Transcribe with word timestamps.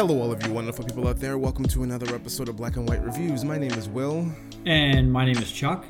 Hello, 0.00 0.18
all 0.22 0.32
of 0.32 0.42
you 0.46 0.50
wonderful 0.54 0.82
people 0.82 1.06
out 1.06 1.20
there. 1.20 1.36
Welcome 1.36 1.66
to 1.66 1.82
another 1.82 2.14
episode 2.14 2.48
of 2.48 2.56
Black 2.56 2.78
and 2.78 2.88
White 2.88 3.04
Reviews. 3.04 3.44
My 3.44 3.58
name 3.58 3.72
is 3.72 3.86
Will, 3.86 4.26
And 4.64 5.12
my 5.12 5.26
name 5.26 5.36
is 5.36 5.52
Chuck. 5.52 5.84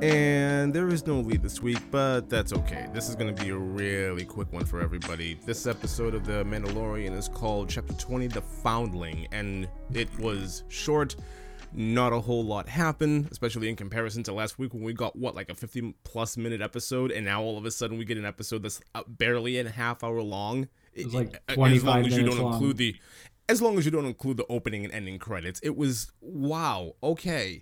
and 0.00 0.72
there 0.72 0.86
is 0.86 1.04
no 1.08 1.18
lead 1.18 1.42
this 1.42 1.60
week, 1.60 1.80
but 1.90 2.30
that's 2.30 2.52
okay. 2.52 2.86
This 2.94 3.08
is 3.08 3.16
going 3.16 3.34
to 3.34 3.42
be 3.42 3.50
a 3.50 3.56
really 3.56 4.24
quick 4.24 4.52
one 4.52 4.64
for 4.64 4.80
everybody. 4.80 5.36
This 5.44 5.66
episode 5.66 6.14
of 6.14 6.24
The 6.24 6.44
Mandalorian 6.44 7.18
is 7.18 7.26
called 7.26 7.68
Chapter 7.68 7.94
20 7.94 8.28
The 8.28 8.42
Foundling, 8.42 9.26
and 9.32 9.66
it 9.92 10.16
was 10.20 10.62
short. 10.68 11.16
Not 11.72 12.12
a 12.12 12.20
whole 12.20 12.44
lot 12.44 12.68
happened, 12.68 13.28
especially 13.30 13.68
in 13.68 13.76
comparison 13.76 14.22
to 14.24 14.32
last 14.32 14.58
week 14.58 14.74
when 14.74 14.82
we 14.82 14.92
got 14.92 15.14
what, 15.16 15.34
like 15.34 15.50
a 15.50 15.54
50 15.54 15.94
plus 16.04 16.36
minute 16.36 16.60
episode, 16.60 17.12
and 17.12 17.24
now 17.24 17.42
all 17.42 17.56
of 17.56 17.64
a 17.64 17.70
sudden 17.70 17.96
we 17.96 18.04
get 18.04 18.18
an 18.18 18.24
episode 18.24 18.62
that's 18.62 18.80
uh, 18.94 19.02
barely 19.06 19.58
a 19.58 19.68
half 19.68 20.02
hour 20.02 20.20
long. 20.20 20.68
It 20.94 21.04
was 21.06 21.14
like 21.14 21.40
as 21.48 21.84
long 21.84 22.04
as 22.06 22.16
you 22.16 22.24
don't 22.24 22.38
long. 22.38 22.52
include 22.54 22.76
the 22.76 22.96
as 23.48 23.60
long 23.62 23.78
as 23.78 23.84
you 23.84 23.90
don't 23.90 24.06
include 24.06 24.36
the 24.36 24.46
opening 24.48 24.84
and 24.84 24.94
ending 24.94 25.18
credits 25.18 25.58
it 25.60 25.76
was 25.76 26.12
wow 26.20 26.94
okay 27.02 27.60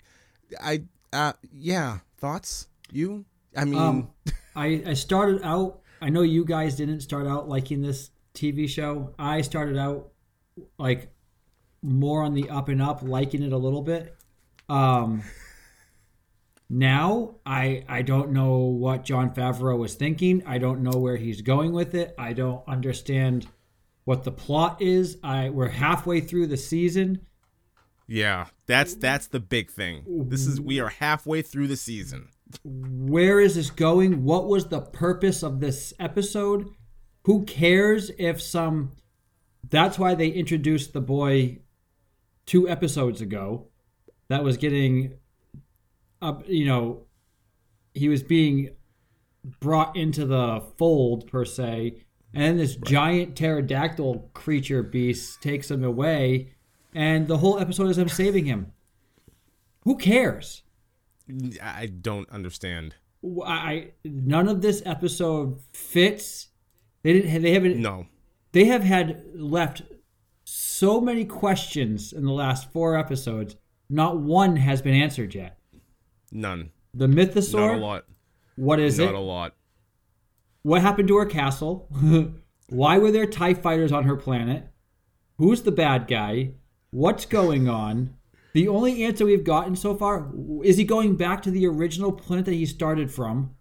i 0.61 0.83
uh 1.15 1.33
yeah 1.51 1.99
thoughts 2.19 2.69
you 2.93 3.25
i 3.57 3.65
mean 3.65 3.79
Um, 3.79 4.11
I, 4.55 4.83
I 4.87 4.93
started 4.95 5.41
out, 5.43 5.81
I 6.03 6.11
know 6.11 6.21
you 6.23 6.45
guys 6.45 6.77
didn't 6.77 7.01
start 7.01 7.27
out 7.27 7.49
liking 7.49 7.81
this 7.81 8.11
TV 8.35 8.69
show. 8.69 9.15
I 9.19 9.41
started 9.43 9.79
out 9.79 10.09
like 10.79 11.11
more 11.83 12.23
on 12.23 12.35
the 12.35 12.49
up 12.51 12.69
and 12.69 12.83
up, 12.83 13.03
liking 13.03 13.43
it 13.43 13.53
a 13.53 13.57
little 13.57 13.83
bit. 13.83 14.15
Um, 14.69 15.23
now 16.69 17.37
I 17.47 17.85
I 17.89 18.03
don't 18.03 18.33
know 18.33 18.59
what 18.59 19.05
Jon 19.05 19.35
Favreau 19.35 19.79
was 19.79 19.95
thinking. 19.95 20.43
I 20.47 20.59
don't 20.59 20.83
know 20.83 20.99
where 20.99 21.17
he's 21.17 21.43
going 21.43 21.73
with 21.73 21.95
it. 21.95 22.15
I 22.19 22.33
don't 22.33 22.63
understand 22.69 23.47
what 24.05 24.25
the 24.25 24.33
plot 24.33 24.83
is. 24.83 25.19
I 25.23 25.51
we're 25.51 25.69
halfway 25.69 26.21
through 26.21 26.49
the 26.49 26.57
season. 26.57 27.27
yeah 28.07 28.47
that's 28.67 28.95
that's 28.95 29.27
the 29.27 29.41
big 29.41 29.71
thing 29.71 30.03
this 30.29 30.47
is 30.47 30.59
we 30.59 30.81
are 30.81 30.89
halfway 30.89 31.43
through 31.43 31.67
the 31.67 31.77
season 31.77 32.29
where 32.65 33.41
is 33.41 33.55
this 33.55 33.71
going? 33.71 34.25
What 34.25 34.47
was 34.47 34.69
the 34.69 34.81
purpose 34.81 35.43
of 35.43 35.61
this 35.61 35.93
episode? 35.99 36.71
Who 37.25 37.45
cares 37.45 38.11
if 38.19 38.41
some. 38.41 38.93
That's 39.69 39.99
why 39.99 40.15
they 40.15 40.29
introduced 40.29 40.93
the 40.93 41.01
boy 41.01 41.59
two 42.49 42.67
episodes 42.67 43.21
ago 43.21 43.67
that 44.29 44.43
was 44.43 44.57
getting 44.57 45.13
up, 46.23 46.49
you 46.49 46.65
know, 46.65 47.03
he 47.93 48.09
was 48.09 48.23
being 48.23 48.71
brought 49.61 49.95
into 49.97 50.25
the 50.25 50.65
fold, 50.79 51.27
per 51.27 51.45
se. 51.45 52.03
And 52.33 52.43
then 52.43 52.57
this 52.57 52.77
giant 52.77 53.37
pterodactyl 53.37 54.31
creature 54.33 54.83
beast 54.83 55.43
takes 55.43 55.71
him 55.71 55.85
away, 55.85 56.55
and 56.95 57.29
the 57.29 57.39
whole 57.39 57.59
episode 57.59 57.89
is 57.89 57.99
him 57.99 58.09
saving 58.09 58.47
him. 58.47 58.73
Who 59.85 59.97
cares? 59.97 60.63
i 61.63 61.85
don't 61.85 62.27
understand 62.31 62.95
I 63.45 63.91
none 64.03 64.49
of 64.49 64.63
this 64.63 64.83
episode 64.87 65.61
fits. 65.73 66.49
They 67.03 67.13
didn't. 67.13 67.43
They 67.43 67.53
haven't. 67.53 67.77
no 67.77 68.07
They 68.53 68.65
have 68.67 68.83
had 68.83 69.25
left 69.35 69.83
so 70.79 71.01
many 71.01 71.25
questions 71.25 72.13
in 72.13 72.25
the 72.25 72.33
last 72.33 72.73
four 72.73 72.97
episodes. 72.97 73.57
Not 73.91 74.21
one 74.21 74.57
has 74.57 74.83
been 74.83 74.95
answered 74.95 75.35
yet. 75.35 75.59
none 76.31 76.71
The 76.95 77.07
mythosaur. 77.07 77.73
not 77.73 77.75
a 77.79 77.79
lot 77.79 78.05
What 78.57 78.81
is 78.81 78.99
not 78.99 79.09
it? 79.09 79.15
a 79.15 79.21
lot 79.21 79.55
What 80.63 80.83
happened 80.83 81.09
to 81.09 81.17
her 81.17 81.27
castle? 81.27 81.89
Why 82.69 82.99
were 82.99 83.11
there 83.11 83.27
Tie 83.27 83.55
fighters 83.55 83.93
on 83.93 84.05
her 84.05 84.17
planet? 84.17 84.67
Who's 85.39 85.63
the 85.63 85.73
bad 85.73 86.07
guy? 86.07 86.53
What's 86.91 87.25
going 87.27 87.69
on? 87.69 88.15
The 88.53 88.69
only 88.69 89.05
answer 89.05 89.25
we've 89.25 89.45
gotten 89.45 89.77
so 89.77 89.95
far 89.95 90.31
is 90.65 90.77
he 90.77 90.85
going 90.85 91.17
back 91.17 91.43
to 91.43 91.51
the 91.51 91.67
original 91.67 92.13
planet 92.13 92.45
that 92.47 92.55
he 92.55 92.67
started 92.67 93.11
from? 93.11 93.55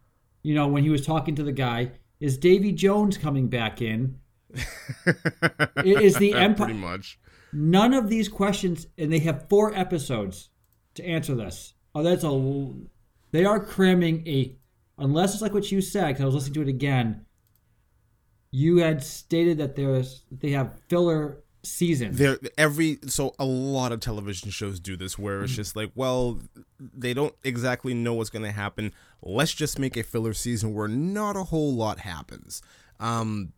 You 0.44 0.56
know, 0.56 0.68
when 0.68 0.84
he 0.84 0.90
was 0.90 1.06
talking 1.06 1.36
to 1.36 1.44
the 1.44 1.52
guy, 1.52 1.92
is 2.20 2.38
Davy 2.38 2.72
Jones 2.72 3.18
coming 3.18 3.48
back 3.48 3.82
in? 3.82 4.20
Is 5.84 6.16
the 6.16 6.34
empire 6.36 6.68
pretty 6.68 6.80
much 6.80 7.20
None 7.54 7.94
of 7.94 8.10
these 8.10 8.28
questions, 8.28 8.88
and 8.98 9.12
they 9.12 9.20
have 9.20 9.48
four 9.50 9.74
episodes 9.74 10.50
to 10.96 11.06
answer 11.06 11.34
this. 11.34 11.74
Oh, 11.96 12.04
that's 12.04 12.24
a. 12.24 12.74
They 13.32 13.46
are 13.46 13.60
cramming 13.60 14.28
a. 14.28 14.56
Unless 14.98 15.34
it's 15.34 15.42
like 15.42 15.54
what 15.54 15.72
you 15.72 15.82
said, 15.82 16.08
because 16.08 16.22
I 16.22 16.26
was 16.26 16.36
listening 16.36 16.54
to 16.56 16.62
it 16.64 16.68
again. 16.68 17.26
You 18.52 18.78
had 18.78 19.04
stated 19.04 19.58
that 19.60 19.76
there's 19.76 20.24
they 20.32 20.52
have 20.52 20.80
filler 20.90 21.44
seasons. 21.64 22.18
there 22.18 22.38
every 22.58 23.00
so 23.08 23.34
a 23.40 23.46
lot 23.46 23.92
of 23.92 24.00
television 24.00 24.50
shows 24.50 24.80
do 24.80 24.96
this 24.96 25.18
where 25.20 25.44
it's 25.44 25.56
just 25.56 25.76
like 25.76 25.92
well 25.96 26.40
they 26.80 27.14
don't 27.14 27.36
exactly 27.44 27.94
know 27.94 28.14
what's 28.14 28.30
going 28.30 28.46
to 28.46 28.52
happen 28.52 28.94
let's 29.22 29.54
just 29.54 29.78
make 29.78 29.98
a 29.98 30.04
filler 30.04 30.34
season 30.34 30.74
where 30.74 30.88
not 30.88 31.36
a 31.36 31.44
whole 31.44 31.74
lot 31.74 32.00
happens 32.00 32.62
um 33.02 33.52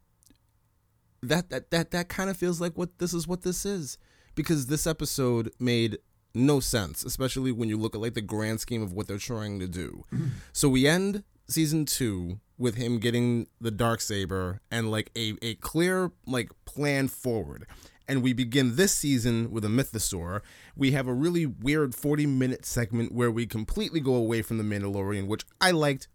that 1.22 1.50
that 1.50 1.72
that, 1.72 1.92
that 1.92 2.10
kind 2.10 2.30
of 2.30 2.38
feels 2.38 2.62
like 2.62 2.78
what 2.78 3.00
this 3.00 3.14
is 3.14 3.28
what 3.28 3.42
this 3.42 3.66
is. 3.66 3.98
Because 4.36 4.68
this 4.68 4.88
episode 4.88 5.52
made 5.60 5.98
no 6.34 6.60
sense 6.60 7.04
especially 7.04 7.52
when 7.52 7.70
you 7.70 7.76
look 7.78 7.96
at 7.96 8.02
like 8.02 8.14
the 8.14 8.22
grand 8.22 8.60
scheme 8.60 8.84
of 8.84 8.94
what 8.94 9.08
they're 9.08 9.18
trying 9.18 9.60
to 9.60 9.68
do. 9.68 10.04
Mm-hmm. 10.14 10.28
So 10.54 10.70
we 10.70 10.88
end 10.88 11.24
season 11.48 11.86
two 11.86 12.40
with 12.58 12.76
him 12.76 13.00
getting 13.00 13.48
the 13.60 13.72
dark 13.72 14.02
saber 14.02 14.62
and 14.70 14.92
like 14.92 15.10
a, 15.16 15.34
a 15.42 15.56
clear 15.56 16.12
like 16.28 16.52
plan 16.66 17.08
forward. 17.08 17.66
And 18.08 18.24
we 18.24 18.34
begin 18.34 18.76
this 18.76 18.94
season 18.94 19.52
with 19.52 19.64
a 19.64 19.68
mythosaur. 19.68 20.42
We 20.76 20.92
have 20.92 21.08
a 21.08 21.14
really 21.14 21.46
weird 21.46 21.94
40 21.94 22.26
minute 22.26 22.66
segment 22.66 23.12
where 23.12 23.32
we 23.32 23.46
completely 23.46 24.00
go 24.00 24.16
away 24.16 24.42
from 24.42 24.58
the 24.58 24.64
mandalorian 24.64 25.28
which 25.28 25.46
i 25.62 25.72
liked 25.72 26.08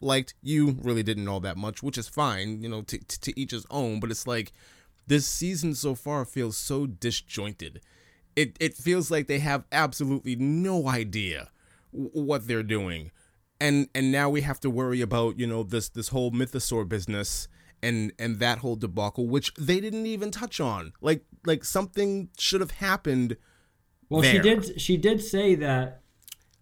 liked 0.00 0.34
you 0.42 0.76
really 0.82 1.02
didn't 1.02 1.28
all 1.28 1.40
that 1.40 1.56
much 1.56 1.82
which 1.82 1.98
is 1.98 2.08
fine 2.08 2.62
you 2.62 2.68
know 2.68 2.82
to, 2.82 2.98
to, 2.98 3.20
to 3.20 3.40
each 3.40 3.50
his 3.50 3.66
own 3.70 4.00
but 4.00 4.10
it's 4.10 4.26
like 4.26 4.52
this 5.06 5.26
season 5.26 5.74
so 5.74 5.94
far 5.94 6.24
feels 6.24 6.56
so 6.56 6.86
disjointed 6.86 7.80
it, 8.36 8.56
it 8.60 8.74
feels 8.74 9.10
like 9.10 9.26
they 9.26 9.40
have 9.40 9.64
absolutely 9.72 10.36
no 10.36 10.88
idea 10.88 11.50
w- 11.92 12.10
what 12.12 12.46
they're 12.46 12.62
doing 12.62 13.10
and 13.60 13.88
and 13.94 14.12
now 14.12 14.30
we 14.30 14.40
have 14.42 14.60
to 14.60 14.70
worry 14.70 15.00
about 15.00 15.38
you 15.38 15.46
know 15.46 15.62
this 15.62 15.88
this 15.88 16.08
whole 16.08 16.30
mythosaur 16.30 16.88
business 16.88 17.48
and 17.82 18.12
and 18.18 18.38
that 18.38 18.58
whole 18.58 18.76
debacle 18.76 19.26
which 19.26 19.52
they 19.54 19.80
didn't 19.80 20.06
even 20.06 20.30
touch 20.30 20.60
on 20.60 20.92
like 21.00 21.24
like 21.44 21.64
something 21.64 22.28
should 22.38 22.60
have 22.60 22.72
happened 22.72 23.36
well, 24.10 24.22
she 24.22 24.40
did. 24.40 24.80
She 24.80 24.96
did 24.96 25.22
say 25.22 25.54
that. 25.54 25.99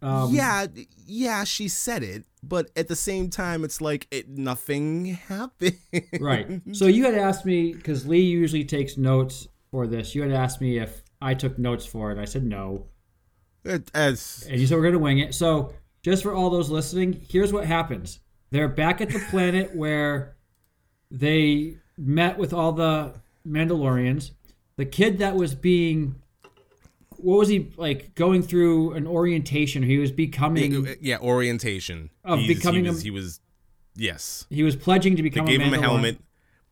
Um, 0.01 0.33
yeah 0.33 0.67
yeah 1.07 1.43
she 1.43 1.67
said 1.67 2.05
it 2.05 2.25
but 2.43 2.71
at 2.77 2.87
the 2.87 2.95
same 2.95 3.31
time 3.31 3.65
it's 3.65 3.81
like 3.81 4.07
it 4.13 4.29
nothing 4.29 5.07
happened 5.07 5.77
Right. 6.21 6.61
So 6.73 6.87
you 6.87 7.05
had 7.05 7.15
asked 7.15 7.45
me 7.45 7.73
because 7.73 8.07
Lee 8.07 8.21
usually 8.21 8.65
takes 8.65 8.97
notes 8.97 9.49
for 9.73 9.87
this. 9.89 10.15
You 10.15 10.23
had 10.23 10.31
asked 10.31 10.61
me 10.61 10.79
if 10.79 11.03
I 11.21 11.35
took 11.35 11.59
notes 11.59 11.85
for 11.85 12.13
it. 12.13 12.19
I 12.19 12.25
said 12.27 12.45
no. 12.45 12.87
It- 13.65 13.91
as 13.93 14.47
And 14.49 14.61
you 14.61 14.67
said 14.69 14.77
we're 14.77 14.83
going 14.83 14.93
to 14.95 14.99
wing 15.01 15.19
it. 15.19 15.35
So, 15.35 15.75
just 16.03 16.23
for 16.23 16.33
all 16.33 16.49
those 16.49 16.71
listening, 16.71 17.21
here's 17.29 17.53
what 17.53 17.67
happens. 17.67 18.21
They're 18.53 18.69
back 18.69 19.01
at 19.01 19.11
the 19.11 19.19
planet 19.31 19.75
where 19.83 20.37
they 21.11 21.77
met 21.97 22.39
with 22.39 22.53
all 22.53 22.73
the 22.73 23.15
Mandalorians. 23.47 24.31
The 24.77 24.87
kid 24.87 25.19
that 25.19 25.35
was 25.35 25.55
being 25.55 26.15
what 27.19 27.39
was 27.39 27.49
he 27.49 27.73
like 27.77 28.15
going 28.15 28.43
through 28.43 28.93
an 28.95 29.07
orientation? 29.07 29.83
He 29.83 29.99
was 29.99 30.11
becoming 30.13 30.97
yeah 31.01 31.19
orientation 31.19 32.11
Of 32.25 32.39
He's- 32.41 32.57
becoming 32.57 32.85
he 32.85 32.89
a- 32.89 32.93
was, 32.93 33.03
he 33.03 33.11
was 33.11 33.41
yes 33.97 34.47
he 34.51 34.63
was 34.63 34.77
pledging 34.77 35.17
to 35.17 35.23
become. 35.23 35.47
They 35.47 35.53
gave 35.53 35.61
a 35.61 35.65
him 35.65 35.75
a 35.75 35.81
helmet. 35.81 36.19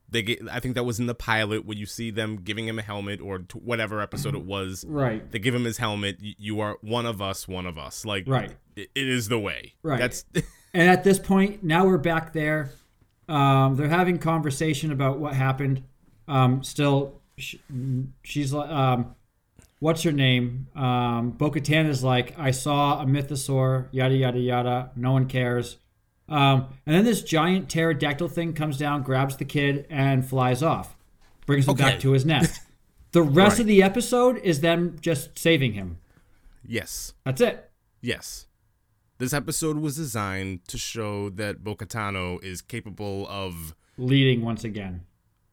They 0.09 0.23
get, 0.23 0.39
I 0.49 0.61
think 0.61 0.77
that 0.77 0.85
was 0.85 1.01
in 1.01 1.07
the 1.07 1.17
pilot 1.17 1.65
when 1.67 1.79
you 1.79 1.85
see 1.87 2.13
them 2.13 2.37
giving 2.37 2.69
him 2.69 2.79
a 2.79 2.83
helmet 2.83 3.21
or 3.21 3.41
t- 3.41 3.59
whatever 3.59 4.01
episode 4.01 4.37
it 4.37 4.45
was. 4.45 4.85
Right. 4.87 5.29
They 5.33 5.41
give 5.41 5.53
him 5.53 5.65
his 5.65 5.79
helmet. 5.79 6.19
You 6.21 6.61
are 6.61 6.79
one 6.81 7.07
of 7.07 7.21
us, 7.21 7.49
one 7.49 7.67
of 7.67 7.77
us. 7.77 8.05
Like 8.05 8.23
Right. 8.29 8.53
it, 8.77 8.89
it 8.95 9.09
is 9.09 9.27
the 9.29 9.39
way. 9.41 9.75
Right. 9.83 9.99
That's 9.99 10.25
And 10.73 10.89
at 10.89 11.03
this 11.03 11.19
point, 11.19 11.65
now 11.65 11.87
we're 11.87 11.99
back 11.99 12.33
there. 12.33 12.71
Um, 13.29 13.75
they're 13.75 13.89
having 13.89 14.19
conversation 14.19 14.93
about 14.93 15.19
what 15.19 15.35
happened. 15.35 15.83
Um, 16.29 16.63
still, 16.63 17.21
sh- 17.37 17.57
she's 18.23 18.53
like, 18.53 18.71
um, 18.71 19.17
what's 19.79 20.03
her 20.03 20.13
name? 20.13 20.69
Um, 20.75 21.31
Bo-Katan 21.33 21.89
is 21.89 22.03
like, 22.05 22.39
I 22.39 22.51
saw 22.51 23.01
a 23.03 23.05
mythosaur, 23.07 23.89
yada 23.93 24.15
yada 24.15 24.39
yada. 24.39 24.91
No 24.97 25.13
one 25.13 25.27
cares. 25.27 25.77
Um, 26.29 26.67
and 26.85 26.95
then 26.97 27.05
this 27.05 27.23
giant 27.23 27.69
pterodactyl 27.69 28.29
thing 28.29 28.53
comes 28.53 28.79
down, 28.79 29.03
grabs 29.03 29.37
the 29.37 29.45
kid, 29.45 29.87
and 29.91 30.27
flies 30.27 30.63
off. 30.63 30.97
Brings 31.47 31.67
him 31.67 31.73
Okay. 31.73 31.83
back 31.85 32.01
to 32.01 32.13
his 32.13 32.25
nest. 32.27 32.61
The 33.13 33.23
rest 33.23 33.53
Right. 33.53 33.61
of 33.61 33.67
the 33.67 33.83
episode 33.83 34.37
is 34.39 34.61
them 34.61 34.97
just 35.01 35.39
saving 35.39 35.73
him. 35.73 35.99
yes, 36.67 37.15
That's 37.25 37.41
it. 37.41 37.71
yes. 38.03 38.47
This 39.19 39.33
episode 39.33 39.79
was 39.79 39.97
designed 39.97 40.67
to 40.69 40.77
show 40.77 41.31
that 41.31 41.65
Bo-Katano 41.65 42.43
is 42.45 42.61
capable 42.61 43.27
of 43.29 43.75
Leading 43.97 44.43
once 44.43 44.65
again. 44.65 45.03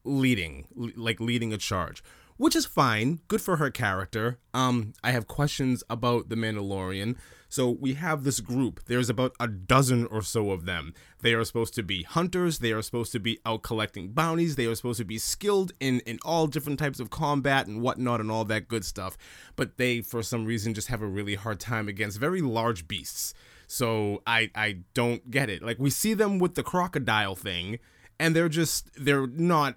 leading, 0.02 0.66
like 0.96 1.20
leading 1.20 1.54
a 1.54 1.56
charge. 1.56 2.02
Which 2.36 2.56
is 2.56 2.66
fine. 2.66 3.20
Good 3.28 3.40
for 3.40 3.56
her 3.56 3.70
character. 3.70 4.38
Um, 4.52 4.92
I 5.02 5.12
have 5.12 5.26
questions 5.26 5.82
about 5.88 6.28
the 6.28 6.36
Mandalorian. 6.36 7.16
So 7.48 7.70
we 7.70 7.94
have 7.94 8.24
this 8.24 8.40
group. 8.40 8.80
There's 8.86 9.08
about 9.08 9.36
a 9.38 9.46
dozen 9.46 10.06
or 10.06 10.22
so 10.22 10.50
of 10.50 10.64
them. 10.64 10.92
They 11.22 11.34
are 11.34 11.44
supposed 11.44 11.74
to 11.74 11.84
be 11.84 12.02
hunters. 12.02 12.58
They 12.58 12.72
are 12.72 12.82
supposed 12.82 13.12
to 13.12 13.20
be 13.20 13.38
out 13.46 13.62
collecting 13.62 14.08
bounties. 14.08 14.56
They 14.56 14.66
are 14.66 14.74
supposed 14.74 14.98
to 14.98 15.04
be 15.04 15.18
skilled 15.18 15.70
in 15.78 16.00
in 16.00 16.18
all 16.24 16.48
different 16.48 16.80
types 16.80 16.98
of 16.98 17.10
combat 17.10 17.68
and 17.68 17.80
whatnot 17.80 18.20
and 18.20 18.28
all 18.28 18.44
that 18.46 18.66
good 18.66 18.84
stuff. 18.84 19.16
But 19.54 19.76
they, 19.76 20.00
for 20.00 20.20
some 20.20 20.46
reason, 20.46 20.74
just 20.74 20.88
have 20.88 21.00
a 21.00 21.06
really 21.06 21.36
hard 21.36 21.60
time 21.60 21.86
against 21.86 22.18
very 22.18 22.40
large 22.40 22.88
beasts. 22.88 23.34
So 23.68 24.22
I 24.26 24.50
I 24.56 24.78
don't 24.92 25.30
get 25.30 25.48
it. 25.48 25.62
Like 25.62 25.78
we 25.78 25.90
see 25.90 26.14
them 26.14 26.40
with 26.40 26.56
the 26.56 26.64
crocodile 26.64 27.36
thing, 27.36 27.78
and 28.18 28.34
they're 28.34 28.48
just 28.48 28.90
they're 28.96 29.28
not 29.28 29.76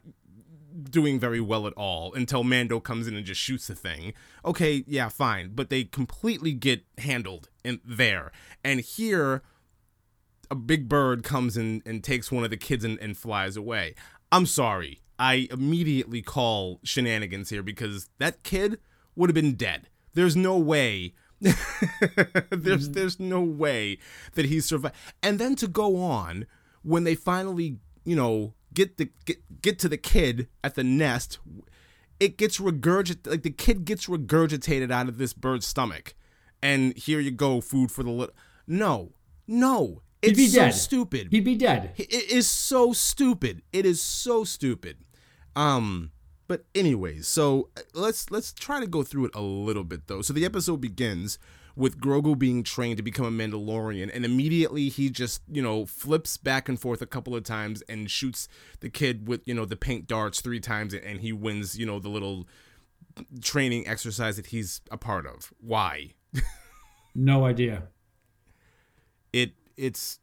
doing 0.84 1.20
very 1.20 1.42
well 1.42 1.68
at 1.68 1.74
all 1.74 2.14
until 2.14 2.44
Mando 2.44 2.80
comes 2.80 3.08
in 3.08 3.16
and 3.16 3.26
just 3.26 3.42
shoots 3.42 3.68
the 3.68 3.76
thing. 3.76 4.14
Okay, 4.46 4.84
yeah, 4.88 5.10
fine, 5.10 5.52
but 5.54 5.70
they 5.70 5.84
completely 5.84 6.54
get 6.54 6.84
handled 6.98 7.50
in 7.64 7.80
there. 7.84 8.32
And 8.64 8.82
here 8.82 9.44
a 10.50 10.56
big 10.56 10.88
bird 10.88 11.24
comes 11.24 11.58
in 11.58 11.82
and 11.86 12.04
takes 12.04 12.32
one 12.32 12.44
of 12.44 12.50
the 12.50 12.58
kids 12.58 12.84
and, 12.84 12.98
and 13.00 13.18
flies 13.18 13.58
away. 13.58 13.96
I'm 14.32 14.46
sorry. 14.46 15.02
I 15.20 15.48
immediately 15.52 16.22
call 16.22 16.80
shenanigans 16.84 17.50
here 17.50 17.64
because 17.64 18.10
that 18.20 18.44
kid 18.44 18.80
would 19.16 19.30
have 19.30 19.36
been 19.36 19.56
dead. 19.56 19.90
There's 20.14 20.36
no 20.36 20.58
way 20.58 21.14
there's 22.50 22.90
there's 22.90 23.20
no 23.20 23.42
way 23.42 24.00
that 24.34 24.46
he 24.46 24.60
survived. 24.60 24.96
And 25.22 25.38
then 25.38 25.56
to 25.58 25.68
go 25.68 25.98
on 25.98 26.48
when 26.82 27.04
they 27.04 27.16
finally, 27.16 27.78
you 28.06 28.16
know, 28.16 28.54
get 28.78 28.98
the 28.98 29.10
get, 29.26 29.62
get 29.64 29.80
to 29.80 29.90
the 29.90 29.98
kid 29.98 30.48
at 30.64 30.76
the 30.76 30.84
nest, 30.84 31.40
it 32.20 32.38
gets 32.38 32.60
regurgitated 32.60 33.28
like 33.28 33.42
the 33.42 33.50
kid 33.50 33.86
gets 33.86 34.06
regurgitated 34.06 34.92
out 34.92 35.10
of 35.10 35.18
this 35.18 35.34
bird's 35.34 35.66
stomach. 35.66 36.14
And 36.62 36.96
here 36.96 37.20
you 37.20 37.32
go, 37.32 37.60
food 37.60 37.92
for 37.92 38.04
the 38.04 38.12
little 38.12 38.36
No. 38.68 39.14
No. 39.48 40.04
It's 40.22 40.38
be 40.38 40.48
so 40.48 40.62
dead. 40.62 40.72
stupid. 40.72 41.28
He'd 41.32 41.44
be 41.44 41.56
dead. 41.56 41.92
It 41.98 42.32
is 42.32 42.48
so 42.48 42.94
stupid. 42.94 43.62
It 43.74 43.86
is 43.86 44.02
so 44.02 44.44
stupid. 44.44 44.98
Um, 45.56 46.12
but 46.48 46.66
anyways, 46.76 47.28
so 47.28 47.70
uh, 47.78 47.82
let's 47.94 48.30
let's 48.30 48.54
try 48.54 48.80
to 48.80 48.88
go 48.88 49.02
through 49.04 49.26
it 49.26 49.36
a 49.36 49.42
little 49.42 49.84
bit 49.84 50.08
though. 50.08 50.22
So 50.22 50.34
the 50.34 50.46
episode 50.46 50.82
begins 50.82 51.40
with 51.78 52.00
Grogu 52.00 52.38
being 52.38 52.64
trained 52.64 52.98
to 52.98 53.04
become 53.04 53.26
a 53.26 53.32
Mandalorian, 53.32 54.10
and 54.14 54.26
immediately 54.26 54.90
he 54.90 55.10
just 55.10 55.42
you 55.48 55.62
know 55.62 55.86
flips 55.86 56.36
back 56.36 56.68
and 56.68 56.80
forth 56.80 57.02
a 57.02 57.06
couple 57.06 57.36
of 57.36 57.44
times 57.44 57.84
and 57.88 58.10
shoots 58.10 58.48
the 58.80 58.90
kid 58.90 59.28
with 59.28 59.42
you 59.46 59.54
know 59.54 59.64
the 59.66 59.78
paint 59.78 60.08
darts 60.08 60.42
three 60.42 60.60
times, 60.60 60.94
and 60.94 61.22
he 61.22 61.32
wins 61.32 61.78
you 61.78 61.86
know 61.86 62.00
the 62.00 62.10
little 62.10 62.48
training 63.42 63.88
exercise 63.88 64.36
that 64.38 64.48
he's 64.48 64.82
a 64.92 64.98
part 64.98 65.26
of. 65.26 65.54
Why? 65.60 66.14
No 67.16 67.46
idea. 67.46 67.84
it 69.34 69.54
it's 69.76 70.20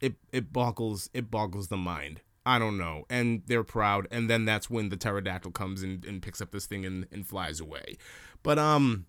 it 0.00 0.14
it 0.32 0.52
boggles 0.52 1.10
it 1.14 1.30
boggles 1.30 1.68
the 1.68 1.76
mind. 1.76 2.20
I 2.44 2.58
don't 2.60 2.78
know. 2.78 3.04
And 3.10 3.42
they're 3.46 3.64
proud, 3.64 4.06
and 4.10 4.30
then 4.30 4.44
that's 4.44 4.70
when 4.70 4.88
the 4.88 4.96
pterodactyl 4.96 5.50
comes 5.50 5.82
and, 5.82 6.04
and 6.04 6.22
picks 6.22 6.40
up 6.40 6.52
this 6.52 6.66
thing 6.66 6.86
and, 6.86 7.06
and 7.10 7.26
flies 7.26 7.60
away. 7.60 7.96
But 8.42 8.58
um 8.58 9.06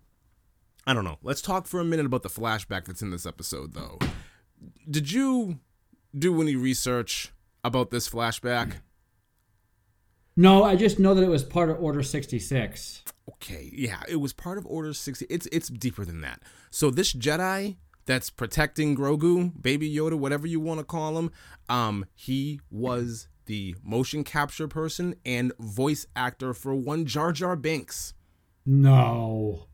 I 0.88 0.94
don't 0.94 1.04
know. 1.04 1.18
Let's 1.22 1.42
talk 1.42 1.66
for 1.66 1.80
a 1.80 1.84
minute 1.84 2.06
about 2.06 2.22
the 2.22 2.30
flashback 2.30 2.86
that's 2.86 3.02
in 3.02 3.10
this 3.10 3.26
episode 3.26 3.74
though. 3.74 3.98
Did 4.90 5.12
you 5.12 5.58
do 6.18 6.40
any 6.40 6.56
research 6.56 7.30
about 7.62 7.90
this 7.90 8.08
flashback? 8.08 8.76
No, 10.34 10.64
I 10.64 10.76
just 10.76 10.98
know 10.98 11.12
that 11.12 11.22
it 11.22 11.28
was 11.28 11.42
part 11.44 11.68
of 11.68 11.78
Order 11.78 12.02
66. 12.02 13.02
Okay, 13.34 13.68
yeah, 13.70 14.00
it 14.08 14.16
was 14.16 14.32
part 14.32 14.56
of 14.56 14.64
Order 14.64 14.94
60. 14.94 15.26
It's 15.28 15.46
it's 15.52 15.68
deeper 15.68 16.06
than 16.06 16.22
that. 16.22 16.40
So 16.70 16.90
this 16.90 17.12
Jedi 17.12 17.76
that's 18.06 18.30
protecting 18.30 18.96
Grogu, 18.96 19.60
Baby 19.60 19.94
Yoda, 19.94 20.14
whatever 20.14 20.46
you 20.46 20.58
want 20.58 20.80
to 20.80 20.84
call 20.84 21.18
him, 21.18 21.30
um, 21.68 22.06
he 22.14 22.62
was 22.70 23.28
the 23.44 23.76
motion 23.84 24.24
capture 24.24 24.68
person 24.68 25.16
and 25.26 25.52
voice 25.58 26.06
actor 26.16 26.54
for 26.54 26.74
one 26.74 27.04
Jar 27.04 27.30
Jar 27.30 27.56
Binks. 27.56 28.14
No. 28.64 29.67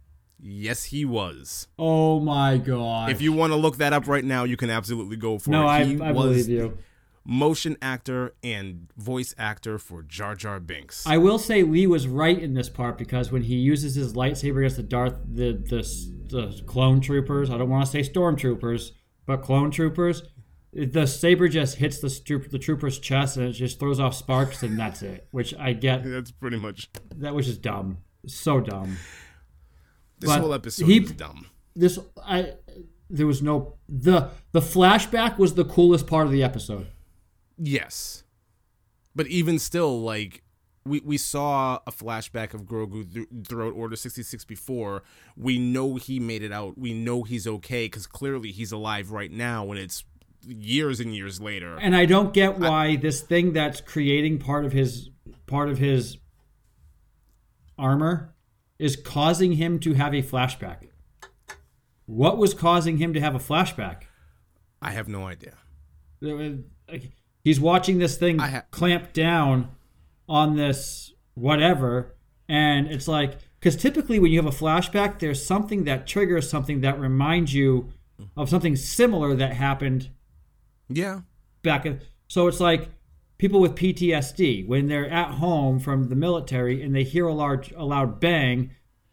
Yes, 0.46 0.85
he 0.85 1.06
was. 1.06 1.69
Oh 1.79 2.20
my 2.20 2.58
god. 2.58 3.11
If 3.11 3.23
you 3.23 3.32
want 3.32 3.52
to 3.52 3.56
look 3.56 3.79
that 3.79 3.94
up 3.94 4.06
right 4.06 4.25
now, 4.25 4.44
you 4.44 4.58
can 4.58 4.69
absolutely 4.69 5.17
go 5.17 5.38
for 5.38 5.49
No, 5.50 5.62
it. 5.62 5.67
I, 5.69 5.85
He 5.85 6.00
I 6.00 6.12
was 6.12 6.46
believe 6.46 6.49
you. 6.50 6.79
Motion 7.26 7.79
actor 7.81 8.35
and 8.44 8.88
voice 8.99 9.35
actor 9.38 9.79
for 9.79 10.02
Jar 10.02 10.35
Jar 10.35 10.61
Binks. 10.61 11.06
I 11.06 11.17
will 11.17 11.38
say 11.38 11.62
Lee 11.62 11.87
was 11.87 12.06
right 12.06 12.38
in 12.38 12.52
this 12.52 12.69
part 12.69 12.99
because 12.99 13.32
when 13.32 13.41
he 13.41 13.55
uses 13.55 13.94
his 13.94 14.12
lightsaber 14.12 14.58
against 14.58 14.76
the 14.76 14.82
Darth, 14.82 15.14
the 15.26 15.52
the, 15.52 15.81
the 16.29 16.62
clone 16.67 17.00
troopers, 17.00 17.49
I 17.49 17.56
don't 17.56 17.70
want 17.70 17.87
to 17.87 17.90
say 17.90 18.06
stormtroopers, 18.06 18.90
but 19.25 19.38
clone 19.40 19.70
troopers, 19.70 20.25
the 20.75 21.06
saber 21.06 21.49
just 21.49 21.76
hits 21.76 22.00
the 22.00 22.11
troop, 22.11 22.50
the 22.50 22.58
trooper's 22.58 22.99
chest 22.99 23.38
and 23.38 23.47
it 23.47 23.52
just 23.52 23.81
throws 23.81 23.99
off 23.99 24.14
sparks 24.14 24.62
and 24.62 24.79
that's 24.79 25.00
it. 25.00 25.26
Which 25.31 25.55
I 25.58 25.73
get 25.73 26.05
That's 26.11 26.32
pretty 26.32 26.58
much 26.58 26.90
that 27.17 27.35
was 27.35 27.47
just 27.47 27.62
dumb, 27.62 27.99
so 28.26 28.61
dumb. 28.61 28.99
This 30.25 30.32
But 30.35 30.41
whole 30.41 30.55
episode 30.55 30.87
he- 30.87 30.99
is 30.99 31.12
dumb. 31.12 31.47
This 31.76 31.99
I 32.25 32.55
there 33.11 33.26
was 33.26 33.43
no 33.43 33.75
the 33.88 34.31
the 34.53 34.61
flashback 34.61 35.38
was 35.38 35.55
the 35.55 35.65
coolest 35.65 36.06
part 36.06 36.26
of 36.26 36.32
the 36.32 36.43
episode. 36.43 36.87
Yes. 37.59 38.25
But 39.15 39.29
even 39.29 39.59
still, 39.61 40.00
like, 40.03 40.43
we, 40.85 41.00
we 41.05 41.19
saw 41.19 41.79
a 41.87 41.93
flashback 41.93 42.53
of 42.53 42.62
Grogu 42.65 43.12
th- 43.15 43.29
throughout 43.47 43.73
Order 43.75 43.94
66 43.97 44.44
before. 44.44 45.05
We 45.37 45.59
know 45.59 45.94
he 45.97 46.19
made 46.19 46.43
it 46.43 46.50
out. 46.53 46.76
We 46.76 46.93
know 46.94 47.23
he's 47.23 47.47
okay 47.47 47.85
because 47.87 48.06
clearly 48.09 48.50
he's 48.50 48.73
alive 48.73 49.12
right 49.12 49.31
now 49.31 49.71
and 49.71 49.78
it's 49.78 50.04
years 50.47 50.99
and 51.00 51.14
years 51.14 51.40
later. 51.40 51.78
And 51.81 51.95
I 51.95 52.07
don't 52.07 52.33
get 52.35 52.59
why 52.59 52.97
this 52.97 53.21
thing 53.23 53.52
that's 53.52 53.81
creating 53.81 54.38
part 54.40 54.64
of 54.64 54.73
his 54.73 55.11
part 55.47 55.69
of 55.69 55.78
his 55.78 56.19
armor 57.78 58.34
is 58.78 58.97
causing 58.97 59.52
him 59.52 59.78
to 59.81 59.95
have 59.95 60.12
a 60.14 60.23
flashback. 60.23 60.88
What 62.07 62.38
was 62.38 62.54
causing 62.54 62.99
him 62.99 63.14
to 63.14 63.21
have 63.21 63.35
a 63.35 63.38
flashback? 63.38 64.02
I 64.83 64.90
have 64.90 65.09
no 65.09 65.26
idea. 65.26 65.54
There 66.21 66.37
was- 66.37 66.59
like, 66.88 67.12
He's 67.43 67.61
watching 67.61 67.99
this 67.99 68.16
thing 68.16 68.38
ha- 68.38 68.64
clamp 68.71 69.12
down 69.12 69.69
on 70.28 70.57
this 70.57 71.12
whatever, 71.35 72.14
and 72.49 72.87
it's 72.87 73.07
like 73.07 73.37
because 73.61 73.76
typically 73.76 74.19
when 74.19 74.31
you 74.33 74.38
have 74.43 74.47
a 74.52 74.57
flashback, 74.57 75.19
there's 75.19 75.45
something 75.45 75.85
that 75.85 76.07
triggers 76.07 76.49
something 76.49 76.81
that 76.83 76.99
reminds 76.99 77.52
you 77.52 77.90
of 78.37 78.49
something 78.49 78.76
similar 78.76 79.35
that 79.35 79.52
happened 79.54 80.09
Yeah. 80.88 81.21
back 81.62 81.85
in, 81.85 82.00
so 82.28 82.47
it's 82.47 82.61
like 82.61 82.88
people 83.38 83.61
with 83.61 83.75
PTSD 83.75 84.67
when 84.67 84.87
they're 84.88 85.09
at 85.09 85.33
home 85.33 85.79
from 85.79 86.09
the 86.09 86.14
military 86.14 86.83
and 86.83 86.95
they 86.95 87.03
hear 87.05 87.26
a 87.26 87.35
large 87.35 87.73
a 87.73 87.85
loud 87.85 88.21
bang 88.21 88.71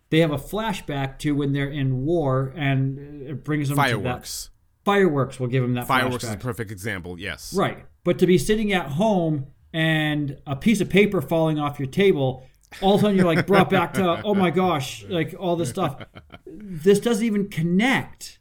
they 0.10 0.20
have 0.20 0.32
a 0.32 0.38
flashback 0.38 1.18
to 1.20 1.32
when 1.32 1.54
they're 1.54 1.70
in 1.70 2.06
war 2.06 2.54
and 2.56 3.22
it 3.28 3.44
brings 3.44 3.70
them 3.70 3.78
to 3.78 3.82
that 3.82 3.90
Fireworks. 3.92 4.50
fireworks 4.84 5.40
will 5.40 5.48
give 5.48 5.64
them 5.64 5.74
that 5.76 5.88
Fireworks 5.88 6.24
is 6.24 6.32
a 6.34 6.38
perfect 6.38 6.72
example. 6.72 7.20
Yes. 7.20 7.54
right 7.54 7.86
but 8.04 8.20
to 8.20 8.28
be 8.28 8.38
sitting 8.38 8.74
at 8.74 8.88
home 8.88 9.48
and 9.74 10.38
a 10.46 10.56
piece 10.56 10.82
of 10.82 10.90
paper 10.90 11.22
falling 11.22 11.58
off 11.60 11.80
your 11.80 11.88
table 11.88 12.46
all 12.82 12.96
of 12.96 13.02
a 13.02 13.04
sudden 13.04 13.18
you're 13.18 13.26
like 13.26 13.48
brought 13.48 13.70
back 13.70 13.94
to 13.94 14.22
oh 14.24 14.34
my 14.34 14.50
gosh 14.50 15.04
like 15.10 15.34
all 15.40 15.56
this 15.56 15.70
stuff 15.70 16.02
this 16.46 17.00
doesn't 17.00 17.26
even 17.26 17.50
connect 17.50 18.40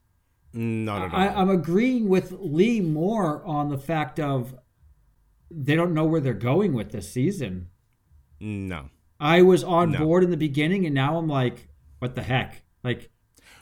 Not 0.53 1.03
at 1.03 1.15
all. 1.15 1.21
I, 1.21 1.29
I'm 1.29 1.51
agreeing 1.51 2.09
with 2.09 2.33
Lee 2.39 2.81
more 2.81 3.45
on 3.45 3.71
the 3.71 3.79
fact 3.79 4.19
of 4.21 4.55
they 5.51 5.75
don't 5.75 5.95
know 5.95 6.05
where 6.05 6.21
they're 6.21 6.35
going 6.35 6.73
with 6.73 6.93
this 6.93 7.11
season. 7.13 7.69
no. 8.41 8.89
I 9.23 9.43
was 9.43 9.63
on 9.63 9.91
No. 9.93 9.99
board 9.99 10.25
in 10.25 10.31
the 10.31 10.37
beginning, 10.39 10.87
and 10.87 10.95
now 10.95 11.19
I'm 11.19 11.29
like, 11.29 11.69
what 11.99 12.15
the 12.15 12.23
heck? 12.23 12.63
Like, 12.83 13.11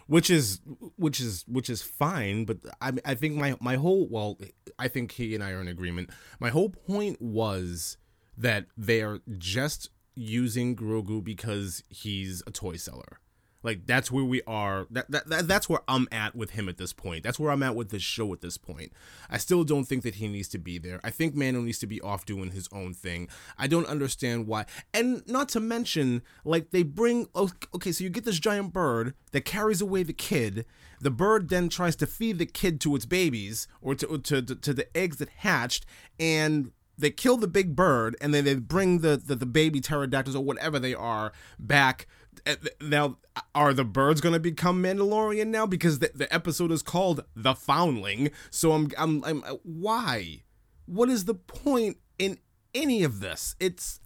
which 0.06 0.30
is 0.30 0.60
which 0.96 1.18
is 1.20 1.44
which 1.48 1.68
is 1.68 1.82
fine 1.82 2.44
but 2.44 2.58
i 2.80 2.92
i 3.04 3.14
think 3.14 3.34
my 3.36 3.56
my 3.60 3.76
whole 3.76 4.08
well 4.08 4.38
i 4.78 4.88
think 4.88 5.12
he 5.12 5.34
and 5.34 5.44
i 5.44 5.50
are 5.50 5.60
in 5.60 5.68
agreement 5.68 6.08
my 6.40 6.48
whole 6.48 6.70
point 6.70 7.20
was 7.20 7.98
that 8.36 8.64
they're 8.76 9.18
just 9.36 9.90
using 10.14 10.74
grogu 10.74 11.22
because 11.22 11.82
he's 11.90 12.42
a 12.46 12.50
toy 12.50 12.76
seller 12.76 13.20
like 13.62 13.86
that's 13.86 14.10
where 14.10 14.24
we 14.24 14.42
are. 14.46 14.86
That, 14.90 15.10
that, 15.10 15.28
that 15.28 15.48
that's 15.48 15.68
where 15.68 15.80
i'm 15.88 16.06
at 16.12 16.34
with 16.34 16.50
him 16.50 16.68
at 16.68 16.76
this 16.76 16.92
point. 16.92 17.24
That's 17.24 17.38
where 17.38 17.50
i'm 17.50 17.62
at 17.62 17.74
with 17.74 17.90
this 17.90 18.02
show 18.02 18.32
at 18.32 18.40
this 18.40 18.56
point. 18.56 18.92
I 19.28 19.38
still 19.38 19.64
don't 19.64 19.84
think 19.84 20.02
that 20.04 20.16
he 20.16 20.28
needs 20.28 20.48
to 20.48 20.58
be 20.58 20.78
there. 20.78 21.00
I 21.02 21.10
think 21.10 21.34
mando 21.34 21.60
needs 21.60 21.78
to 21.80 21.86
be 21.86 22.00
off 22.00 22.24
doing 22.24 22.52
his 22.52 22.68
own 22.72 22.94
thing. 22.94 23.28
I 23.56 23.66
don't 23.66 23.86
understand 23.86 24.46
why. 24.46 24.66
And 24.94 25.26
not 25.26 25.48
to 25.50 25.60
mention 25.60 26.22
like 26.44 26.70
they 26.70 26.82
bring 26.82 27.28
okay 27.74 27.92
so 27.92 28.04
you 28.04 28.10
get 28.10 28.24
this 28.24 28.38
giant 28.38 28.72
bird 28.72 29.14
that 29.32 29.44
carries 29.44 29.80
away 29.80 30.02
the 30.02 30.12
kid. 30.12 30.64
The 31.00 31.10
bird 31.10 31.48
then 31.48 31.68
tries 31.68 31.96
to 31.96 32.06
feed 32.06 32.38
the 32.38 32.46
kid 32.46 32.80
to 32.82 32.96
its 32.96 33.06
babies 33.06 33.68
or 33.80 33.94
to 33.96 34.18
to, 34.18 34.42
to, 34.42 34.54
to 34.54 34.74
the 34.74 34.96
eggs 34.96 35.16
that 35.18 35.28
hatched 35.28 35.86
and 36.18 36.72
they 36.98 37.10
kill 37.10 37.36
the 37.36 37.46
big 37.46 37.76
bird 37.76 38.16
and 38.20 38.34
then 38.34 38.44
they 38.44 38.56
bring 38.56 38.98
the 38.98 39.16
the, 39.16 39.36
the 39.36 39.46
baby 39.46 39.80
pterodactyls 39.80 40.36
or 40.36 40.44
whatever 40.44 40.78
they 40.78 40.94
are 40.94 41.32
back 41.58 42.06
Eh, 42.46 42.56
now 42.80 43.18
are 43.54 43.72
the 43.72 43.84
birds 43.84 44.20
going 44.20 44.32
to 44.32 44.40
become 44.40 44.82
mandalorian 44.82 45.48
now? 45.48 45.66
Because 45.66 45.98
the, 45.98 46.10
the 46.14 46.32
episode 46.32 46.72
is 46.72 46.82
called 46.82 47.24
the 47.36 47.54
foundling 47.54 48.30
so 48.50 48.72
I'm, 48.72 48.90
I'm 48.98 49.24
i'm 49.24 49.44
uh, 49.44 49.54
why? 49.62 50.42
What 50.86 51.08
is 51.08 51.24
the 51.26 51.34
point 51.34 51.98
in 52.18 52.38
any 52.74 53.02
of 53.04 53.20
this? 53.20 53.54
It's 53.60 54.00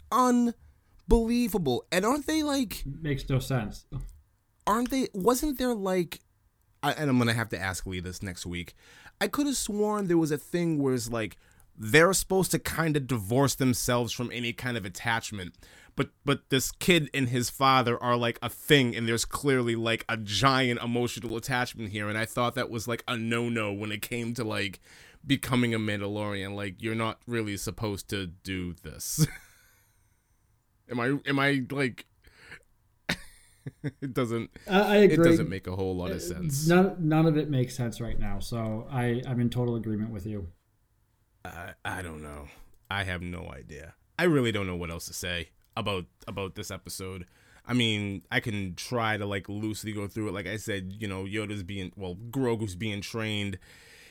unbelievable. 1.08 1.86
And 1.92 2.04
aren't 2.04 2.26
they 2.26 2.42
like 2.42 2.82
Makes 2.86 3.28
no 3.28 3.38
sense. 3.38 3.86
aren't 4.66 4.90
they 4.90 5.08
wasn't 5.14 5.58
there 5.58 5.74
like 5.74 6.20
I, 6.82 6.92
and 6.92 7.08
i'm 7.10 7.18
gonna 7.18 7.32
have 7.32 7.48
to 7.50 7.58
ask 7.60 7.86
lee 7.86 8.00
this 8.00 8.22
next 8.22 8.46
week. 8.46 8.74
I 9.20 9.28
could 9.28 9.46
have 9.46 9.56
sworn 9.56 10.08
there 10.08 10.18
was 10.18 10.32
a 10.32 10.38
thing 10.38 10.78
where 10.82 10.94
it's 10.94 11.10
like 11.10 11.36
they're 11.78 12.12
supposed 12.12 12.50
to 12.50 12.58
kind 12.58 12.96
of 12.96 13.06
divorce 13.06 13.54
themselves 13.54 14.12
from 14.12 14.30
any 14.32 14.52
kind 14.52 14.76
of 14.76 14.84
attachment 14.84 15.54
but 15.96 16.10
but 16.24 16.48
this 16.50 16.70
kid 16.72 17.10
and 17.12 17.28
his 17.28 17.50
father 17.50 18.02
are 18.02 18.16
like 18.16 18.38
a 18.42 18.48
thing 18.48 18.94
and 18.96 19.08
there's 19.08 19.24
clearly 19.24 19.76
like 19.76 20.04
a 20.08 20.16
giant 20.16 20.80
emotional 20.82 21.36
attachment 21.36 21.90
here 21.90 22.08
and 22.08 22.18
i 22.18 22.24
thought 22.24 22.54
that 22.54 22.70
was 22.70 22.88
like 22.88 23.02
a 23.08 23.16
no-no 23.16 23.72
when 23.72 23.92
it 23.92 24.02
came 24.02 24.34
to 24.34 24.44
like 24.44 24.80
becoming 25.26 25.74
a 25.74 25.78
mandalorian 25.78 26.54
like 26.54 26.82
you're 26.82 26.94
not 26.94 27.20
really 27.26 27.56
supposed 27.56 28.08
to 28.08 28.26
do 28.26 28.74
this 28.82 29.26
am 30.90 30.98
i 30.98 31.18
am 31.26 31.38
i 31.38 31.62
like 31.70 32.06
it 34.00 34.12
doesn't 34.12 34.50
I, 34.68 34.80
I 34.80 34.96
it 34.98 35.22
doesn't 35.22 35.48
make 35.48 35.66
a 35.66 35.76
whole 35.76 35.94
lot 35.96 36.10
of 36.10 36.16
uh, 36.16 36.20
sense 36.20 36.66
None, 36.66 36.96
none 36.98 37.26
of 37.26 37.36
it 37.36 37.48
makes 37.48 37.76
sense 37.76 38.00
right 38.00 38.18
now. 38.18 38.40
So 38.40 38.88
I, 38.90 39.22
I'm 39.26 39.40
in 39.40 39.50
total 39.50 39.76
agreement 39.76 40.10
with 40.10 40.26
you. 40.26 40.48
I, 41.44 41.74
I 41.84 42.02
don't 42.02 42.22
know. 42.22 42.48
I 42.90 43.04
have 43.04 43.22
no 43.22 43.52
idea. 43.52 43.94
I 44.18 44.24
really 44.24 44.50
don't 44.52 44.66
know 44.66 44.76
what 44.76 44.90
else 44.90 45.06
to 45.06 45.12
say 45.14 45.50
about 45.76 46.06
about 46.26 46.54
this 46.54 46.70
episode. 46.70 47.26
I 47.64 47.74
mean, 47.74 48.22
I 48.30 48.40
can 48.40 48.74
try 48.74 49.16
to 49.16 49.26
like 49.26 49.48
loosely 49.48 49.92
go 49.92 50.08
through 50.08 50.28
it. 50.28 50.34
Like 50.34 50.46
I 50.46 50.56
said, 50.56 50.94
you 50.98 51.06
know, 51.06 51.24
Yoda's 51.24 51.62
being 51.62 51.92
well, 51.96 52.16
Grogu's 52.30 52.74
being 52.74 53.00
trained. 53.00 53.58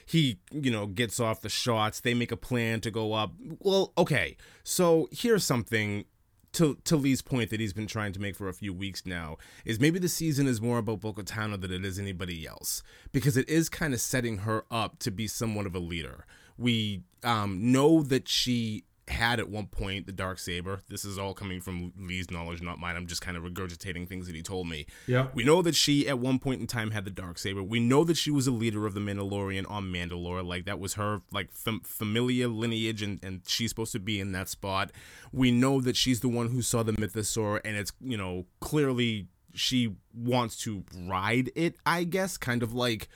He, 0.06 0.39
you 0.51 0.72
know, 0.72 0.88
gets 0.88 1.20
off 1.20 1.41
the 1.41 1.50
shots. 1.50 2.00
They 2.01 2.13
make 2.13 2.32
a 2.32 2.38
plan 2.38 2.82
to 2.82 2.91
go 2.91 3.13
up. 3.13 3.34
Well, 3.60 3.94
okay. 3.98 4.36
So 4.63 5.08
here's 5.12 5.44
something 5.44 6.06
to 6.53 6.77
to 6.84 6.98
Lee's 6.98 7.22
point 7.22 7.50
that 7.50 7.60
he's 7.60 7.74
been 7.74 7.88
trying 7.88 8.13
to 8.13 8.20
make 8.20 8.36
for 8.36 8.50
a 8.50 8.53
few 8.53 8.74
weeks 8.74 9.06
now 9.06 9.38
is 9.63 9.80
maybe 9.80 10.00
the 10.00 10.10
season 10.10 10.48
is 10.48 10.62
more 10.62 10.80
about 10.80 11.00
Bo-Katan 11.01 11.60
than 11.62 11.72
it 11.72 11.86
is 11.86 11.98
anybody 11.98 12.46
else 12.46 12.84
because 13.12 13.38
it 13.38 13.48
is 13.48 13.70
kind 13.70 13.94
of 13.94 14.01
setting 14.01 14.39
her 14.39 14.65
up 14.70 15.00
to 15.00 15.12
be 15.12 15.27
somewhat 15.27 15.65
of 15.65 15.75
a 15.75 15.80
leader. 15.80 16.25
We 16.58 17.03
um, 17.24 17.72
know 17.72 18.03
that 18.03 18.27
she 18.27 18.84
had 19.12 19.39
at 19.39 19.50
one 19.50 19.68
point 19.68 20.06
the 20.06 20.12
dark 20.12 20.39
saber. 20.39 20.82
This 20.89 21.06
is 21.06 21.18
all 21.18 21.34
coming 21.34 21.62
from 21.62 21.94
Lee's 21.98 22.32
knowledge, 22.32 22.62
not 22.62 22.80
mine. 22.80 22.96
I'm 22.96 23.08
just 23.08 23.22
kind 23.22 23.38
of 23.38 23.44
regurgitating 23.44 24.08
things 24.08 24.27
that 24.27 24.36
he 24.36 24.41
told 24.41 24.68
me. 24.68 24.86
Yeah. 25.08 25.27
We 25.34 25.44
know 25.44 25.62
that 25.62 25.75
she 25.75 26.08
at 26.08 26.20
one 26.20 26.39
point 26.39 26.62
in 26.62 26.68
time 26.68 26.91
had 26.91 27.06
the 27.06 27.12
dark 27.12 27.38
saber. 27.38 27.62
We 27.62 27.80
know 27.80 28.03
that 28.03 28.18
she 28.18 28.32
was 28.32 28.48
a 28.48 28.51
leader 28.51 28.86
of 28.86 28.94
the 28.94 29.00
Mandalorian 29.00 29.70
on 29.70 29.86
Mandalore. 29.86 30.46
Like 30.46 30.65
that 30.65 30.80
was 30.80 30.96
her 30.96 31.22
like 31.32 31.51
fam- 31.51 31.82
familiar 31.84 32.48
lineage, 32.48 33.01
and 33.01 33.24
and 33.24 33.41
she's 33.46 33.70
supposed 33.70 33.91
to 33.91 34.00
be 34.00 34.20
in 34.20 34.32
that 34.32 34.50
spot. 34.50 34.91
We 35.32 35.51
know 35.51 35.82
that 35.82 35.96
she's 35.96 36.22
the 36.22 36.30
one 36.30 36.50
who 36.50 36.62
saw 36.62 36.84
the 36.84 36.94
mythosaur, 36.94 37.62
and 37.63 37.75
it's 37.77 37.91
you 38.01 38.18
know 38.18 38.46
clearly 38.60 39.27
she 39.53 39.96
wants 40.13 40.56
to 40.63 40.84
ride 41.06 41.51
it. 41.56 41.75
I 41.86 42.03
guess 42.03 42.38
kind 42.38 42.63
of 42.63 42.74
like 42.74 43.08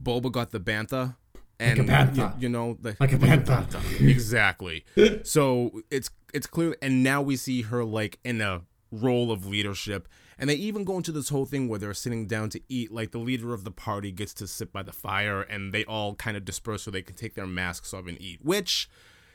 Boba 0.00 0.30
got 0.30 0.50
the 0.50 0.60
bantha. 0.60 1.16
And 1.60 1.78
a 1.80 1.84
bantha. 1.84 2.34
You, 2.36 2.42
you 2.42 2.48
know, 2.48 2.76
the, 2.80 2.96
Like 2.98 3.12
a 3.12 3.16
bantha. 3.18 4.00
exactly. 4.00 4.84
so 5.24 5.82
it's 5.90 6.10
it's 6.32 6.46
clear, 6.46 6.76
and 6.80 7.02
now 7.02 7.20
we 7.22 7.36
see 7.36 7.62
her 7.62 7.84
like 7.84 8.18
in 8.24 8.40
a 8.40 8.62
role 8.90 9.30
of 9.30 9.46
leadership, 9.46 10.08
and 10.38 10.48
they 10.50 10.54
even 10.54 10.84
go 10.84 10.96
into 10.96 11.12
this 11.12 11.28
whole 11.28 11.46
thing 11.46 11.68
where 11.68 11.78
they're 11.78 11.94
sitting 11.94 12.26
down 12.26 12.50
to 12.50 12.60
eat. 12.68 12.90
Like 12.92 13.10
the 13.12 13.18
leader 13.18 13.52
of 13.54 13.64
the 13.64 13.70
party 13.70 14.10
gets 14.10 14.32
to 14.34 14.46
sit 14.46 14.72
by 14.72 14.82
the 14.82 14.92
fire, 14.92 15.42
and 15.42 15.72
they 15.72 15.84
all 15.84 16.14
kind 16.14 16.36
of 16.36 16.44
disperse 16.44 16.82
so 16.82 16.90
they 16.90 17.02
can 17.02 17.16
take 17.16 17.34
their 17.34 17.46
masks 17.46 17.92
off 17.94 18.06
and 18.06 18.20
eat, 18.20 18.40
which 18.42 18.88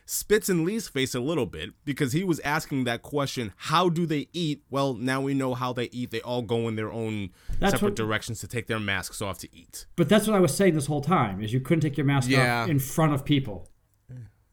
spits 0.08 0.50
in 0.50 0.64
Lee's 0.64 0.88
face 0.88 1.16
a 1.16 1.20
little 1.20 1.48
bit 1.48 1.72
because 1.84 2.14
he 2.14 2.24
was 2.24 2.40
asking 2.42 2.84
that 2.84 3.02
question 3.02 3.52
how 3.58 3.90
do 3.90 4.06
they 4.06 4.28
eat 4.34 4.62
well 4.70 4.94
now 4.94 5.20
we 5.20 5.34
know 5.34 5.56
how 5.56 5.74
they 5.74 5.86
eat 5.92 6.12
they 6.12 6.22
all 6.22 6.44
go 6.44 6.68
in 6.68 6.76
their 6.76 6.92
own 6.92 7.30
That's 7.60 7.74
separate 7.74 7.90
what- 7.90 7.96
directions 7.96 8.40
to 8.42 8.48
take 8.48 8.68
their 8.68 8.80
masks 8.80 9.20
off 9.22 9.40
to 9.40 9.56
eat 9.56 9.88
But 9.96 10.08
that's 10.08 10.28
what 10.28 10.36
I 10.36 10.40
was 10.40 10.56
saying 10.56 10.76
this 10.76 10.86
whole 10.86 11.02
time: 11.02 11.42
is 11.42 11.52
you 11.54 11.60
couldn't 11.60 11.82
take 11.82 11.98
your 11.98 12.06
mask 12.06 12.30
Yeah. 12.30 12.64
off 12.64 12.70
in 12.70 12.78
front 12.80 13.14
of 13.14 13.26
people. 13.26 13.70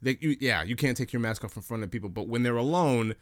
they, 0.00 0.16
you, 0.20 0.36
yeah, 0.40 0.62
you 0.62 0.74
can't 0.74 0.96
take 0.96 1.12
your 1.12 1.20
mask 1.20 1.44
off 1.44 1.54
in 1.56 1.62
front 1.62 1.82
of 1.84 1.90
people, 1.90 2.08
but 2.08 2.26
when 2.28 2.42
they're 2.42 2.56
alone, 2.56 3.14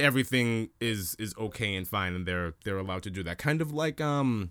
everything 0.00 0.68
is 0.80 1.14
is 1.18 1.34
okay 1.38 1.74
and 1.76 1.86
fine, 1.88 2.14
and 2.14 2.26
they're 2.26 2.54
they're 2.64 2.78
allowed 2.78 3.02
to 3.04 3.10
do 3.10 3.22
that. 3.22 3.38
Kind 3.38 3.62
of 3.62 3.72
like 3.72 4.00
um, 4.00 4.50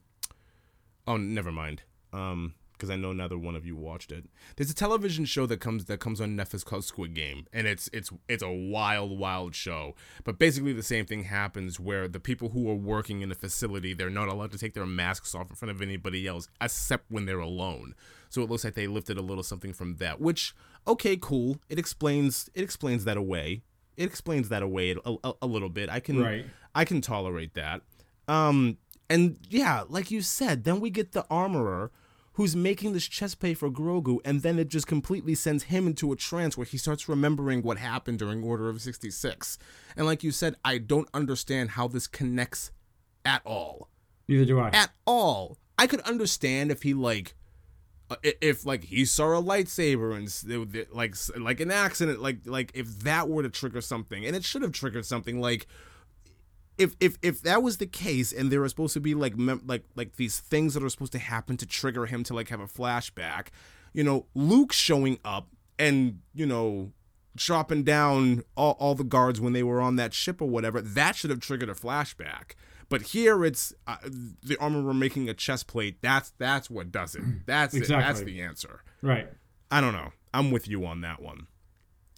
oh, 1.07 1.17
never 1.17 1.51
mind. 1.51 1.83
Um, 2.13 2.53
because 2.77 2.89
I 2.89 2.95
know 2.95 3.13
neither 3.13 3.37
one 3.37 3.55
of 3.55 3.65
you 3.65 3.75
watched 3.75 4.11
it. 4.11 4.25
There's 4.55 4.69
a 4.69 4.75
television 4.75 5.25
show 5.25 5.45
that 5.45 5.59
comes 5.59 5.85
that 5.85 5.99
comes 5.99 6.21
on 6.21 6.35
Netflix 6.35 6.63
called 6.65 6.85
Squid 6.85 7.13
Game, 7.13 7.47
and 7.53 7.67
it's 7.67 7.89
it's 7.93 8.11
it's 8.27 8.43
a 8.43 8.51
wild, 8.51 9.17
wild 9.17 9.55
show. 9.55 9.95
But 10.23 10.37
basically, 10.39 10.73
the 10.73 10.83
same 10.83 11.05
thing 11.05 11.23
happens 11.23 11.79
where 11.79 12.07
the 12.07 12.19
people 12.19 12.49
who 12.49 12.69
are 12.69 12.75
working 12.75 13.21
in 13.21 13.29
the 13.29 13.35
facility 13.35 13.93
they're 13.93 14.09
not 14.09 14.27
allowed 14.27 14.51
to 14.51 14.57
take 14.57 14.73
their 14.73 14.85
masks 14.85 15.33
off 15.33 15.49
in 15.49 15.55
front 15.55 15.71
of 15.71 15.81
anybody 15.81 16.27
else, 16.27 16.47
except 16.61 17.05
when 17.09 17.25
they're 17.25 17.39
alone. 17.39 17.95
So 18.29 18.41
it 18.41 18.49
looks 18.49 18.63
like 18.63 18.73
they 18.73 18.87
lifted 18.87 19.17
a 19.17 19.21
little 19.21 19.43
something 19.43 19.73
from 19.73 19.95
that, 19.97 20.19
which 20.19 20.53
okay, 20.87 21.17
cool. 21.17 21.57
It 21.69 21.79
explains 21.79 22.49
it 22.53 22.63
explains 22.63 23.05
that 23.05 23.17
away. 23.17 23.63
It 23.97 24.05
explains 24.05 24.49
that 24.49 24.61
away 24.61 24.95
a, 25.05 25.15
a, 25.23 25.33
a 25.43 25.47
little 25.47 25.69
bit. 25.69 25.89
I 25.89 25.99
can 26.01 26.21
Right. 26.21 26.45
I 26.73 26.83
can 26.83 26.99
tolerate 26.99 27.53
that. 27.53 27.81
Um, 28.27 28.77
and 29.09 29.37
yeah, 29.49 29.83
like 29.87 30.11
you 30.11 30.21
said, 30.21 30.63
then 30.63 30.79
we 30.79 30.89
get 30.89 31.11
the 31.13 31.25
armorer 31.29 31.91
who's 32.35 32.55
making 32.55 32.93
this 32.93 33.07
chest 33.07 33.39
plate 33.39 33.57
for 33.57 33.69
Grogu, 33.69 34.19
and 34.25 34.41
then 34.41 34.59
it 34.59 34.67
just 34.69 34.87
completely 34.87 35.35
sends 35.35 35.63
him 35.63 35.87
into 35.87 36.11
a 36.11 36.15
trance 36.15 36.57
where 36.57 36.65
he 36.65 36.77
starts 36.77 37.09
remembering 37.09 37.61
what 37.61 37.77
happened 37.77 38.19
during 38.19 38.43
Order 38.43 38.69
of 38.69 38.81
66. 38.81 39.57
And 39.97 40.05
like 40.05 40.23
you 40.23 40.31
said, 40.31 40.55
I 40.63 40.77
don't 40.77 41.07
understand 41.13 41.71
how 41.71 41.87
this 41.87 42.07
connects 42.07 42.71
at 43.23 43.41
all. 43.45 43.89
Neither 44.27 44.45
do 44.45 44.59
I. 44.59 44.69
At 44.69 44.91
all. 45.05 45.57
I 45.77 45.87
could 45.87 46.01
understand 46.01 46.71
if 46.71 46.83
he 46.83 46.93
like 46.93 47.35
uh, 48.09 48.15
if 48.23 48.65
like 48.65 48.83
he 48.85 49.03
saw 49.03 49.37
a 49.37 49.41
lightsaber 49.43 50.15
and 50.15 50.27
s- 50.27 50.45
it 50.47 50.57
would- 50.57 50.87
like 50.93 51.15
like 51.37 51.59
an 51.59 51.71
accident 51.71 52.21
like 52.21 52.39
like 52.45 52.71
if 52.75 52.99
that 52.99 53.27
were 53.27 53.43
to 53.43 53.49
trigger 53.49 53.81
something 53.81 54.25
and 54.25 54.35
it 54.35 54.43
should 54.43 54.61
have 54.61 54.71
triggered 54.71 55.05
something 55.05 55.41
like 55.41 55.67
if 56.77 56.95
if 56.99 57.17
if 57.21 57.41
that 57.41 57.63
was 57.63 57.77
the 57.77 57.85
case 57.85 58.31
and 58.31 58.51
there 58.51 58.61
were 58.61 58.69
supposed 58.69 58.93
to 58.93 58.99
be 58.99 59.13
like 59.13 59.37
mem- 59.37 59.63
like 59.65 59.83
like 59.95 60.15
these 60.15 60.39
things 60.39 60.73
that 60.73 60.83
are 60.83 60.89
supposed 60.89 61.11
to 61.13 61.19
happen 61.19 61.57
to 61.57 61.65
trigger 61.65 62.05
him 62.05 62.23
to 62.23 62.33
like 62.33 62.49
have 62.49 62.59
a 62.59 62.67
flashback 62.67 63.47
you 63.93 64.03
know 64.03 64.25
luke 64.35 64.73
showing 64.73 65.19
up 65.23 65.49
and 65.79 66.19
you 66.33 66.45
know 66.45 66.91
chopping 67.37 67.83
down 67.83 68.43
all, 68.55 68.77
all 68.79 68.95
the 68.95 69.03
guards 69.03 69.41
when 69.41 69.53
they 69.53 69.63
were 69.63 69.81
on 69.81 69.95
that 69.97 70.13
ship 70.13 70.41
or 70.41 70.47
whatever 70.47 70.81
that 70.81 71.15
should 71.15 71.29
have 71.29 71.39
triggered 71.39 71.69
a 71.69 71.73
flashback. 71.73 72.53
But 72.87 73.01
here 73.01 73.43
it's 73.43 73.73
uh, 73.87 73.97
the 74.43 74.57
armorer 74.57 74.93
making 74.93 75.27
a 75.27 75.33
chest 75.33 75.67
plate. 75.67 75.97
That's 76.01 76.31
that's 76.37 76.69
what 76.69 76.91
does 76.91 77.15
it. 77.15 77.23
That's 77.45 77.73
it. 77.73 77.87
That's 77.87 78.21
the 78.21 78.41
answer. 78.41 78.83
Right. 79.01 79.27
i 79.71 79.81
don't 79.81 79.93
know. 79.93 80.11
I'm 80.33 80.51
with 80.51 80.67
you 80.67 80.85
on 80.85 81.01
that 81.01 81.21
one. 81.21 81.47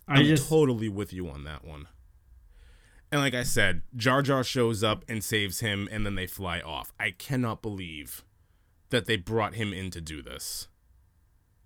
I 0.07 0.19
I'm 0.19 0.25
just 0.25 0.49
totally 0.49 0.89
with 0.89 1.13
you 1.13 1.29
on 1.29 1.43
that 1.45 1.63
one. 1.63 1.87
And 3.11 3.21
like 3.21 3.33
I 3.33 3.43
said, 3.43 3.83
Jar 3.95 4.21
Jar 4.21 4.43
shows 4.43 4.83
up 4.83 5.05
and 5.07 5.23
saves 5.23 5.61
him, 5.61 5.87
and 5.91 6.05
then 6.05 6.15
they 6.15 6.27
fly 6.27 6.59
off. 6.59 6.91
I 6.99 7.11
cannot 7.11 7.61
believe 7.61 8.25
that 8.89 9.05
they 9.05 9.15
brought 9.15 9.55
him 9.55 9.73
in 9.73 9.91
to 9.91 10.01
do 10.01 10.21
this. 10.21 10.67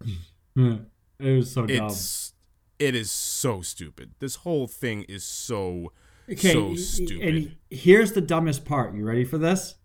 Hmm. 0.53 0.75
it 1.17 1.37
was 1.37 1.53
so 1.53 1.65
dumb. 1.65 1.87
It's 1.87 2.33
it 2.77 2.93
is 2.93 3.09
so 3.09 3.61
stupid. 3.61 4.15
This 4.19 4.35
whole 4.35 4.67
thing 4.67 5.03
is 5.03 5.23
so 5.23 5.93
Okay, 6.29 6.51
so 6.51 6.75
stupid. 6.75 7.25
And 7.25 7.55
here's 7.69 8.11
the 8.11 8.19
dumbest 8.21 8.65
part. 8.65 8.93
You 8.93 9.05
ready 9.05 9.23
for 9.23 9.37
this? 9.37 9.75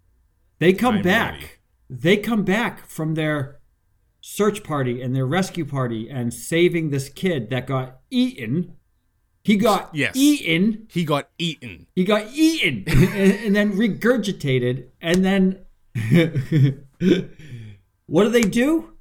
They 0.58 0.72
come 0.72 0.96
I'm 0.96 1.02
back. 1.02 1.34
ready. 1.34 1.46
They 1.88 2.16
come 2.16 2.42
back 2.42 2.86
from 2.86 3.14
their 3.14 3.60
search 4.20 4.64
party 4.64 5.00
and 5.00 5.14
their 5.14 5.26
rescue 5.26 5.64
party 5.64 6.08
and 6.10 6.34
saving 6.34 6.90
this 6.90 7.08
kid 7.08 7.48
that 7.50 7.66
got 7.66 8.00
eaten. 8.10 8.76
He 9.46 9.56
got 9.56 9.94
Yes. 9.94 10.16
eaten. 10.16 10.88
he 10.90 11.04
got 11.04 11.28
eaten. 11.38 11.86
He 11.94 12.02
got 12.02 12.26
eaten 12.34 12.82
and, 12.88 13.32
and 13.32 13.54
then 13.54 13.74
regurgitated. 13.74 14.86
And 15.00 15.24
then 15.24 15.60
what 18.06 18.24
do 18.24 18.30
they 18.30 18.40
do? 18.42 18.94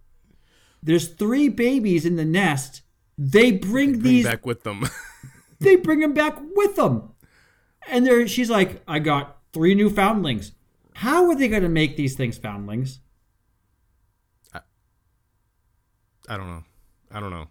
There's 0.83 1.07
three 1.07 1.49
babies 1.49 2.05
in 2.05 2.15
the 2.15 2.25
nest. 2.25 2.83
They 3.17 3.53
bring, 3.53 3.93
Bring 3.93 4.03
these 4.03 4.25
back 4.25 4.45
with 4.45 4.61
them. 4.61 4.87
they 5.59 5.77
bring 5.77 6.01
them 6.01 6.13
back 6.13 6.37
with 6.55 6.75
them. 6.75 7.09
And 7.87 8.05
there 8.05 8.27
she's 8.27 8.51
like, 8.51 8.83
I 8.87 8.99
got 8.99 9.37
three 9.51 9.73
new 9.73 9.89
foundlings. 9.89 10.51
How 10.93 11.27
are 11.27 11.35
they 11.35 11.47
gonna 11.47 11.69
make 11.69 11.97
these 11.97 12.15
things 12.15 12.37
foundlings? 12.37 12.99
I 16.29 16.37
don't 16.37 16.47
know. 16.47 16.63
I 17.11 17.19
don't 17.19 17.31
know. 17.31 17.47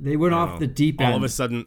They 0.00 0.16
went 0.16 0.32
off 0.32 0.52
know. 0.52 0.58
the 0.58 0.66
deep 0.66 1.00
end. 1.02 1.10
All 1.12 1.16
of 1.18 1.22
a 1.22 1.28
sudden, 1.28 1.66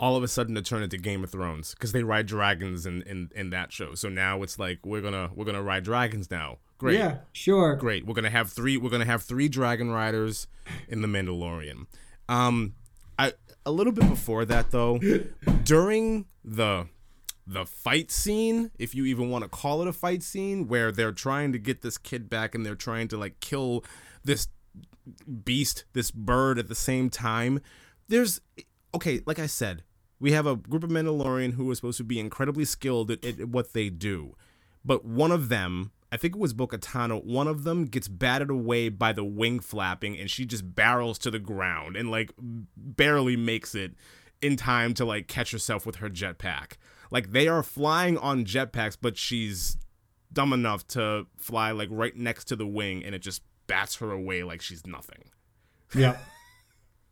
all 0.00 0.16
of 0.16 0.22
a 0.22 0.28
sudden 0.28 0.54
to 0.54 0.62
turn 0.62 0.82
into 0.82 0.96
Game 0.96 1.24
of 1.24 1.30
Thrones 1.30 1.72
because 1.74 1.92
they 1.92 2.02
ride 2.02 2.26
dragons 2.26 2.86
in, 2.86 3.02
in 3.02 3.30
in 3.34 3.50
that 3.50 3.72
show. 3.72 3.94
So 3.94 4.08
now 4.08 4.42
it's 4.42 4.58
like 4.58 4.78
we're 4.84 5.00
gonna 5.00 5.30
we're 5.34 5.44
gonna 5.44 5.62
ride 5.62 5.84
dragons 5.84 6.30
now. 6.30 6.58
Great. 6.78 6.98
Yeah, 6.98 7.18
sure. 7.32 7.74
Great. 7.74 8.06
We're 8.06 8.14
gonna 8.14 8.30
have 8.30 8.50
three. 8.50 8.76
We're 8.76 8.90
gonna 8.90 9.04
have 9.04 9.22
three 9.22 9.48
dragon 9.48 9.90
riders 9.90 10.46
in 10.88 11.02
the 11.02 11.08
Mandalorian. 11.08 11.86
Um, 12.28 12.74
I 13.18 13.32
a 13.66 13.72
little 13.72 13.92
bit 13.92 14.08
before 14.08 14.44
that 14.44 14.70
though, 14.70 14.98
during 15.64 16.26
the 16.44 16.86
the 17.46 17.64
fight 17.64 18.10
scene, 18.10 18.70
if 18.78 18.94
you 18.94 19.06
even 19.06 19.30
want 19.30 19.42
to 19.42 19.48
call 19.48 19.82
it 19.82 19.88
a 19.88 19.92
fight 19.92 20.22
scene, 20.22 20.68
where 20.68 20.92
they're 20.92 21.12
trying 21.12 21.50
to 21.52 21.58
get 21.58 21.82
this 21.82 21.98
kid 21.98 22.30
back 22.30 22.54
and 22.54 22.64
they're 22.64 22.76
trying 22.76 23.08
to 23.08 23.16
like 23.16 23.40
kill 23.40 23.84
this 24.22 24.48
beast, 25.44 25.84
this 25.94 26.10
bird 26.10 26.58
at 26.58 26.68
the 26.68 26.74
same 26.74 27.10
time. 27.10 27.60
There's 28.06 28.40
okay, 28.94 29.20
like 29.26 29.38
I 29.38 29.46
said, 29.46 29.82
we 30.20 30.32
have 30.32 30.46
a 30.46 30.56
group 30.56 30.84
of 30.84 30.90
Mandalorian 30.90 31.54
who 31.54 31.70
are 31.70 31.74
supposed 31.74 31.98
to 31.98 32.04
be 32.04 32.18
incredibly 32.18 32.64
skilled 32.64 33.10
at, 33.10 33.24
at 33.24 33.48
what 33.48 33.72
they 33.72 33.90
do, 33.90 34.34
but 34.84 35.04
one 35.04 35.32
of 35.32 35.48
them 35.48 35.92
I 36.10 36.16
think 36.16 36.34
it 36.34 36.40
was 36.40 36.54
Bo-Katan. 36.54 37.24
One 37.24 37.46
of 37.46 37.64
them 37.64 37.84
gets 37.84 38.08
batted 38.08 38.48
away 38.50 38.88
by 38.88 39.12
the 39.12 39.24
wing 39.24 39.60
flapping, 39.60 40.18
and 40.18 40.30
she 40.30 40.46
just 40.46 40.74
barrels 40.74 41.18
to 41.18 41.30
the 41.30 41.38
ground 41.38 41.96
and 41.96 42.10
like 42.10 42.32
barely 42.38 43.36
makes 43.36 43.74
it 43.74 43.92
in 44.40 44.56
time 44.56 44.94
to 44.94 45.04
like 45.04 45.28
catch 45.28 45.50
herself 45.50 45.84
with 45.84 45.96
her 45.96 46.08
jetpack. 46.08 46.76
Like 47.10 47.32
they 47.32 47.46
are 47.46 47.62
flying 47.62 48.16
on 48.16 48.44
jetpacks, 48.44 48.96
but 49.00 49.18
she's 49.18 49.76
dumb 50.32 50.52
enough 50.52 50.86
to 50.88 51.26
fly 51.36 51.72
like 51.72 51.88
right 51.90 52.16
next 52.16 52.46
to 52.46 52.56
the 52.56 52.66
wing, 52.66 53.04
and 53.04 53.14
it 53.14 53.20
just 53.20 53.42
bats 53.66 53.96
her 53.96 54.10
away 54.10 54.42
like 54.42 54.62
she's 54.62 54.86
nothing. 54.86 55.24
Yeah. 55.94 56.16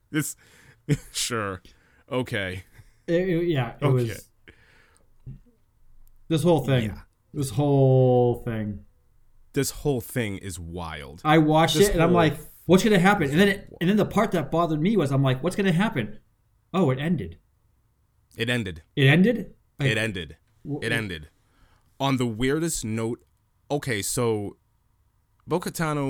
This, 0.08 0.36
sure, 1.12 1.60
okay, 2.10 2.62
It- 3.06 3.28
it- 3.28 3.48
yeah, 3.48 3.74
it 3.80 3.84
Okay. 3.84 3.92
was 3.92 4.28
this 6.28 6.42
whole 6.42 6.64
thing. 6.64 6.84
Yeah. 6.90 7.00
This 7.32 7.50
whole 7.50 8.42
thing. 8.44 8.80
this 9.52 9.70
whole 9.70 10.02
thing 10.02 10.36
is 10.36 10.58
wild. 10.60 11.22
I 11.24 11.38
watched 11.38 11.76
This 11.78 11.88
it 11.88 11.94
and 11.94 12.02
I'm 12.02 12.12
like, 12.12 12.36
what's 12.66 12.84
gonna 12.84 12.98
happen? 12.98 13.30
And 13.30 13.40
then 13.40 13.48
it, 13.48 13.72
and 13.80 13.88
then 13.88 13.96
the 13.96 14.04
part 14.04 14.32
that 14.32 14.50
bothered 14.50 14.82
me 14.82 14.98
was 14.98 15.10
I'm 15.10 15.22
like, 15.22 15.42
what's 15.42 15.56
gonna 15.56 15.72
happen? 15.72 16.18
Oh, 16.74 16.90
it 16.90 16.98
ended. 16.98 17.38
It 18.36 18.50
ended. 18.50 18.82
It 18.96 19.06
ended. 19.06 19.54
Like, 19.78 19.90
It 19.92 19.96
ended. 19.96 20.36
It 20.82 20.92
ended. 20.92 21.30
On 21.98 22.18
the 22.18 22.26
weirdest 22.26 22.84
note, 22.84 23.24
okay, 23.70 24.02
so 24.02 24.58
Bo 25.46 25.60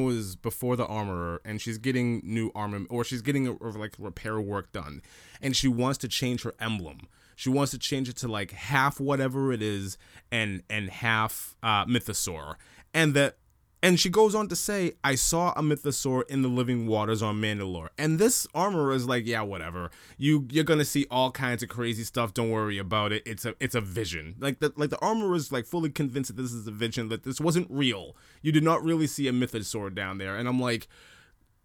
is 0.09 0.35
before 0.37 0.76
the 0.76 0.87
armorer 0.87 1.40
and 1.45 1.61
she's 1.61 1.78
getting 1.78 2.23
new 2.25 2.50
armor 2.55 2.87
or 2.88 3.05
she's 3.05 3.23
getting 3.23 3.47
a, 3.47 3.52
or 3.52 3.73
like 3.73 3.93
repair 3.99 4.40
work 4.40 4.73
done 4.73 5.02
and 5.43 5.55
she 5.55 5.69
wants 5.69 5.99
to 5.99 6.09
change 6.09 6.43
her 6.43 6.55
emblem. 6.59 7.09
She 7.35 7.50
wants 7.50 7.71
to 7.73 7.78
change 7.78 8.09
it 8.09 8.16
to 8.16 8.28
like 8.28 8.52
half 8.52 8.99
whatever 8.99 9.52
it 9.52 9.61
is 9.61 9.99
and 10.33 10.62
and 10.71 10.88
half 10.88 11.55
uh 11.62 11.85
mythosaur. 11.85 12.55
And 12.95 13.12
that 13.14 13.37
and 13.83 14.00
she 14.00 14.09
goes 14.09 14.35
on 14.35 14.49
to 14.49 14.56
say, 14.56 14.92
I 15.04 15.14
saw 15.16 15.52
a 15.52 15.61
mythosaur 15.61 16.28
in 16.28 16.42
the 16.42 16.49
living 16.49 16.87
waters 16.87 17.23
on 17.23 17.40
Mandalore. 17.40 17.88
And 17.99 18.18
this 18.18 18.47
armorer 18.54 18.92
is 18.94 19.07
like, 19.07 19.27
yeah, 19.27 19.42
whatever. 19.42 19.90
You 20.16 20.46
you're 20.50 20.64
gonna 20.64 20.85
see 20.85 21.07
all 21.11 21.31
kinds 21.31 21.62
of 21.62 21.68
crazy 21.68 22.03
stuff. 22.03 22.33
Don't 22.33 22.50
worry 22.50 22.79
about 22.79 23.12
it. 23.12 23.22
It's 23.27 23.44
a 23.44 23.55
it's 23.61 23.74
a 23.74 23.81
vision. 23.81 24.37
Like 24.38 24.61
the 24.61 24.72
like 24.77 24.90
the 24.90 24.98
armorer 25.00 25.37
is 25.37 25.53
like 25.53 25.66
fully 25.66 25.90
convinced 25.90 26.35
that 26.35 26.42
this 26.42 26.53
is 26.53 26.66
a 26.66 26.72
vision, 26.72 27.11
that 27.11 27.24
this 27.24 27.40
wasn't 27.40 27.68
real. 27.70 28.16
You 28.40 28.50
did 28.50 28.64
not 28.64 28.83
really 28.83 29.07
see 29.07 29.29
a 29.29 29.33
mythosaur 29.33 29.94
down 29.94 30.18
there. 30.18 30.37
And 30.37 30.48
I'm 30.48 30.59
like, 30.59 30.88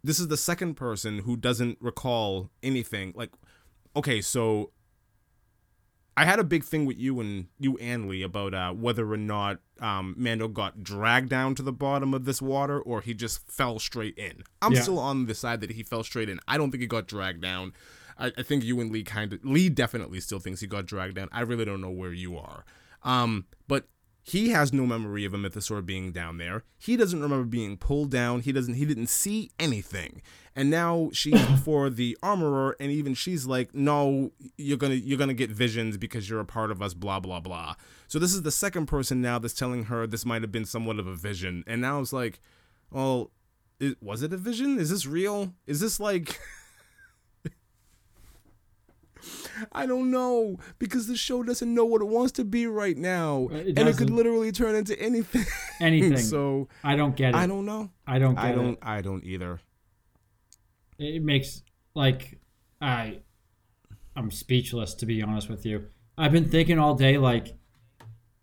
this 0.04 0.20
is 0.20 0.28
the 0.28 0.36
second 0.36 0.74
person 0.74 1.20
who 1.20 1.36
doesn't 1.36 1.78
recall 1.80 2.50
anything. 2.62 3.14
Like, 3.16 3.30
okay, 3.96 4.20
so 4.20 4.70
I 6.16 6.24
had 6.26 6.38
a 6.38 6.44
big 6.44 6.62
thing 6.64 6.84
with 6.84 6.98
you 6.98 7.20
and 7.20 7.46
you 7.58 7.76
and 7.78 8.08
Lee 8.08 8.22
about 8.22 8.52
uh, 8.54 8.72
whether 8.72 9.10
or 9.10 9.16
not 9.16 9.60
um, 9.80 10.14
Mando 10.18 10.46
got 10.48 10.82
dragged 10.82 11.30
down 11.30 11.54
to 11.54 11.62
the 11.62 11.72
bottom 11.72 12.12
of 12.12 12.24
this 12.26 12.42
water 12.42 12.80
or 12.80 13.00
he 13.00 13.14
just 13.14 13.50
fell 13.50 13.78
straight 13.78 14.16
in. 14.18 14.42
I'm 14.60 14.72
Yeah. 14.72 14.82
still 14.82 14.98
on 14.98 15.26
the 15.26 15.34
side 15.34 15.60
that 15.62 15.70
he 15.70 15.82
fell 15.82 16.04
straight 16.04 16.28
in. 16.28 16.38
I 16.46 16.58
don't 16.58 16.70
think 16.70 16.82
he 16.82 16.86
got 16.86 17.08
dragged 17.08 17.40
down. 17.40 17.72
I, 18.18 18.30
I 18.36 18.42
think 18.42 18.62
you 18.62 18.78
and 18.80 18.92
Lee 18.92 19.04
kind 19.04 19.32
of 19.32 19.42
Lee 19.42 19.70
definitely 19.70 20.20
still 20.20 20.38
thinks 20.38 20.60
he 20.60 20.66
got 20.66 20.84
dragged 20.84 21.14
down. 21.14 21.28
I 21.32 21.40
really 21.40 21.64
don't 21.64 21.80
know 21.80 21.90
where 21.90 22.12
you 22.12 22.36
are. 22.36 22.64
Um, 23.02 23.46
but 23.66 23.86
he 24.24 24.50
has 24.50 24.72
no 24.72 24.86
memory 24.86 25.24
of 25.24 25.34
a 25.34 25.36
mythosaur 25.36 25.84
being 25.84 26.12
down 26.12 26.38
there. 26.38 26.62
He 26.78 26.96
doesn't 26.96 27.20
remember 27.20 27.44
being 27.44 27.76
pulled 27.76 28.10
down. 28.10 28.40
He 28.40 28.52
doesn't. 28.52 28.74
He 28.74 28.86
didn't 28.86 29.08
see 29.08 29.50
anything. 29.58 30.22
And 30.54 30.70
now 30.70 31.10
she's 31.12 31.44
before 31.46 31.90
the 31.90 32.16
armorer, 32.22 32.76
and 32.78 32.92
even 32.92 33.14
she's 33.14 33.46
like, 33.46 33.74
"No, 33.74 34.30
you're 34.56 34.78
gonna 34.78 34.94
you're 34.94 35.18
gonna 35.18 35.34
get 35.34 35.50
visions 35.50 35.96
because 35.96 36.30
you're 36.30 36.38
a 36.38 36.44
part 36.44 36.70
of 36.70 36.80
us." 36.80 36.94
Blah 36.94 37.18
blah 37.18 37.40
blah. 37.40 37.74
So 38.06 38.20
this 38.20 38.32
is 38.32 38.42
the 38.42 38.52
second 38.52 38.86
person 38.86 39.20
now 39.20 39.40
that's 39.40 39.54
telling 39.54 39.84
her 39.84 40.06
this 40.06 40.24
might 40.24 40.42
have 40.42 40.52
been 40.52 40.66
somewhat 40.66 41.00
of 41.00 41.08
a 41.08 41.14
vision, 41.14 41.64
and 41.66 41.80
now 41.80 42.00
it's 42.00 42.12
like, 42.12 42.40
well, 42.92 43.32
it, 43.80 44.00
was 44.00 44.22
it 44.22 44.32
a 44.32 44.36
vision? 44.36 44.78
Is 44.78 44.90
this 44.90 45.04
real? 45.04 45.52
Is 45.66 45.80
this 45.80 45.98
like? 45.98 46.38
I 49.72 49.86
don't 49.86 50.10
know 50.10 50.58
because 50.78 51.06
the 51.06 51.16
show 51.16 51.42
doesn't 51.42 51.72
know 51.74 51.84
what 51.84 52.00
it 52.02 52.06
wants 52.08 52.32
to 52.32 52.44
be 52.44 52.66
right 52.66 52.96
now, 52.96 53.48
It 53.52 53.78
and 53.78 53.88
it 53.88 53.96
could 53.96 54.10
literally 54.10 54.52
turn 54.52 54.74
into 54.74 54.98
anything. 55.00 55.44
anything. 55.80 56.16
so 56.34 56.68
I 56.84 56.96
don't 56.96 57.16
get 57.16 57.30
it. 57.30 57.36
I 57.36 57.46
don't 57.46 57.66
know. 57.66 57.90
I 58.06 58.18
don't 58.18 58.34
get 58.34 58.44
I 58.44 58.52
don't. 58.52 58.72
it. 58.74 58.78
I 58.82 59.00
don't 59.02 59.24
either. 59.24 59.60
It 60.98 61.22
makes 61.22 61.62
like 61.94 62.38
I 62.80 63.20
I'm 64.16 64.30
speechless 64.30 64.94
to 64.94 65.06
be 65.06 65.22
honest 65.22 65.48
with 65.48 65.64
you. 65.66 65.86
I've 66.16 66.32
been 66.32 66.48
thinking 66.48 66.78
all 66.78 66.94
day 66.94 67.18
like 67.18 67.56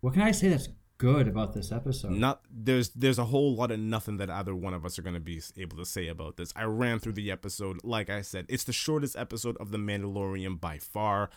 what 0.00 0.14
can 0.14 0.22
I 0.22 0.32
say 0.32 0.48
that's 0.48 0.68
good 1.00 1.26
about 1.26 1.54
this 1.54 1.72
episode? 1.72 2.12
Not 2.12 2.42
there's 2.50 2.90
there's 2.90 3.18
a 3.18 3.24
whole 3.24 3.56
lot 3.56 3.70
of 3.70 3.80
nothing 3.80 4.18
that 4.18 4.28
either 4.28 4.54
one 4.54 4.74
of 4.74 4.84
us 4.84 4.98
are 4.98 5.02
going 5.02 5.14
to 5.14 5.20
be 5.20 5.40
able 5.56 5.78
to 5.78 5.86
say 5.86 6.08
about 6.08 6.36
this. 6.36 6.52
I 6.54 6.64
ran 6.64 6.98
through 6.98 7.14
the 7.14 7.30
episode, 7.30 7.80
like 7.82 8.10
I 8.10 8.20
said, 8.20 8.44
it's 8.50 8.64
the 8.64 8.74
shortest 8.74 9.16
episode 9.16 9.56
of 9.58 9.70
The 9.72 9.78
Mandalorian 9.78 10.60
by 10.60 10.76
far. 10.78 11.30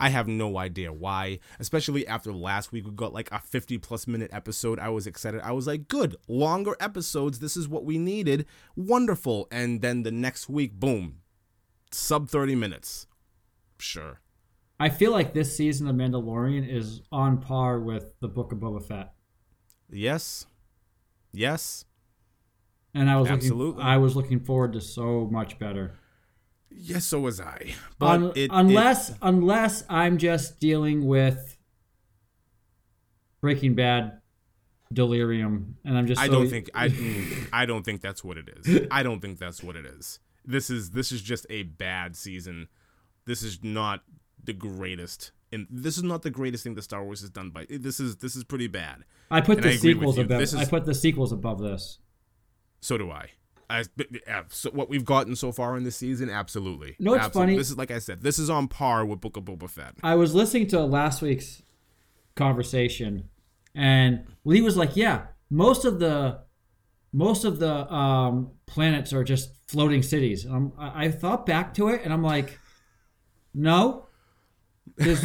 I 0.00 0.08
have 0.08 0.26
no 0.26 0.56
idea 0.56 0.90
why, 0.90 1.40
especially 1.60 2.06
after 2.06 2.32
last 2.32 2.72
week 2.72 2.86
we 2.86 2.92
got 2.92 3.12
like 3.12 3.28
a 3.30 3.38
50 3.38 3.76
plus 3.78 4.06
minute 4.06 4.30
episode. 4.32 4.78
I 4.78 4.88
was 4.88 5.06
excited. 5.06 5.42
I 5.42 5.52
was 5.52 5.66
like, 5.66 5.86
good, 5.86 6.16
longer 6.26 6.74
episodes. 6.80 7.40
This 7.40 7.58
is 7.58 7.68
what 7.68 7.84
we 7.84 7.98
needed. 7.98 8.46
Wonderful. 8.74 9.48
And 9.52 9.82
then 9.82 10.02
the 10.02 10.10
next 10.10 10.48
week, 10.48 10.72
boom, 10.72 11.18
sub 11.92 12.30
30 12.30 12.54
minutes. 12.54 13.06
Sure. 13.78 14.20
I 14.80 14.88
feel 14.88 15.12
like 15.12 15.34
this 15.34 15.54
season 15.56 15.86
of 15.88 15.94
Mandalorian 15.94 16.66
is 16.68 17.02
on 17.12 17.38
par 17.40 17.78
with 17.78 18.18
the 18.20 18.28
Book 18.28 18.50
of 18.52 18.58
Boba 18.58 18.82
Fett. 18.82 19.12
Yes. 19.90 20.46
Yes. 21.32 21.84
And 22.94 23.08
I 23.10 23.16
was 23.18 23.28
Absolutely. 23.28 23.66
looking 23.66 23.82
I 23.82 23.98
was 23.98 24.16
looking 24.16 24.40
forward 24.40 24.72
to 24.72 24.80
so 24.80 25.28
much 25.30 25.58
better. 25.58 25.94
Yes, 26.70 27.04
so 27.04 27.20
was 27.20 27.40
I. 27.40 27.74
But 27.98 28.06
Un- 28.06 28.24
it, 28.30 28.36
it- 28.38 28.50
unless 28.52 29.12
unless 29.22 29.84
I'm 29.88 30.18
just 30.18 30.58
dealing 30.60 31.06
with 31.06 31.56
Breaking 33.40 33.74
Bad 33.74 34.20
delirium 34.92 35.76
and 35.84 35.96
I'm 35.96 36.06
just 36.06 36.20
I 36.20 36.26
so- 36.26 36.32
don't 36.32 36.48
think 36.48 36.70
I 36.74 36.88
mm, 36.90 37.48
I 37.52 37.66
don't 37.66 37.84
think 37.84 38.00
that's 38.00 38.24
what 38.24 38.36
it 38.38 38.48
is. 38.64 38.86
I 38.90 39.02
don't 39.02 39.20
think 39.20 39.38
that's 39.38 39.62
what 39.62 39.76
it 39.76 39.86
is. 39.86 40.18
This 40.44 40.70
is 40.70 40.90
this 40.90 41.12
is 41.12 41.22
just 41.22 41.46
a 41.50 41.62
bad 41.64 42.16
season. 42.16 42.68
This 43.26 43.42
is 43.42 43.62
not 43.62 44.02
the 44.44 44.52
greatest 44.52 45.32
and 45.52 45.66
this 45.70 45.96
is 45.96 46.02
not 46.02 46.22
the 46.22 46.30
greatest 46.30 46.64
thing 46.64 46.74
that 46.74 46.82
Star 46.82 47.04
Wars 47.04 47.20
has 47.20 47.30
done 47.30 47.50
by 47.50 47.66
this 47.68 48.00
is 48.00 48.16
this 48.16 48.36
is 48.36 48.44
pretty 48.44 48.68
bad. 48.68 49.04
I 49.30 49.40
put 49.40 49.58
and 49.58 49.64
the 49.64 49.70
I 49.70 49.76
sequels 49.76 50.18
above 50.18 50.38
This 50.38 50.54
I 50.54 50.64
put 50.64 50.84
the 50.84 50.94
sequels 50.94 51.32
above 51.32 51.60
this. 51.60 51.98
So 52.80 52.96
do 52.96 53.10
I. 53.10 53.30
I 53.68 53.84
yeah, 54.26 54.42
so 54.48 54.70
what 54.70 54.88
we've 54.88 55.04
gotten 55.04 55.36
so 55.36 55.52
far 55.52 55.76
in 55.76 55.84
this 55.84 55.94
season, 55.96 56.28
absolutely. 56.28 56.96
No, 56.98 57.14
it's 57.14 57.26
Absolutely. 57.26 57.52
funny. 57.52 57.58
This 57.58 57.70
is 57.70 57.78
like 57.78 57.90
I 57.90 58.00
said, 58.00 58.22
this 58.22 58.38
is 58.38 58.50
on 58.50 58.66
par 58.66 59.04
with 59.04 59.20
Book 59.20 59.36
of 59.36 59.44
Boba 59.44 59.70
Fett. 59.70 59.94
I 60.02 60.16
was 60.16 60.34
listening 60.34 60.66
to 60.68 60.80
last 60.80 61.22
week's 61.22 61.62
conversation, 62.34 63.28
and 63.74 64.24
Lee 64.44 64.60
was 64.60 64.76
like, 64.76 64.96
"Yeah, 64.96 65.26
most 65.50 65.84
of 65.84 66.00
the 66.00 66.40
most 67.12 67.44
of 67.44 67.60
the 67.60 67.92
um, 67.92 68.50
planets 68.66 69.12
are 69.12 69.22
just 69.22 69.50
floating 69.68 70.02
cities." 70.02 70.44
And 70.44 70.54
I'm, 70.54 70.72
I, 70.76 71.04
I 71.04 71.10
thought 71.12 71.46
back 71.46 71.72
to 71.74 71.88
it, 71.88 72.00
and 72.02 72.12
I'm 72.12 72.24
like, 72.24 72.58
"No, 73.54 74.08
there's 75.00 75.24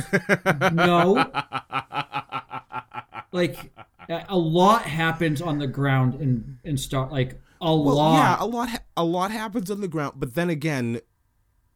no." 0.74 1.32
Like 3.32 3.72
a 4.30 4.38
lot 4.38 4.84
happens 4.84 5.42
on 5.42 5.60
the 5.60 5.68
ground 5.68 6.16
in 6.22 6.58
in 6.64 6.78
Star 6.78 7.10
like 7.12 7.42
a 7.62 7.66
Well, 7.76 7.96
lot. 7.96 8.14
yeah, 8.18 8.38
a 8.40 8.46
lot, 8.48 8.70
ha- 8.70 8.80
a 8.96 9.04
lot 9.04 9.32
happens 9.32 9.70
on 9.72 9.82
the 9.82 9.88
ground. 9.88 10.14
But 10.18 10.36
then 10.36 10.50
again, 10.50 11.02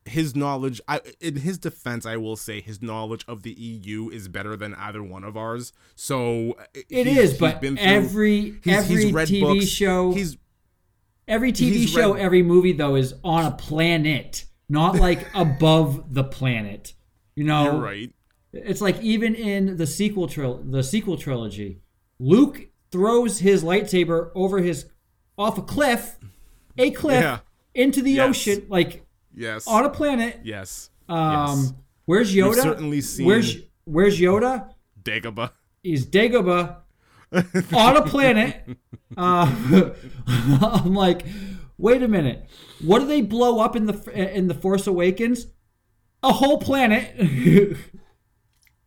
his 0.05 0.35
knowledge, 0.35 0.79
I, 0.87 1.01
in 1.19 1.37
his 1.37 1.57
defense, 1.57 2.05
I 2.05 2.15
will 2.17 2.35
say 2.35 2.61
his 2.61 2.81
knowledge 2.81 3.25
of 3.27 3.43
the 3.43 3.51
EU 3.51 4.09
is 4.09 4.27
better 4.27 4.55
than 4.55 4.73
either 4.75 5.01
one 5.03 5.23
of 5.23 5.35
ours. 5.35 5.73
So 5.95 6.51
uh, 6.53 6.63
It 6.89 7.07
he's- 7.07 7.31
is, 7.33 7.37
but 7.37 7.59
been 7.61 7.75
through- 7.75 7.85
every 7.85 8.41
he's, 8.63 8.73
every 8.77 9.03
he's 9.05 9.13
TV 9.15 9.41
books. 9.41 9.65
show, 9.65 10.11
He's 10.13 10.37
every 11.27 11.51
TV 11.51 11.87
show, 11.87 12.13
read- 12.13 12.21
every 12.23 12.43
movie 12.43 12.73
though 12.73 12.95
is 12.95 13.13
on 13.23 13.45
a 13.45 13.51
planet, 13.51 14.45
not 14.69 14.95
like 14.95 15.27
above 15.33 16.13
the 16.13 16.23
planet. 16.23 16.93
You 17.39 17.45
know, 17.45 17.63
You're 17.71 17.81
right. 17.81 18.13
it's 18.51 18.81
like 18.81 19.01
even 19.01 19.33
in 19.33 19.77
the 19.77 19.87
sequel 19.87 20.27
tril- 20.27 20.69
the 20.69 20.83
sequel 20.83 21.15
trilogy, 21.15 21.79
Luke 22.19 22.67
throws 22.91 23.39
his 23.39 23.63
lightsaber 23.63 24.31
over 24.35 24.59
his 24.59 24.87
off 25.37 25.57
a 25.57 25.61
cliff, 25.61 26.17
a 26.77 26.91
cliff 26.91 27.21
Yeah. 27.23 27.39
into 27.73 28.01
the 28.01 28.11
Yes. 28.11 28.29
ocean, 28.29 28.65
like 28.67 29.05
Yes. 29.33 29.65
on 29.67 29.85
a 29.85 29.89
planet. 29.89 30.41
yes. 30.43 30.89
Um, 31.07 31.59
yes. 31.61 31.73
where's 32.07 32.35
Yoda? 32.35 32.55
certainly 32.61 32.99
seen- 32.99 33.25
Where's 33.25 33.55
Where's 33.85 34.19
Yoda? 34.19 34.73
Dagobah. 35.01 35.51
He's 35.81 36.05
Dagobah 36.05 36.75
on 37.73 37.95
a 37.95 38.01
planet. 38.05 38.67
Uh, 39.15 39.91
I'm 40.27 40.93
like, 40.93 41.25
wait 41.77 42.03
a 42.03 42.07
minute. 42.09 42.49
What 42.83 42.99
do 42.99 43.05
they 43.05 43.21
blow 43.21 43.59
up 43.61 43.77
in 43.77 43.85
the 43.85 43.95
in 44.35 44.47
the 44.49 44.53
Force 44.55 44.87
Awakens? 44.87 45.47
A 46.23 46.33
whole 46.33 46.57
planet. 46.57 47.15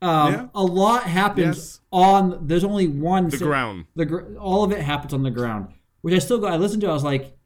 um, 0.03 0.33
Yeah. 0.33 0.47
A 0.55 0.63
lot 0.65 1.05
happens 1.05 1.57
Yes. 1.57 1.81
on. 1.93 2.47
There's 2.47 2.65
only 2.65 2.89
one. 2.89 3.29
The 3.29 3.39
si- 3.39 3.45
ground. 3.45 3.87
The 3.95 4.05
gr- 4.07 4.37
all 4.39 4.65
of 4.65 4.73
it 4.73 4.81
happens 4.81 5.13
on 5.15 5.23
the 5.23 5.31
ground, 5.31 5.69
which 6.03 6.15
I 6.15 6.19
still 6.19 6.39
go. 6.39 6.47
I 6.47 6.57
listened 6.57 6.81
to. 6.83 6.89
it, 6.89 6.91
I 6.91 6.95
was 6.95 7.05
like, 7.05 7.37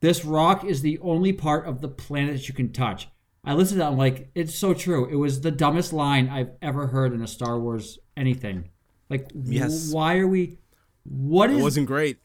this 0.00 0.24
rock 0.24 0.64
is 0.64 0.82
the 0.82 0.98
only 1.00 1.32
part 1.32 1.66
of 1.66 1.80
the 1.80 1.88
planet 1.88 2.34
that 2.34 2.48
you 2.48 2.54
can 2.54 2.72
touch. 2.72 3.08
I 3.44 3.54
listened 3.54 3.76
to 3.78 3.84
that. 3.84 3.92
I'm 3.92 3.98
like, 3.98 4.30
it's 4.34 4.54
so 4.54 4.74
true. 4.74 5.06
It 5.08 5.16
was 5.16 5.40
the 5.40 5.50
dumbest 5.52 5.92
line 5.92 6.28
I've 6.28 6.50
ever 6.62 6.88
heard 6.88 7.12
in 7.12 7.22
a 7.22 7.26
Star 7.28 7.58
Wars 7.60 7.98
anything. 8.16 8.70
Like, 9.08 9.30
Yes. 9.34 9.92
why 9.92 10.18
are 10.18 10.26
we? 10.26 10.58
What 11.04 11.50
It 11.50 11.56
is? 11.58 11.62
wasn't 11.62 11.86
great. 11.86 12.18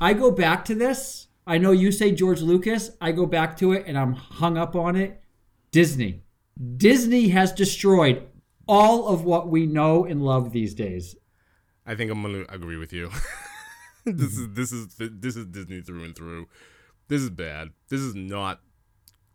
I 0.00 0.12
go 0.12 0.30
back 0.32 0.64
to 0.66 0.74
this. 0.74 1.28
I 1.46 1.58
know 1.58 1.70
you 1.70 1.92
say 1.92 2.10
George 2.10 2.40
Lucas. 2.42 2.90
I 3.00 3.12
go 3.12 3.24
back 3.26 3.56
to 3.58 3.72
it 3.72 3.84
and 3.86 3.96
I'm 3.96 4.14
hung 4.14 4.58
up 4.58 4.74
on 4.74 4.96
it. 4.96 5.22
Disney. 5.76 6.22
Disney 6.78 7.28
has 7.28 7.52
destroyed 7.52 8.26
all 8.66 9.08
of 9.08 9.24
what 9.24 9.48
we 9.48 9.66
know 9.66 10.06
and 10.06 10.24
love 10.24 10.50
these 10.50 10.72
days. 10.72 11.16
I 11.84 11.94
think 11.94 12.10
I'm 12.10 12.22
gonna 12.22 12.46
agree 12.48 12.78
with 12.78 12.94
you. 12.94 13.10
this 14.06 14.38
is 14.38 14.48
this 14.54 14.72
is 14.72 14.94
this 14.98 15.36
is 15.36 15.44
Disney 15.44 15.82
through 15.82 16.04
and 16.04 16.16
through. 16.16 16.48
This 17.08 17.20
is 17.20 17.28
bad. 17.28 17.72
This 17.90 18.00
is 18.00 18.14
not. 18.14 18.60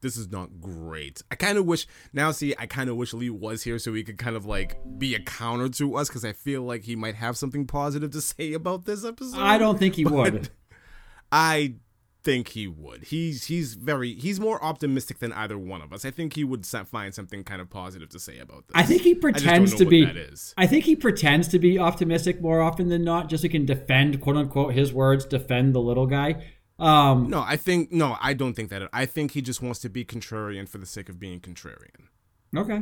This 0.02 0.18
is 0.18 0.32
not 0.32 0.60
great. 0.60 1.22
I 1.30 1.36
kind 1.36 1.60
of 1.60 1.68
wish 1.68 1.86
now. 2.12 2.32
See, 2.32 2.56
I 2.58 2.66
kind 2.66 2.90
of 2.90 2.96
wish 2.96 3.14
Lee 3.14 3.30
was 3.30 3.62
here 3.62 3.78
so 3.78 3.94
he 3.94 4.04
could 4.04 4.18
kind 4.18 4.36
of 4.36 4.48
like 4.48 4.80
be 4.98 5.14
a 5.14 5.20
counter 5.20 5.70
to 5.70 5.96
us 5.96 6.08
because 6.08 6.26
I 6.26 6.34
feel 6.34 6.64
like 6.64 6.86
he 6.86 6.96
might 6.96 7.14
have 7.14 7.38
something 7.38 7.68
positive 7.68 8.10
to 8.14 8.22
say 8.22 8.54
about 8.54 8.86
this 8.86 9.06
episode. 9.06 9.40
I 9.40 9.60
don't 9.60 9.78
think 9.78 9.94
he 9.94 10.06
would. 10.06 10.50
I 11.32 11.76
think 12.24 12.50
he 12.50 12.68
would. 12.68 13.06
He's 13.06 13.46
he's 13.46 13.74
very 13.76 14.14
he's 14.16 14.40
more 14.40 14.64
optimistic 14.64 15.20
than 15.20 15.34
either 15.34 15.58
one 15.58 15.82
of 15.82 15.92
us. 15.94 16.06
I 16.06 16.12
think 16.12 16.34
he 16.36 16.44
would 16.44 16.66
find 16.66 17.14
something 17.14 17.44
kind 17.44 17.62
of 17.62 17.70
positive 17.70 18.10
to 18.10 18.20
say 18.20 18.40
about 18.40 18.68
this. 18.68 18.76
I 18.76 18.84
think 18.84 19.02
he 19.02 19.12
I 19.12 19.14
just 19.14 19.22
don't 19.22 19.34
pretends 19.34 19.72
know 19.74 19.78
to 19.80 19.84
what 19.86 19.90
be. 19.90 20.06
that 20.06 20.18
is. 20.18 20.54
I 20.58 20.68
think 20.68 20.86
he 20.86 20.96
pretends 20.96 21.48
to 21.50 21.60
be 21.60 21.80
optimistic 21.80 22.42
more 22.42 22.62
often 22.62 22.90
than 22.90 23.04
not, 23.04 23.30
just 23.30 23.42
so 23.42 23.46
he 23.48 23.50
can 23.50 23.66
defend, 23.66 24.22
quote 24.22 24.38
unquote, 24.38 24.74
his 24.74 24.94
words, 24.94 25.26
defend 25.26 25.74
the 25.74 25.82
little 25.82 26.06
guy. 26.08 26.44
Um, 26.80 27.30
No, 27.30 27.42
I 27.46 27.58
think 27.58 27.92
no, 27.92 28.18
I 28.22 28.34
don't 28.34 28.54
think 28.56 28.70
that. 28.70 28.90
I 28.94 29.06
think 29.06 29.32
he 29.32 29.42
just 29.42 29.62
wants 29.62 29.80
to 29.80 29.90
be 29.90 30.04
contrarian 30.06 30.68
for 30.68 30.78
the 30.78 30.86
sake 30.86 31.10
of 31.10 31.20
being 31.20 31.40
contrarian. 31.40 32.08
okay. 32.56 32.82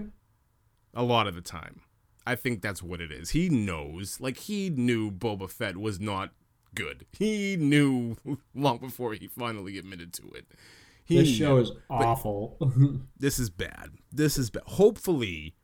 A 0.93 1.03
lot 1.03 1.27
of 1.27 1.35
the 1.35 1.41
time. 1.41 1.81
I 2.25 2.35
think 2.35 2.61
that's 2.61 2.81
what 2.83 2.99
it 3.01 3.11
is. 3.11 3.31
He 3.31 3.47
knows, 3.49 4.19
like 4.19 4.37
he 4.37 4.69
knew 4.69 5.11
Boba 5.11 5.49
Fett 5.49 5.77
was 5.77 5.99
not 5.99 6.31
good. 6.75 7.05
He 7.11 7.55
knew 7.57 8.17
long 8.55 8.77
before 8.77 9.13
he 9.13 9.27
finally 9.27 9.77
admitted 9.77 10.13
to 10.13 10.29
it. 10.31 10.45
He 11.03 11.17
This 11.17 11.29
show 11.29 11.55
knew. 11.55 11.61
is 11.63 11.71
awful. 11.89 12.57
this 13.19 13.39
is 13.39 13.49
bad. 13.49 13.91
This 14.11 14.37
is 14.37 14.49
bad. 14.49 14.63
Hopefully, 14.65 15.55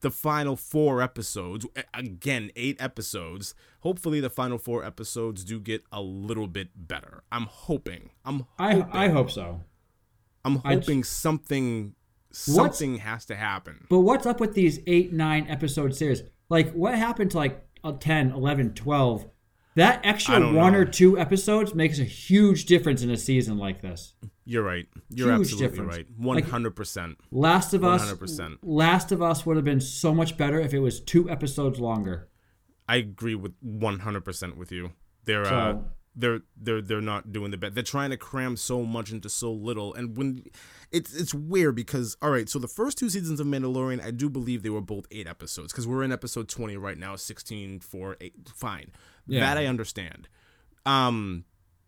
the 0.00 0.10
final 0.10 0.56
four 0.56 1.00
episodes, 1.02 1.66
again, 1.94 2.50
eight 2.56 2.80
episodes, 2.80 3.54
hopefully 3.80 4.20
the 4.20 4.30
final 4.30 4.58
four 4.58 4.84
episodes 4.84 5.44
do 5.44 5.58
get 5.60 5.82
a 5.92 6.00
little 6.00 6.46
bit 6.48 6.68
better. 6.76 7.22
I'm 7.32 7.46
hoping. 7.46 8.10
I'm 8.24 8.46
I 8.58 8.74
hoping. 8.74 8.92
I 8.92 9.08
hope 9.08 9.30
so. 9.30 9.60
I'm 10.44 10.60
I 10.64 10.74
hoping 10.74 11.04
something 11.04 11.94
something 12.32 12.96
has 12.98 13.24
to 13.26 13.36
happen. 13.36 13.86
But 13.90 14.00
what's 14.00 14.26
up 14.26 14.40
with 14.40 14.54
these 14.54 14.80
eight, 14.86 15.12
nine 15.12 15.46
episode 15.48 15.94
series? 15.94 16.22
Like, 16.48 16.72
what 16.72 16.94
happened 16.96 17.30
to 17.32 17.36
like 17.38 17.64
uh, 17.84 17.92
10, 17.92 18.32
11, 18.32 18.74
12? 18.74 19.26
That 19.74 20.00
extra 20.04 20.38
one 20.54 20.72
know. 20.72 20.78
or 20.80 20.84
two 20.84 21.18
episodes 21.18 21.74
makes 21.74 21.98
a 21.98 22.04
huge 22.04 22.66
difference 22.66 23.02
in 23.02 23.10
a 23.10 23.16
season 23.16 23.56
like 23.58 23.80
this. 23.80 24.14
You're 24.44 24.62
right. 24.64 24.86
You're 25.08 25.28
Huge 25.36 25.40
absolutely 25.52 25.68
difference. 25.68 25.96
right. 25.96 26.06
One 26.16 26.42
hundred 26.42 26.76
percent. 26.76 27.16
Last 27.30 27.74
of 27.74 27.84
Us, 27.84 28.04
100%. 28.12 28.58
Last 28.62 29.12
of 29.12 29.22
Us 29.22 29.46
would 29.46 29.56
have 29.56 29.64
been 29.64 29.80
so 29.80 30.12
much 30.12 30.36
better 30.36 30.58
if 30.60 30.74
it 30.74 30.80
was 30.80 31.00
two 31.00 31.30
episodes 31.30 31.78
longer. 31.78 32.28
I 32.88 32.96
agree 32.96 33.34
with 33.36 33.52
one 33.60 34.00
hundred 34.00 34.24
percent 34.24 34.56
with 34.56 34.72
you. 34.72 34.92
There 35.24 35.42
are. 35.42 35.46
uh, 35.46 35.72
So- 35.74 35.84
they're 36.14 36.40
they're 36.56 36.82
they're 36.82 37.00
not 37.00 37.32
doing 37.32 37.50
the 37.50 37.56
best. 37.56 37.74
They're 37.74 37.82
trying 37.82 38.10
to 38.10 38.16
cram 38.16 38.56
so 38.56 38.82
much 38.82 39.12
into 39.12 39.28
so 39.28 39.50
little, 39.52 39.94
and 39.94 40.16
when 40.16 40.44
it's 40.90 41.14
it's 41.14 41.32
weird 41.34 41.74
because 41.74 42.16
all 42.20 42.30
right, 42.30 42.48
so 42.48 42.58
the 42.58 42.68
first 42.68 42.98
two 42.98 43.08
seasons 43.08 43.40
of 43.40 43.46
Mandalorian, 43.46 44.04
I 44.04 44.10
do 44.10 44.28
believe 44.28 44.62
they 44.62 44.70
were 44.70 44.80
both 44.82 45.06
eight 45.10 45.26
episodes 45.26 45.72
because 45.72 45.86
we're 45.86 46.02
in 46.02 46.12
episode 46.12 46.48
twenty 46.48 46.76
right 46.76 46.98
now, 46.98 47.16
16 47.16 47.80
for 47.80 48.16
eight. 48.20 48.34
Fine, 48.54 48.90
Yeah. 49.26 49.40
that 49.40 49.56
I 49.58 49.66
understand. 49.66 50.28
Um, 50.84 51.44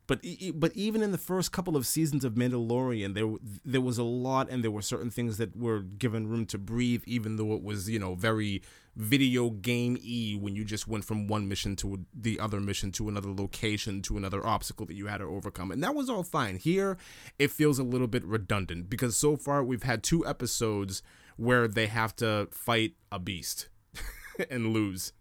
but 0.07 0.21
e- 0.25 0.37
e- 0.39 0.51
but 0.51 0.73
even 0.75 1.03
in 1.03 1.13
the 1.13 1.19
first 1.19 1.53
couple 1.53 1.77
of 1.77 1.87
seasons 1.87 2.25
of 2.25 2.35
Mandalorian, 2.35 3.15
there 3.15 3.33
there 3.65 3.81
was 3.81 3.99
a 3.99 4.03
lot, 4.05 4.51
and 4.51 4.63
there 4.63 4.71
were 4.71 4.83
certain 4.83 5.11
things 5.11 5.39
that 5.39 5.57
were 5.57 5.81
given 5.81 6.27
room 6.29 6.47
to 6.47 6.59
breathe, 6.59 7.03
even 7.07 7.37
though 7.37 7.55
it 7.55 7.63
was 7.63 7.89
you 7.89 7.99
know 7.99 8.15
very 8.15 8.63
video 8.97 9.51
game 9.51 9.95
y 10.01 10.37
when 10.41 10.55
you 10.55 10.65
just 10.65 10.87
went 10.87 11.05
from 11.05 11.27
one 11.27 11.49
mission 11.49 11.75
to 11.75 12.05
the 12.15 12.39
other 12.39 12.61
mission 12.61 12.93
to 12.93 13.09
another 13.09 13.33
location 13.33 14.01
to 14.03 14.17
another 14.17 14.47
obstacle 14.47 14.87
that 14.87 14.95
you 14.95 15.07
had 15.07 15.19
to 15.19 15.25
overcome, 15.25 15.71
and 15.71 15.83
that 15.83 15.95
was 15.95 16.09
all 16.11 16.23
fine. 16.23 16.57
Here, 16.57 16.97
it 17.39 17.51
feels 17.51 17.79
a 17.79 17.85
little 17.85 18.07
bit 18.09 18.25
redundant 18.25 18.91
because 18.91 19.17
so 19.17 19.37
far 19.37 19.65
we've 19.65 19.83
had 19.85 20.03
two 20.03 20.27
episodes 20.27 21.03
where 21.37 21.67
they 21.67 21.87
have 21.87 22.15
to 22.17 22.49
fight 22.53 22.95
a 23.11 23.19
beast 23.19 23.69
and 24.51 24.73
lose. 24.73 25.13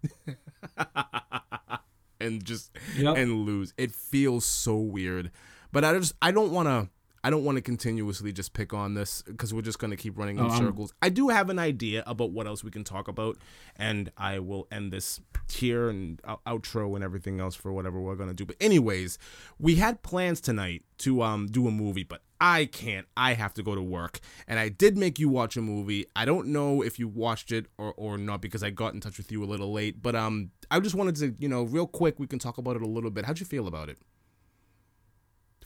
and 2.23 2.43
just 2.43 2.71
Yep. 2.97 3.17
and 3.17 3.45
lose. 3.45 3.73
It 3.77 3.93
feels 3.93 4.45
so 4.45 4.75
weird. 4.77 5.31
But 5.71 5.83
I 5.83 5.97
just 5.97 6.13
I 6.21 6.31
don't 6.31 6.51
want 6.51 6.67
to 6.67 6.89
I 7.25 7.29
don't 7.29 7.45
want 7.45 7.55
to 7.55 7.61
continuously 7.61 8.33
just 8.33 8.51
pick 8.53 8.73
on 8.73 8.95
this 8.95 9.21
because 9.21 9.53
we're 9.53 9.61
just 9.61 9.79
going 9.79 9.91
to 9.91 9.97
keep 9.97 10.17
running 10.17 10.37
in 10.37 10.45
Oh, 10.45 10.59
circles. 10.59 10.93
I 11.01 11.07
do 11.09 11.29
have 11.29 11.49
an 11.49 11.57
idea 11.57 12.03
about 12.05 12.31
what 12.31 12.47
else 12.47 12.63
we 12.63 12.71
can 12.71 12.83
talk 12.83 13.07
about 13.07 13.37
and 13.77 14.11
I 14.17 14.39
will 14.39 14.67
end 14.71 14.91
this 14.91 15.21
here 15.49 15.87
and 15.89 16.19
out- 16.25 16.43
outro 16.45 16.95
and 16.95 17.03
everything 17.03 17.39
else 17.39 17.55
for 17.55 17.71
whatever 17.71 17.99
we're 18.01 18.15
going 18.15 18.27
to 18.29 18.35
do. 18.35 18.45
But 18.45 18.57
anyways, 18.59 19.17
we 19.57 19.75
had 19.75 20.01
plans 20.03 20.41
tonight 20.41 20.83
to 20.99 21.21
um 21.21 21.47
do 21.47 21.67
a 21.67 21.71
movie, 21.71 22.03
but 22.03 22.21
I 22.41 22.65
can't. 22.65 23.07
I 23.15 23.35
have 23.35 23.53
to 23.53 23.63
go 23.63 23.73
to 23.73 23.81
work. 23.81 24.19
And 24.47 24.59
I 24.59 24.67
did 24.67 24.97
make 24.97 25.17
you 25.17 25.29
watch 25.29 25.55
a 25.55 25.61
movie. 25.61 26.05
I 26.17 26.25
don't 26.25 26.47
know 26.47 26.81
if 26.81 26.99
you 26.99 27.07
watched 27.07 27.53
it 27.53 27.67
or, 27.77 27.93
or 27.95 28.17
not 28.17 28.41
because 28.41 28.63
I 28.63 28.69
got 28.69 28.93
in 28.93 28.99
touch 28.99 29.17
with 29.17 29.31
you 29.31 29.41
a 29.43 29.47
little 29.47 29.71
late. 29.71 30.01
But 30.01 30.15
um 30.15 30.51
I 30.69 30.79
just 30.81 30.93
wanted 30.95 31.15
to, 31.17 31.35
you 31.39 31.47
know, 31.47 31.63
real 31.63 31.87
quick 31.87 32.19
we 32.19 32.27
can 32.27 32.39
talk 32.39 32.57
about 32.57 32.75
it 32.75 32.81
a 32.81 32.87
little 32.87 33.11
bit. 33.11 33.23
How'd 33.25 33.39
you 33.39 33.45
feel 33.45 33.65
about 33.67 33.87
it? 33.87 33.97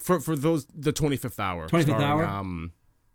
For 0.01 0.19
for 0.19 0.35
those 0.35 0.65
the 0.67 0.91
twenty 0.91 1.17
fifth 1.17 1.39
hour. 1.39 1.67
25th 1.67 1.83
starring, 1.83 2.03
hour? 2.05 2.25
Um 2.25 2.71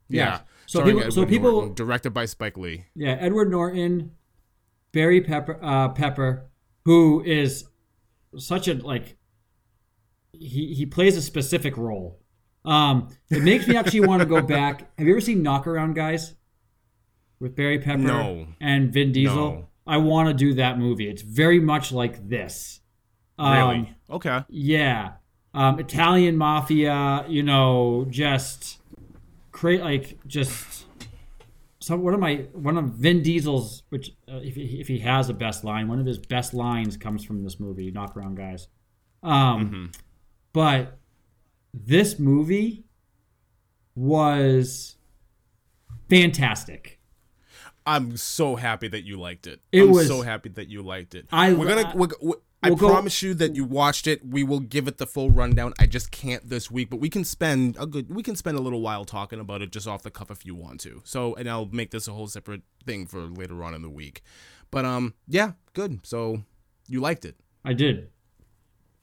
Yeah. 0.09 0.25
yeah. 0.25 0.39
So 0.67 0.79
starring 0.81 0.97
people- 0.97 1.11
so 1.13 1.27
people- 1.27 1.53
Norton, 1.53 1.75
directed 1.75 2.11
by 2.11 2.25
Spike 2.27 2.57
Lee. 2.57 2.85
Yeah, 2.95 3.17
Edward 3.21 3.51
Norton, 3.51 4.13
Barry 4.93 5.21
Pepper, 5.21 5.59
uh, 5.63 5.89
Pepper, 5.91 6.51
who 6.85 7.23
is 7.25 7.65
such 8.37 8.69
a 8.69 8.75
like. 8.75 9.17
He 10.33 10.75
he 10.75 10.87
plays 10.87 11.17
a 11.17 11.23
specific 11.23 11.77
role. 11.77 12.21
Um, 12.65 13.09
it 13.31 13.43
makes 13.43 13.67
me 13.67 13.77
actually 13.77 14.07
want 14.07 14.21
to 14.23 14.27
go 14.27 14.41
back. 14.41 14.93
Have 14.99 15.07
you 15.07 15.13
ever 15.15 15.21
seen 15.21 15.43
Knockaround 15.43 15.95
Guys? 15.95 16.35
With 17.41 17.57
Barry 17.57 17.81
Pepper 17.81 17.99
No. 17.99 18.47
and 18.61 18.93
Vin 18.93 19.11
Diesel. 19.11 19.35
No. 19.37 19.69
I 19.85 19.97
want 19.97 20.29
to 20.29 20.35
do 20.35 20.55
that 20.55 20.79
movie. 20.79 21.09
It's 21.09 21.23
very 21.23 21.59
much 21.59 21.91
like 21.91 22.29
this. 22.29 22.81
Um, 23.37 23.53
Really? 23.53 23.95
okay. 24.11 24.45
Yeah. 24.49 25.15
Um, 25.55 25.79
Italian 25.79 26.37
mafia, 26.39 27.25
you 27.29 27.43
know, 27.43 28.07
just 28.09 28.79
create 29.51 29.83
like 29.83 30.19
just 30.27 30.87
some 31.81 32.03
one 32.03 32.15
of 32.15 32.21
my 32.21 32.47
one 32.53 32.79
of 32.79 32.85
Vin 32.95 33.23
Diesel's 33.23 33.83
which 33.91 34.13
uh, 34.31 34.37
if 34.43 34.55
he, 34.55 34.81
if 34.81 34.89
he 34.89 35.01
has 35.01 35.29
a 35.29 35.35
best 35.35 35.63
line, 35.65 35.89
one 35.89 35.99
of 36.01 36.07
his 36.07 36.19
best 36.19 36.55
lines 36.55 36.97
comes 36.97 37.23
from 37.25 37.43
this 37.45 37.61
movie, 37.61 37.91
Knock 37.91 38.17
Around 38.17 38.37
Guys. 38.37 38.69
Um, 39.23 39.93
but 40.55 40.99
this 41.75 42.19
movie 42.19 42.85
was 43.95 44.97
fantastic. 46.09 46.99
I'm 47.85 48.17
so 48.17 48.57
happy 48.57 48.89
that 48.89 49.03
you 49.05 49.19
liked 49.19 49.47
it. 49.47 49.61
It 49.73 49.83
I'm 49.83 49.91
was- 49.91 50.07
so 50.07 50.23
happy 50.23 50.49
that 50.51 50.69
you 50.69 50.83
liked 50.83 51.15
it. 51.15 51.27
I- 51.33 51.53
we're 51.53 51.67
gonna 51.67 51.89
I- 51.89 51.97
we're, 51.97 52.09
we're, 52.21 52.37
I 52.63 52.69
we'll 52.69 52.77
go- 52.77 52.91
promise 52.91 53.23
you 53.23 53.35
that 53.35 53.57
you 53.57 53.65
watched 53.65 54.07
it. 54.07 54.25
We 54.25 54.45
will 54.45 54.61
give 54.61 54.87
it 54.87 54.99
the 54.99 55.07
full 55.07 55.31
rundown. 55.31 55.75
I 55.81 55.87
just 55.87 56.11
can't 56.11 56.49
this 56.49 56.71
week, 56.71 56.91
but 56.91 57.01
we 57.01 57.09
can 57.09 57.25
spend 57.25 57.77
a 57.79 57.87
good 57.87 58.15
we 58.15 58.23
can 58.23 58.37
spend 58.37 58.57
a 58.57 58.61
little 58.61 58.81
while 58.81 59.05
talking 59.05 59.41
about 59.41 59.63
it 59.63 59.73
just 59.73 59.89
off 59.89 60.03
the 60.03 60.11
cuff 60.11 60.31
if 60.31 60.47
you 60.47 60.55
want 60.55 60.81
to. 60.81 61.01
So, 61.05 61.35
and 61.35 61.49
I'll 61.49 61.67
make 61.67 61.91
this 61.91 62.07
a 62.07 62.13
whole 62.13 62.29
separate 62.29 62.63
thing 62.87 63.07
for 63.07 63.21
later 63.23 63.65
on 63.65 63.75
in 63.75 63.83
the 63.83 63.91
week. 63.91 64.23
But 64.71 64.85
um, 64.85 65.15
yeah, 65.27 65.53
good. 65.73 66.07
So 66.07 66.45
you 66.89 67.01
liked 67.01 67.25
it. 67.25 67.37
I 67.65 67.73
did. 67.73 68.11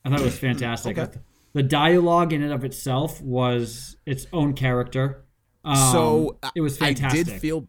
I 0.05 0.09
thought 0.09 0.21
it 0.21 0.25
was 0.25 0.39
fantastic. 0.39 0.97
Okay. 0.97 1.19
The 1.53 1.63
dialogue 1.63 2.31
in 2.31 2.41
and 2.43 2.53
of 2.53 2.63
itself 2.63 3.21
was 3.21 3.97
its 4.05 4.27
own 4.31 4.53
character. 4.53 5.25
Um, 5.65 5.75
so 5.91 6.37
it 6.55 6.61
was 6.61 6.77
fantastic. 6.77 7.27
I 7.27 7.31
did 7.31 7.41
feel 7.41 7.67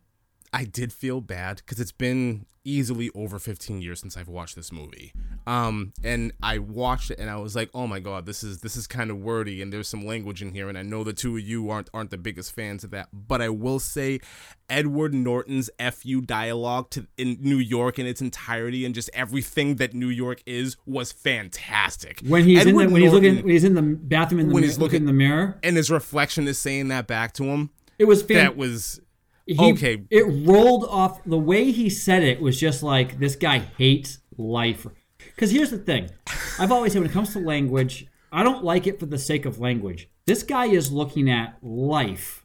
I 0.52 0.64
did 0.64 0.92
feel 0.92 1.20
bad 1.20 1.56
because 1.56 1.80
it's 1.80 1.92
been 1.92 2.46
easily 2.64 3.10
over 3.14 3.38
15 3.38 3.80
years 3.80 4.00
since 4.00 4.16
I've 4.16 4.28
watched 4.28 4.54
this 4.54 4.70
movie. 4.70 5.12
Um, 5.46 5.92
and 6.04 6.32
I 6.42 6.58
watched 6.58 7.10
it 7.10 7.18
and 7.18 7.30
I 7.30 7.36
was 7.36 7.56
like, 7.56 7.70
oh 7.72 7.86
my 7.86 8.00
god, 8.00 8.26
this 8.26 8.42
is 8.42 8.60
this 8.60 8.76
is 8.76 8.86
kind 8.86 9.10
of 9.10 9.18
wordy 9.18 9.62
and 9.62 9.72
there's 9.72 9.88
some 9.88 10.04
language 10.04 10.42
in 10.42 10.52
here. 10.52 10.68
And 10.68 10.76
I 10.76 10.82
know 10.82 11.02
the 11.02 11.12
two 11.12 11.36
of 11.36 11.42
you 11.42 11.70
aren't 11.70 11.88
aren't 11.94 12.10
the 12.10 12.18
biggest 12.18 12.54
fans 12.54 12.84
of 12.84 12.90
that, 12.90 13.08
but 13.12 13.40
I 13.40 13.48
will 13.48 13.78
say, 13.78 14.20
Edward 14.68 15.14
Norton's 15.14 15.70
"fu" 15.92 16.20
dialogue 16.20 16.90
to 16.90 17.06
in 17.16 17.38
New 17.40 17.56
York 17.56 17.98
in 17.98 18.06
its 18.06 18.20
entirety 18.20 18.84
and 18.84 18.94
just 18.94 19.10
everything 19.14 19.76
that 19.76 19.94
New 19.94 20.10
York 20.10 20.42
is 20.44 20.76
was 20.86 21.12
fantastic. 21.12 22.20
when 22.26 22.44
he's 22.44 22.66
in 22.66 22.76
the, 22.76 22.88
when 22.88 23.00
he's 23.00 23.12
looking 23.12 23.36
when 23.36 23.48
he's 23.48 23.64
in 23.64 23.74
the 23.74 23.82
bathroom 23.82 24.40
in 24.40 24.48
the 24.48 24.54
When 24.54 24.62
he's 24.62 24.78
looking 24.78 25.00
in 25.00 25.06
the 25.06 25.12
mirror, 25.12 25.58
and 25.62 25.76
his 25.76 25.90
reflection 25.90 26.46
is 26.46 26.58
saying 26.58 26.88
that 26.88 27.06
back 27.06 27.32
to 27.34 27.44
him. 27.44 27.70
it 27.98 28.04
was 28.04 28.24
That 28.26 28.56
was 28.56 29.00
he, 29.46 29.56
okay. 29.72 30.02
It 30.10 30.24
rolled 30.46 30.84
off 30.84 31.22
the 31.24 31.38
way 31.38 31.72
he 31.72 31.90
said 31.90 32.22
it 32.22 32.40
was 32.40 32.58
just 32.58 32.82
like 32.82 33.18
this 33.18 33.36
guy 33.36 33.58
hates 33.58 34.18
life. 34.36 34.86
Because 35.18 35.50
here's 35.50 35.70
the 35.70 35.78
thing, 35.78 36.10
I've 36.58 36.70
always 36.72 36.92
said 36.92 37.00
when 37.02 37.10
it 37.10 37.12
comes 37.14 37.32
to 37.32 37.40
language, 37.40 38.06
I 38.32 38.42
don't 38.42 38.62
like 38.64 38.86
it 38.86 39.00
for 39.00 39.06
the 39.06 39.18
sake 39.18 39.44
of 39.46 39.58
language. 39.58 40.08
This 40.26 40.42
guy 40.42 40.66
is 40.66 40.92
looking 40.92 41.28
at 41.30 41.56
life, 41.62 42.44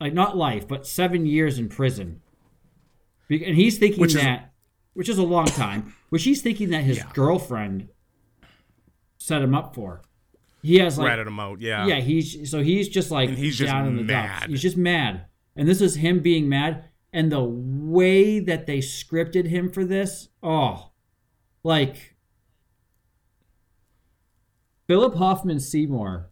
like 0.00 0.14
not 0.14 0.36
life, 0.36 0.66
but 0.66 0.86
seven 0.86 1.26
years 1.26 1.58
in 1.58 1.68
prison, 1.68 2.20
Be- 3.28 3.44
and 3.44 3.54
he's 3.56 3.76
thinking 3.78 4.00
Which 4.00 4.14
is- 4.14 4.22
that, 4.22 4.52
which 4.94 5.08
is 5.08 5.18
a 5.18 5.22
long 5.22 5.46
time, 5.46 5.94
which 6.08 6.24
he's 6.24 6.40
thinking 6.42 6.70
that 6.70 6.82
his 6.84 6.98
Yeah. 6.98 7.10
girlfriend 7.12 7.88
set 9.18 9.42
him 9.42 9.54
up 9.54 9.74
for. 9.74 10.02
He 10.62 10.78
has 10.78 10.98
like 10.98 11.08
ratted 11.08 11.26
him 11.26 11.38
out. 11.38 11.60
Yeah. 11.60 11.86
yeah, 11.86 12.00
he's 12.00 12.50
so 12.50 12.62
he's 12.62 12.88
just 12.88 13.10
like 13.10 13.28
And 13.28 13.38
he's 13.38 13.56
just 13.56 13.72
in 13.72 13.96
the 13.96 14.02
mad. 14.02 14.40
dumps. 14.40 14.46
He's 14.52 14.62
just 14.62 14.76
mad, 14.76 15.26
and 15.58 15.68
this 15.68 15.80
is 15.80 15.96
him 15.96 16.20
being 16.20 16.48
mad, 16.48 16.84
and 17.12 17.30
the 17.32 17.42
way 17.42 18.38
that 18.38 18.66
they 18.66 18.78
scripted 18.78 19.48
him 19.48 19.70
for 19.70 19.84
this, 19.84 20.28
oh, 20.42 20.92
like 21.62 22.14
Philip 24.86 25.16
Hoffman 25.16 25.60
Seymour. 25.60 26.30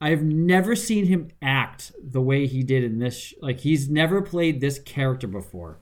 I've 0.00 0.22
never 0.22 0.74
seen 0.74 1.06
him 1.06 1.28
act 1.40 1.92
the 2.02 2.20
way 2.20 2.46
he 2.46 2.62
did 2.62 2.84
in 2.84 2.98
this. 2.98 3.32
Like 3.40 3.60
he's 3.60 3.88
never 3.88 4.20
played 4.20 4.60
this 4.60 4.78
character 4.78 5.26
before, 5.28 5.80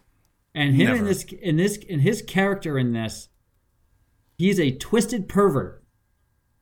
and 0.55 0.75
him 0.75 0.95
in 0.95 1.05
this 1.07 1.25
in 1.25 1.57
this 1.57 1.77
in 1.77 2.01
his 2.01 2.21
character 2.21 2.79
in 2.79 2.93
this, 2.93 3.31
he's 4.37 4.61
a 4.61 4.73
twisted 4.73 5.29
pervert 5.29 5.83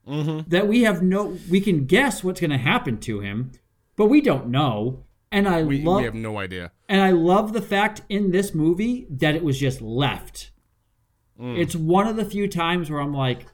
mm-hmm. 0.07 0.49
that 0.49 0.69
we 0.69 0.83
have 0.83 1.03
no 1.03 1.39
we 1.51 1.61
can 1.61 1.87
guess 1.87 2.23
what's 2.23 2.41
going 2.41 2.51
to 2.51 2.59
happen 2.59 2.99
to 2.99 3.21
him 3.21 3.53
but 3.97 4.07
we 4.07 4.21
don't 4.21 4.49
know 4.49 5.05
and 5.33 5.49
i 5.49 5.63
We, 5.63 5.83
love 5.83 5.99
we 5.99 6.05
have 6.05 6.15
no 6.15 6.39
idea. 6.39 6.73
and 6.89 7.01
i 7.01 7.11
love 7.11 7.53
the 7.53 7.63
fact 7.63 8.03
in 8.09 8.31
this 8.31 8.55
movie 8.55 9.07
that 9.11 9.35
it 9.35 9.43
was 9.45 9.59
just 9.59 9.81
left 9.81 10.51
Mm. 11.41 11.59
it's 11.59 11.75
one 11.75 12.07
of 12.07 12.17
the 12.17 12.25
few 12.27 12.47
times 12.49 12.91
where 12.91 13.01
i'm 13.01 13.15
like 13.15 13.47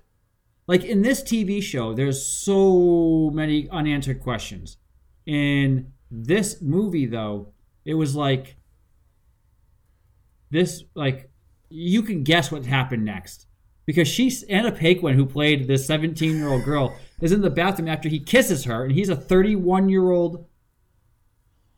like 0.66 0.82
in 0.84 1.02
this 1.02 1.22
tv 1.22 1.62
show 1.62 1.94
there's 1.94 2.24
so 2.26 3.30
many 3.32 3.68
unanswered 3.70 4.20
questions 4.20 4.76
in 5.24 5.92
this 6.10 6.60
movie 6.60 7.06
though 7.06 7.52
it 7.84 7.94
was 7.94 8.16
like 8.16 8.56
this 10.50 10.82
like 10.94 11.30
you 11.68 12.02
can 12.02 12.22
guess 12.24 12.50
what 12.50 12.66
happened 12.66 13.04
next 13.04 13.46
because 13.84 14.08
she's 14.08 14.42
Anna 14.44 14.72
Paquin, 14.72 15.14
who 15.14 15.24
played 15.24 15.68
this 15.68 15.86
17 15.86 16.36
year 16.36 16.48
old 16.48 16.64
girl, 16.64 16.96
is 17.20 17.30
in 17.30 17.40
the 17.40 17.50
bathroom 17.50 17.86
after 17.88 18.08
he 18.08 18.18
kisses 18.18 18.64
her, 18.64 18.82
and 18.82 18.92
he's 18.92 19.08
a 19.08 19.14
31 19.14 19.88
year 19.88 20.10
old. 20.10 20.44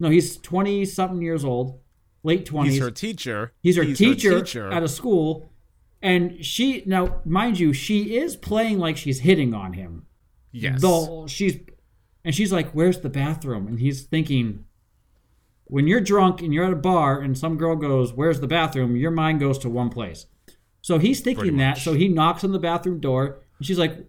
No, 0.01 0.11
he's 0.11 0.37
20 0.37 0.85
something 0.85 1.21
years 1.23 1.45
old, 1.45 1.81
late 2.23 2.47
20s. 2.47 2.65
He's 2.67 2.81
her 2.81 2.91
teacher. 2.91 3.53
He's 3.63 3.77
her 3.77 3.83
He's 3.83 3.99
teacher, 3.99 4.39
teacher. 4.41 4.71
at 4.71 4.83
a 4.83 4.89
school, 4.89 5.51
and 6.01 6.45
she 6.45 6.83
now, 6.87 7.21
mind 7.25 7.59
you, 7.59 7.73
she 7.73 8.17
is 8.17 8.37
playing 8.37 8.79
like 8.79 8.97
she's 8.97 9.21
hitting 9.21 9.55
on 9.55 9.73
him. 9.73 10.07
yes. 10.53 10.81
Though 10.81 11.27
she's, 11.27 11.59
and 12.25 12.35
she's 12.35 12.53
like, 12.53 12.71
"Where's 12.73 13.01
the 13.01 13.09
bathroom?" 13.09 13.67
And 13.67 13.81
he's 13.81 14.03
thinking, 14.05 14.65
when 15.65 15.87
you're 15.87 16.01
drunk 16.01 16.41
and 16.41 16.55
you're 16.55 16.65
at 16.65 16.73
a 16.73 16.77
bar 16.77 17.21
and 17.21 17.37
some 17.37 17.57
girl 17.57 17.75
goes, 17.77 18.13
"Where's 18.13 18.41
the 18.41 18.47
bathroom?" 18.47 18.97
Your 18.97 19.11
mind 19.11 19.41
goes 19.41 19.59
to 19.61 19.69
one 19.69 19.91
place. 19.91 20.27
So 20.81 20.99
he's 20.99 21.21
thinking 21.21 21.57
that. 21.59 21.79
So 21.79 21.95
he 21.95 22.07
knocks 22.09 22.45
on 22.45 22.53
the 22.53 22.59
bathroom 22.59 23.01
door, 23.01 23.41
and 23.59 23.67
she's 23.67 23.79
like, 23.79 24.07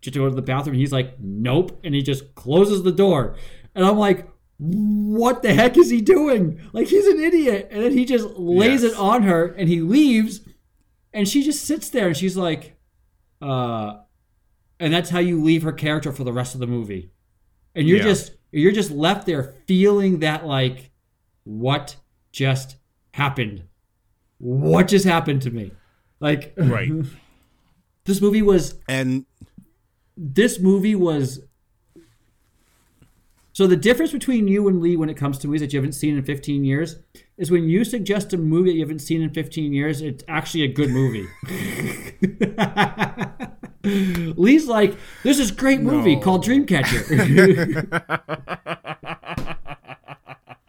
"Just 0.00 0.14
to 0.14 0.18
go 0.20 0.28
to 0.28 0.34
the 0.34 0.42
bathroom." 0.42 0.74
And 0.74 0.80
he's 0.80 0.92
like, 0.92 1.18
"Nope," 1.20 1.78
and 1.84 1.94
he 1.94 2.02
just 2.02 2.34
closes 2.34 2.82
the 2.82 2.92
door. 2.92 3.36
And 3.74 3.84
I'm 3.86 3.96
like, 3.96 4.28
"What 4.62 5.42
the 5.42 5.54
heck 5.54 5.78
is 5.78 5.88
he 5.88 6.02
doing? 6.02 6.60
Like 6.74 6.88
he's 6.88 7.06
an 7.06 7.18
idiot!" 7.18 7.68
And 7.70 7.82
then 7.82 7.92
he 7.92 8.04
just 8.04 8.28
lays 8.36 8.82
Yes. 8.82 8.92
it 8.92 8.98
on 8.98 9.22
her, 9.22 9.46
and 9.46 9.68
he 9.68 9.80
leaves, 9.80 10.40
and 11.14 11.26
she 11.26 11.42
just 11.42 11.64
sits 11.64 11.88
there, 11.88 12.08
and 12.08 12.16
she's 12.16 12.36
like, 12.36 12.76
"Uh," 13.40 14.00
and 14.78 14.92
that's 14.92 15.08
how 15.10 15.18
you 15.18 15.42
leave 15.42 15.62
her 15.62 15.72
character 15.72 16.12
for 16.12 16.24
the 16.24 16.32
rest 16.32 16.54
of 16.54 16.60
the 16.60 16.66
movie. 16.66 17.10
And 17.74 17.88
you're 17.88 17.98
Yeah. 17.98 18.04
just 18.04 18.32
you're 18.52 18.72
just 18.72 18.90
left 18.90 19.26
there 19.26 19.54
feeling 19.66 20.18
that 20.18 20.44
like, 20.46 20.90
what 21.44 21.96
just 22.32 22.76
happened? 23.14 23.62
What 24.38 24.88
just 24.88 25.04
happened 25.06 25.42
to 25.42 25.50
me? 25.50 25.70
Like, 26.18 26.52
right. 26.56 26.90
this 28.04 28.20
movie 28.20 28.42
was 28.42 28.74
And 28.88 29.24
this 30.16 30.58
movie 30.60 30.94
was 30.96 31.40
so 33.52 33.66
the 33.66 33.76
difference 33.76 34.12
between 34.12 34.46
you 34.48 34.68
and 34.68 34.80
Lee 34.80 34.96
when 34.96 35.08
it 35.10 35.16
comes 35.16 35.38
to 35.38 35.46
movies 35.46 35.60
that 35.62 35.72
you 35.72 35.78
haven't 35.78 35.92
seen 35.92 36.16
in 36.16 36.22
15 36.24 36.64
years 36.64 36.96
is 37.36 37.50
when 37.50 37.68
you 37.68 37.84
suggest 37.84 38.32
a 38.32 38.36
movie 38.36 38.70
that 38.70 38.74
you 38.76 38.80
haven't 38.82 38.98
seen 39.00 39.22
in 39.22 39.30
15 39.30 39.72
years, 39.72 40.00
it's 40.02 40.22
actually 40.28 40.62
a 40.62 40.68
good 40.68 40.90
movie. 40.90 41.26
Lee's 44.36 44.66
like, 44.66 44.94
there's 45.24 45.38
this 45.38 45.50
great 45.50 45.80
movie 45.80 46.16
No. 46.16 46.22
called 46.22 46.44
Dreamcatcher. 46.44 47.06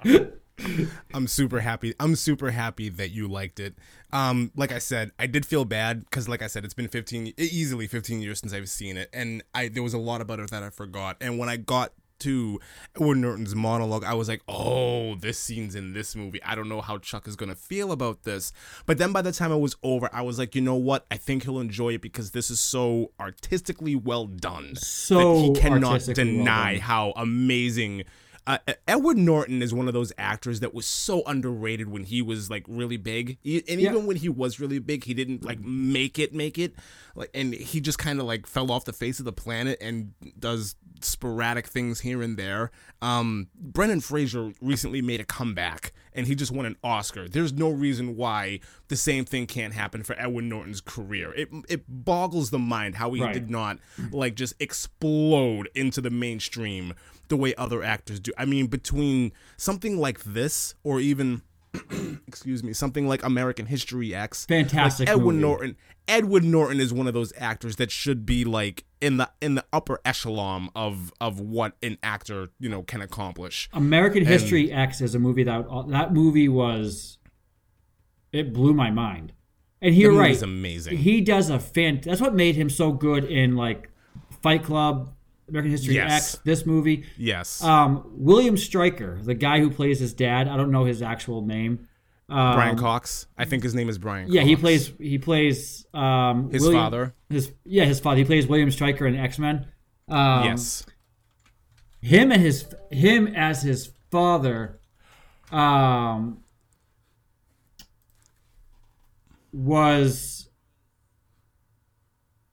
I'm 1.13 1.27
super 1.27 1.59
happy. 1.59 1.93
I'm 1.99 2.15
super 2.15 2.51
happy 2.51 2.87
that 2.89 3.09
you 3.09 3.27
liked 3.27 3.59
it. 3.59 3.75
Um, 4.13 4.51
like 4.55 4.71
I 4.71 4.77
said, 4.79 5.11
I 5.19 5.27
did 5.27 5.45
feel 5.45 5.65
bad 5.65 6.05
because, 6.05 6.29
like 6.29 6.41
I 6.41 6.47
said, 6.47 6.63
it's 6.63 6.73
been 6.73 6.87
15, 6.87 7.33
easily 7.37 7.87
15 7.87 8.21
years 8.21 8.39
since 8.39 8.53
I've 8.53 8.69
seen 8.69 8.95
it, 8.97 9.09
and 9.11 9.43
I 9.53 9.67
there 9.67 9.83
was 9.83 9.93
a 9.93 9.97
lot 9.97 10.21
about 10.21 10.39
it 10.39 10.49
that 10.51 10.63
I 10.63 10.69
forgot. 10.69 11.17
And 11.19 11.37
when 11.37 11.49
I 11.49 11.57
got 11.57 11.91
to 12.21 12.59
Edward 12.95 13.17
Norton's 13.19 13.53
monologue, 13.55 14.03
I 14.03 14.13
was 14.13 14.27
like, 14.27 14.41
"Oh, 14.47 15.15
this 15.15 15.37
scene's 15.37 15.75
in 15.75 15.93
this 15.93 16.15
movie. 16.15 16.41
I 16.43 16.55
don't 16.55 16.69
know 16.69 16.81
how 16.81 16.97
Chuck 16.97 17.27
is 17.27 17.35
gonna 17.35 17.55
feel 17.55 17.91
about 17.91 18.23
this." 18.23 18.51
But 18.85 18.97
then 18.97 19.11
by 19.11 19.21
the 19.21 19.31
time 19.31 19.51
it 19.51 19.57
was 19.59 19.75
over, 19.83 20.09
I 20.13 20.21
was 20.21 20.39
like, 20.39 20.55
"You 20.55 20.61
know 20.61 20.75
what? 20.75 21.05
I 21.11 21.17
think 21.17 21.43
he'll 21.43 21.59
enjoy 21.59 21.93
it 21.95 22.01
because 22.01 22.31
this 22.31 22.49
is 22.49 22.59
so 22.59 23.11
artistically 23.19 23.95
well 23.95 24.25
done 24.27 24.75
So 24.75 25.15
that 25.17 25.41
he 25.41 25.53
cannot 25.61 25.83
artistically 25.91 26.23
well 26.35 26.37
deny 26.45 26.77
how 26.79 27.13
amazing." 27.15 28.03
Uh, 28.47 28.57
Edward 28.87 29.17
Norton 29.19 29.61
is 29.61 29.71
one 29.71 29.87
of 29.87 29.93
those 29.93 30.11
actors 30.17 30.61
that 30.61 30.73
was 30.73 30.87
so 30.87 31.21
underrated 31.27 31.87
when 31.89 32.03
he 32.03 32.23
was 32.23 32.49
like 32.49 32.65
really 32.67 32.97
big, 32.97 33.37
E- 33.43 33.61
and 33.69 33.79
Yeah. 33.79 33.91
even 33.91 34.07
when 34.07 34.17
he 34.17 34.29
was 34.29 34.59
really 34.59 34.79
big, 34.79 35.03
he 35.03 35.13
didn't 35.13 35.45
like 35.45 35.59
make 35.61 36.17
it, 36.17 36.33
make 36.33 36.57
it, 36.57 36.73
like, 37.15 37.29
and 37.35 37.53
he 37.53 37.79
just 37.79 37.99
kind 37.99 38.19
of 38.19 38.25
like 38.25 38.47
fell 38.47 38.71
off 38.71 38.83
the 38.83 38.93
face 38.93 39.19
of 39.19 39.25
the 39.25 39.31
planet 39.31 39.77
and 39.79 40.13
does 40.39 40.73
sporadic 41.05 41.67
things 41.67 42.01
here 42.01 42.21
and 42.21 42.37
there. 42.37 42.71
Um, 43.01 43.47
Brendan 43.55 44.01
Fraser 44.01 44.51
recently 44.61 45.01
made 45.01 45.19
a 45.19 45.23
comeback, 45.25 45.91
and 46.13 46.27
he 46.27 46.35
just 46.35 46.51
won 46.51 46.65
an 46.65 46.75
Oscar. 46.83 47.27
There's 47.27 47.53
no 47.53 47.69
reason 47.69 48.15
why 48.15 48.59
the 48.89 48.95
same 48.95 49.25
thing 49.25 49.47
can't 49.47 49.73
happen 49.73 50.03
for 50.03 50.15
Edward 50.19 50.43
Norton's 50.45 50.81
career. 50.81 51.33
It 51.33 51.49
it 51.69 51.83
boggles 51.87 52.49
the 52.49 52.59
mind 52.59 52.95
how 52.95 53.11
he 53.13 53.21
Right. 53.21 53.33
did 53.33 53.49
not 53.49 53.79
like 54.11 54.35
just 54.35 54.53
explode 54.59 55.69
into 55.75 56.01
the 56.01 56.09
mainstream 56.09 56.93
the 57.29 57.37
way 57.37 57.55
other 57.55 57.81
actors 57.81 58.19
do. 58.19 58.31
I 58.37 58.45
mean, 58.45 58.67
between 58.67 59.31
something 59.57 59.97
like 59.97 60.23
this 60.23 60.75
or 60.83 60.99
even 60.99 61.41
excuse 62.27 62.63
me, 62.63 62.73
something 62.73 63.07
like 63.07 63.23
American 63.23 63.65
History 63.65 64.13
X. 64.13 64.45
Fantastic 64.45 65.07
like 65.07 65.17
Edward 65.17 65.33
movie. 65.33 65.41
Norton. 65.41 65.77
Edward 66.07 66.43
Norton 66.43 66.79
is 66.79 66.91
one 66.91 67.07
of 67.07 67.13
those 67.13 67.31
actors 67.37 67.77
that 67.77 67.91
should 67.91 68.25
be 68.25 68.43
like 68.43 68.85
in 68.99 69.17
the 69.17 69.29
in 69.41 69.55
the 69.55 69.65
upper 69.71 69.99
echelon 70.03 70.69
of 70.75 71.13
of 71.21 71.39
what 71.39 71.73
an 71.81 71.97
actor, 72.03 72.49
you 72.59 72.69
know, 72.69 72.83
can 72.83 73.01
accomplish. 73.01 73.69
American 73.73 74.25
History 74.25 74.71
X 74.71 75.01
is 75.01 75.15
a 75.15 75.19
movie 75.19 75.43
that 75.43 75.67
uh, 75.69 75.83
that 75.83 76.13
movie 76.13 76.49
was 76.49 77.17
it 78.31 78.53
blew 78.53 78.73
my 78.73 78.91
mind. 78.91 79.33
And 79.81 79.95
you're 79.95 80.11
right. 80.11 80.29
movie's 80.29 80.43
amazing. 80.43 80.97
He 80.97 81.21
does 81.21 81.49
a 81.49 81.59
fan. 81.59 82.01
That's 82.03 82.21
what 82.21 82.35
made 82.35 82.55
him 82.55 82.69
so 82.69 82.91
good 82.91 83.23
in 83.23 83.55
like 83.55 83.89
Fight 84.41 84.63
Club, 84.63 85.13
American 85.51 85.71
History 85.71 85.93
Yes. 85.95 86.33
X, 86.35 86.41
this 86.43 86.65
movie. 86.65 87.03
yes, 87.17 87.63
Um, 87.63 88.03
William 88.15 88.57
Stryker, 88.57 89.19
the 89.21 89.33
guy 89.35 89.59
who 89.59 89.69
plays 89.69 89.99
his 89.99 90.13
dad. 90.13 90.47
I 90.47 90.57
don't 90.57 90.71
know 90.71 90.85
his 90.85 91.01
actual 91.03 91.45
name. 91.45 91.87
Um, 92.29 92.55
Brian 92.55 92.77
Cox. 92.77 93.27
I 93.37 93.43
think 93.45 93.61
his 93.61 93.75
name 93.75 93.89
is 93.89 93.97
Brian. 93.97 94.31
Yeah, 94.31 94.41
he 94.43 94.55
plays. 94.55 94.91
He 94.97 95.17
plays 95.17 95.85
um, 95.93 96.49
his 96.49 96.61
William- 96.63 96.81
father. 96.81 97.13
His 97.29 97.51
yeah, 97.65 97.83
his 97.83 97.99
father. 97.99 98.17
He 98.17 98.23
plays 98.25 98.47
William 98.47 98.71
Stryker 98.71 99.05
in 99.05 99.15
X 99.17 99.37
Men. 99.37 99.67
Um, 100.07 100.45
yes, 100.45 100.85
him 102.01 102.31
and 102.31 102.41
his 102.41 102.73
him 102.89 103.27
as 103.27 103.61
his 103.63 103.91
father 104.09 104.79
um 105.51 106.37
was 109.53 110.49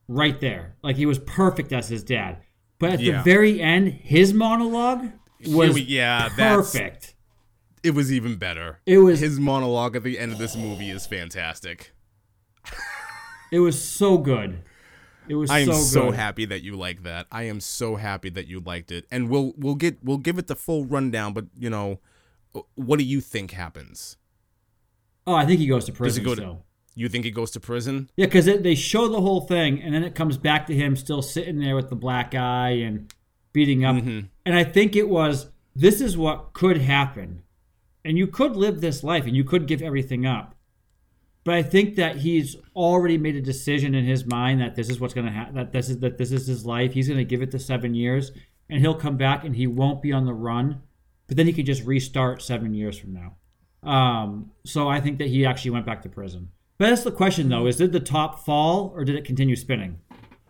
right 0.07 0.39
there 0.41 0.75
like 0.83 0.95
he 0.97 1.05
was 1.05 1.19
perfect 1.19 1.71
as 1.71 1.87
his 1.87 2.03
dad 2.03 2.41
but 2.79 2.91
at 2.91 2.99
Yeah. 2.99 3.17
the 3.17 3.23
very 3.23 3.61
end 3.61 3.89
his 3.89 4.33
monologue 4.33 5.11
was 5.45 5.79
yeah, 5.79 6.29
perfect 6.29 7.15
it 7.81 7.91
was 7.91 8.11
even 8.11 8.35
better. 8.35 8.79
it 8.85 8.97
was 8.97 9.19
His 9.21 9.39
monologue 9.39 9.95
at 9.95 10.03
the 10.03 10.19
end 10.19 10.33
of 10.33 10.37
this 10.37 10.55
movie 10.55 10.89
is 10.89 11.05
fantastic. 11.05 11.91
it 13.51 13.59
was 13.59 13.81
so 13.81 14.17
good 14.17 14.63
it 15.29 15.35
was 15.35 15.49
I 15.49 15.59
am 15.59 15.67
so 15.67 15.73
so, 15.75 16.11
happy 16.11 16.45
that 16.45 16.63
you 16.63 16.75
like 16.75 17.03
that. 17.03 17.27
I 17.31 17.43
am 17.43 17.59
so 17.59 17.95
happy 17.97 18.29
that 18.31 18.47
you 18.47 18.59
liked 18.59 18.91
it. 18.91 19.05
And 19.11 19.29
we'll 19.29 19.53
we'll 19.57 19.75
get 19.75 20.03
we'll 20.03 20.17
give 20.17 20.39
it 20.39 20.47
the 20.47 20.55
full 20.55 20.85
rundown, 20.85 21.33
but 21.33 21.45
you 21.55 21.69
know, 21.69 21.99
uh, 22.55 22.61
what 22.73 22.97
do 22.97 23.05
you 23.05 23.21
think 23.21 23.51
happens? 23.51 24.17
oh 25.27 25.35
i 25.35 25.45
think 25.45 25.59
he 25.59 25.67
goes 25.67 25.85
to 25.85 25.91
Does 25.91 25.97
prison 25.97 26.23
he 26.23 26.25
go 26.29 26.35
to 26.35 26.57
You 26.99 27.07
think 27.07 27.23
he 27.23 27.31
goes 27.31 27.51
to 27.51 27.61
prison? 27.61 28.09
Yeah, 28.17 28.25
because 28.25 28.43
they 28.43 28.75
show 28.75 29.07
the 29.07 29.21
whole 29.21 29.39
thing, 29.39 29.81
and 29.81 29.95
then 29.95 30.03
it 30.03 30.15
comes 30.15 30.37
back 30.37 30.67
to 30.67 30.75
him 30.75 30.97
still 30.97 31.21
sitting 31.21 31.57
there 31.57 31.73
with 31.73 31.89
the 31.89 31.95
black 31.95 32.35
eye 32.35 32.71
and 32.71 33.13
beating 33.53 33.85
up. 33.85 33.95
Mm-hmm. 33.95 34.25
And 34.45 34.53
I 34.53 34.65
think 34.65 34.97
it 34.97 35.07
was 35.07 35.49
this 35.73 36.01
is 36.01 36.17
what 36.17 36.51
could 36.51 36.75
happen, 36.75 37.43
and 38.03 38.17
you 38.17 38.27
could 38.27 38.57
live 38.57 38.81
this 38.81 39.01
life, 39.01 39.25
and 39.25 39.33
you 39.33 39.45
could 39.45 39.65
give 39.65 39.81
everything 39.81 40.25
up. 40.25 40.55
But 41.45 41.53
I 41.53 41.63
think 41.63 41.95
that 41.95 42.17
he's 42.17 42.57
already 42.75 43.17
made 43.17 43.37
a 43.37 43.41
decision 43.41 43.95
in 43.95 44.03
his 44.03 44.25
mind 44.25 44.59
that 44.59 44.75
this 44.75 44.89
is 44.89 44.99
what's 44.99 45.13
going 45.13 45.25
to 45.25 45.31
happen. 45.31 45.55
That 45.55 45.71
this 45.71 45.87
is 45.87 45.99
that 45.99 46.17
this 46.17 46.33
is 46.33 46.47
his 46.47 46.65
life. 46.65 46.91
He's 46.91 47.07
going 47.07 47.17
to 47.17 47.23
give 47.23 47.41
it 47.41 47.51
to 47.51 47.59
seven 47.59 47.95
years, 47.95 48.33
and 48.69 48.81
he'll 48.81 48.93
come 48.93 49.15
back, 49.15 49.45
and 49.45 49.55
he 49.55 49.67
won't 49.67 50.01
be 50.01 50.11
on 50.11 50.25
the 50.25 50.33
run. 50.33 50.81
But 51.27 51.37
then 51.37 51.47
he 51.47 51.53
could 51.53 51.65
just 51.65 51.85
restart 51.85 52.41
seven 52.41 52.73
years 52.73 52.99
from 52.99 53.13
now. 53.13 53.37
Um, 53.89 54.51
so 54.65 54.89
I 54.89 54.99
think 54.99 55.19
that 55.19 55.29
he 55.29 55.45
actually 55.45 55.71
went 55.71 55.85
back 55.85 56.01
to 56.01 56.09
prison. 56.09 56.49
But 56.79 56.89
that's 56.89 57.03
the 57.03 57.11
question, 57.11 57.49
though: 57.49 57.67
is 57.67 57.75
did 57.75 57.91
the 57.91 57.99
top 57.99 58.43
fall 58.43 58.91
or 58.95 59.03
did 59.05 59.15
it 59.15 59.25
continue 59.25 59.55
spinning? 59.55 59.99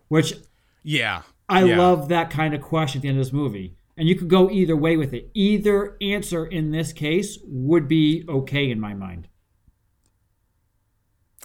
Which 0.07 0.35
Yeah. 0.83 1.23
I 1.49 1.63
yeah. 1.63 1.77
love 1.77 2.09
that 2.09 2.29
kind 2.29 2.53
of 2.53 2.61
question 2.61 2.99
at 2.99 3.01
the 3.01 3.09
end 3.09 3.17
of 3.17 3.25
this 3.25 3.33
movie. 3.33 3.75
And 3.97 4.07
you 4.07 4.15
could 4.15 4.29
go 4.29 4.49
either 4.49 4.77
way 4.77 4.95
with 4.95 5.13
it. 5.13 5.29
Either 5.33 5.97
answer 5.99 6.45
in 6.45 6.71
this 6.71 6.93
case 6.93 7.37
would 7.43 7.87
be 7.87 8.23
okay 8.29 8.69
in 8.71 8.79
my 8.79 8.93
mind. 8.93 9.27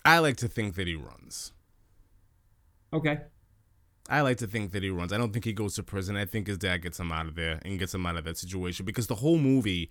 I 0.04 0.18
like 0.18 0.36
to 0.36 0.48
think 0.48 0.74
that 0.74 0.86
he 0.86 0.94
runs. 0.94 1.52
Okay. 2.92 3.22
I 4.08 4.20
like 4.20 4.36
to 4.36 4.46
think 4.46 4.72
that 4.72 4.82
he 4.82 4.90
runs. 4.90 5.12
I 5.12 5.18
don't 5.18 5.32
think 5.32 5.46
he 5.46 5.54
goes 5.54 5.74
to 5.76 5.82
prison. 5.82 6.16
I 6.16 6.26
think 6.26 6.46
his 6.46 6.58
dad 6.58 6.82
gets 6.82 7.00
him 7.00 7.10
out 7.10 7.26
of 7.26 7.34
there 7.34 7.58
and 7.64 7.78
gets 7.78 7.94
him 7.94 8.04
out 8.04 8.16
of 8.16 8.24
that 8.24 8.36
situation 8.36 8.84
because 8.84 9.06
the 9.06 9.14
whole 9.16 9.38
movie, 9.38 9.90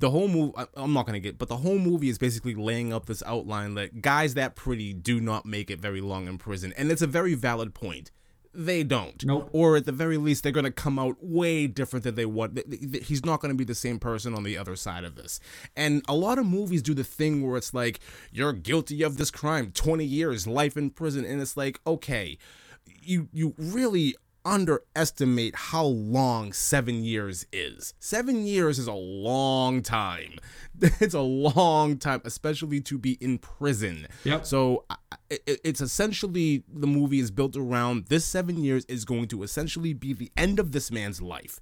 the 0.00 0.10
whole 0.10 0.28
movie, 0.28 0.52
I'm 0.76 0.92
not 0.92 1.06
going 1.06 1.14
to 1.14 1.20
get, 1.20 1.38
but 1.38 1.48
the 1.48 1.58
whole 1.58 1.78
movie 1.78 2.08
is 2.08 2.18
basically 2.18 2.54
laying 2.54 2.92
up 2.92 3.06
this 3.06 3.22
outline 3.24 3.74
that 3.74 4.02
guys 4.02 4.34
that 4.34 4.56
pretty 4.56 4.92
do 4.92 5.20
not 5.20 5.46
make 5.46 5.70
it 5.70 5.80
very 5.80 6.00
long 6.00 6.26
in 6.26 6.38
prison. 6.38 6.72
And 6.76 6.90
it's 6.90 7.02
a 7.02 7.06
very 7.06 7.34
valid 7.34 7.74
point. 7.74 8.10
They 8.54 8.82
don't. 8.82 9.24
Nope. 9.24 9.48
Or 9.52 9.76
at 9.76 9.86
the 9.86 9.92
very 9.92 10.18
least, 10.18 10.42
they're 10.42 10.52
going 10.52 10.64
to 10.64 10.70
come 10.70 10.98
out 10.98 11.16
way 11.22 11.66
different 11.66 12.04
than 12.04 12.16
they 12.16 12.26
want. 12.26 12.58
He's 13.02 13.24
not 13.24 13.40
going 13.40 13.50
to 13.50 13.56
be 13.56 13.64
the 13.64 13.74
same 13.74 13.98
person 13.98 14.34
on 14.34 14.42
the 14.42 14.58
other 14.58 14.76
side 14.76 15.04
of 15.04 15.14
this. 15.14 15.40
And 15.74 16.02
a 16.06 16.14
lot 16.14 16.38
of 16.38 16.44
movies 16.44 16.82
do 16.82 16.92
the 16.92 17.04
thing 17.04 17.46
where 17.46 17.56
it's 17.56 17.72
like, 17.72 18.00
you're 18.30 18.52
guilty 18.52 19.02
of 19.02 19.16
this 19.16 19.30
crime, 19.30 19.72
20 19.72 20.04
years, 20.04 20.46
life 20.46 20.76
in 20.76 20.90
prison. 20.90 21.24
And 21.24 21.40
it's 21.40 21.56
like, 21.56 21.80
okay, 21.86 22.36
you 22.84 23.28
you 23.32 23.54
really 23.56 24.16
underestimate 24.44 25.54
how 25.54 25.84
long 25.84 26.52
seven 26.52 27.04
years 27.04 27.46
is. 27.52 27.94
Seven 28.00 28.46
years 28.46 28.78
is 28.78 28.86
a 28.86 28.92
long 28.92 29.82
time. 29.82 30.34
It's 31.00 31.14
a 31.14 31.20
long 31.20 31.98
time, 31.98 32.22
especially 32.24 32.80
to 32.80 32.98
be 32.98 33.12
in 33.20 33.38
prison. 33.38 34.08
Yep. 34.24 34.46
So 34.46 34.84
I- 34.90 34.96
I- 35.30 35.38
it, 35.46 35.60
it's 35.64 35.80
essentially 35.80 36.64
the 36.72 36.86
movie 36.86 37.20
is 37.20 37.30
built 37.30 37.56
around 37.56 38.06
this 38.06 38.24
seven 38.24 38.64
years 38.64 38.84
is 38.86 39.04
going 39.04 39.28
to 39.28 39.42
essentially 39.42 39.92
be 39.92 40.12
the 40.12 40.32
end 40.36 40.58
of 40.58 40.72
this 40.72 40.90
man's 40.90 41.20
life 41.22 41.60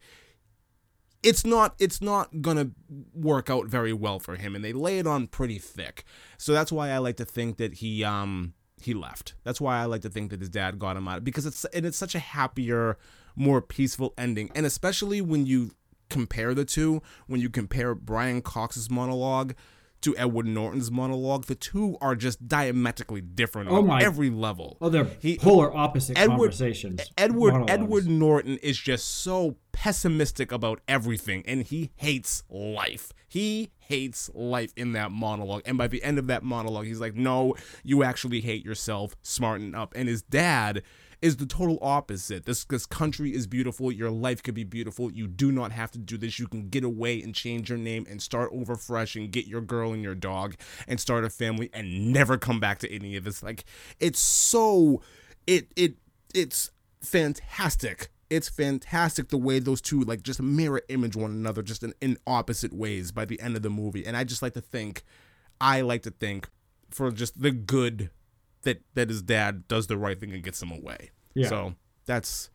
it's 1.22 1.44
not 1.44 1.74
it's 1.78 2.00
not 2.00 2.40
gonna 2.40 2.70
work 3.12 3.50
out 3.50 3.66
very 3.66 3.92
well 3.92 4.18
for 4.18 4.36
him 4.36 4.54
and 4.56 4.64
they 4.64 4.72
lay 4.72 4.98
it 4.98 5.06
on 5.06 5.26
pretty 5.26 5.58
thick 5.58 6.02
so 6.38 6.50
that's 6.54 6.72
why 6.72 6.88
i 6.88 6.96
like 6.96 7.18
to 7.18 7.26
think 7.26 7.58
that 7.58 7.74
he 7.74 8.02
um 8.02 8.54
he 8.82 8.94
left 8.94 9.34
that's 9.44 9.60
why 9.60 9.78
i 9.78 9.84
like 9.84 10.02
to 10.02 10.08
think 10.10 10.30
that 10.30 10.40
his 10.40 10.48
dad 10.48 10.78
got 10.78 10.96
him 10.96 11.06
out 11.08 11.24
because 11.24 11.46
it's 11.46 11.64
and 11.66 11.84
it's 11.86 11.96
such 11.98 12.14
a 12.14 12.18
happier 12.18 12.96
more 13.36 13.60
peaceful 13.62 14.12
ending 14.18 14.50
and 14.54 14.66
especially 14.66 15.20
when 15.20 15.46
you 15.46 15.70
compare 16.08 16.54
the 16.54 16.64
two 16.64 17.00
when 17.26 17.40
you 17.40 17.48
compare 17.48 17.94
brian 17.94 18.42
cox's 18.42 18.90
monologue 18.90 19.54
to 20.00 20.16
edward 20.16 20.46
norton's 20.46 20.90
monologue 20.90 21.44
the 21.44 21.54
two 21.54 21.96
are 22.00 22.16
just 22.16 22.48
diametrically 22.48 23.20
different 23.20 23.68
Oh 23.70 23.76
on 23.76 23.86
my- 23.86 24.02
every 24.02 24.30
level 24.30 24.78
Oh, 24.80 24.88
they're 24.88 25.04
He- 25.20 25.36
polar 25.36 25.74
opposite 25.76 26.18
Edward- 26.18 26.36
conversations. 26.38 27.00
Edward 27.18 27.52
monologues. 27.52 27.72
Edward 27.72 28.06
Norton 28.08 28.56
is 28.58 28.78
just 28.78 29.06
so 29.08 29.56
pessimistic 29.72 30.52
about 30.52 30.80
everything 30.88 31.42
and 31.46 31.62
he 31.62 31.90
hates 31.96 32.42
life. 32.48 33.12
He 33.28 33.70
hates 33.78 34.30
life 34.34 34.72
in 34.76 34.92
that 34.92 35.10
monologue. 35.10 35.62
And 35.64 35.78
by 35.78 35.88
the 35.88 36.02
end 36.02 36.18
of 36.18 36.26
that 36.28 36.42
monologue, 36.42 36.86
he's 36.86 37.00
like, 37.00 37.14
"No, 37.14 37.56
you 37.82 38.02
actually 38.02 38.40
hate 38.40 38.64
yourself. 38.64 39.16
Smarten 39.22 39.74
up." 39.74 39.92
And 39.96 40.08
his 40.08 40.22
dad 40.22 40.82
is 41.22 41.36
the 41.36 41.46
total 41.46 41.78
opposite. 41.82 42.46
This 42.46 42.64
this 42.64 42.86
country 42.86 43.34
is 43.34 43.46
beautiful. 43.46 43.92
Your 43.92 44.10
life 44.10 44.42
could 44.42 44.54
be 44.54 44.64
beautiful. 44.64 45.12
You 45.12 45.26
do 45.26 45.52
not 45.52 45.72
have 45.72 45.90
to 45.92 45.98
do 45.98 46.16
this. 46.16 46.38
You 46.38 46.46
can 46.46 46.68
get 46.68 46.84
away 46.84 47.20
and 47.22 47.34
change 47.34 47.68
your 47.68 47.78
name 47.78 48.06
and 48.08 48.22
start 48.22 48.50
over 48.52 48.76
fresh 48.76 49.16
and 49.16 49.30
get 49.30 49.46
your 49.46 49.60
girl 49.60 49.92
and 49.92 50.02
your 50.02 50.14
dog 50.14 50.54
and 50.88 50.98
start 51.00 51.24
a 51.24 51.30
family 51.30 51.70
and 51.72 52.12
never 52.12 52.38
come 52.38 52.60
back 52.60 52.78
to 52.80 52.92
any 52.92 53.16
of 53.16 53.24
this. 53.24 53.42
Like 53.42 53.64
it's 53.98 54.20
so 54.20 55.02
it 55.46 55.68
it 55.76 55.96
it's 56.34 56.70
fantastic. 57.02 58.08
It's 58.30 58.48
fantastic 58.48 59.28
the 59.28 59.36
way 59.36 59.58
those 59.58 59.80
two 59.80 60.00
like 60.02 60.22
just 60.22 60.40
mirror 60.40 60.82
image 60.88 61.16
one 61.16 61.32
another 61.32 61.62
just 61.62 61.82
in, 61.82 61.92
in 62.00 62.16
opposite 62.26 62.72
ways 62.72 63.10
by 63.12 63.24
the 63.24 63.40
end 63.40 63.56
of 63.56 63.62
the 63.62 63.70
movie. 63.70 64.06
And 64.06 64.16
I 64.16 64.22
just 64.24 64.40
like 64.40 64.54
to 64.54 64.60
think 64.60 65.02
I 65.60 65.80
like 65.82 66.02
to 66.02 66.10
think 66.10 66.48
for 66.90 67.10
just 67.10 67.40
the 67.42 67.50
good 67.50 68.10
that 68.62 68.82
that 68.94 69.08
his 69.08 69.20
dad 69.22 69.66
does 69.68 69.88
the 69.88 69.96
right 69.98 70.18
thing 70.18 70.32
and 70.32 70.42
gets 70.42 70.62
him 70.62 70.70
away. 70.70 71.10
Yeah. 71.34 71.48
So 71.48 71.74
that's 72.06 72.50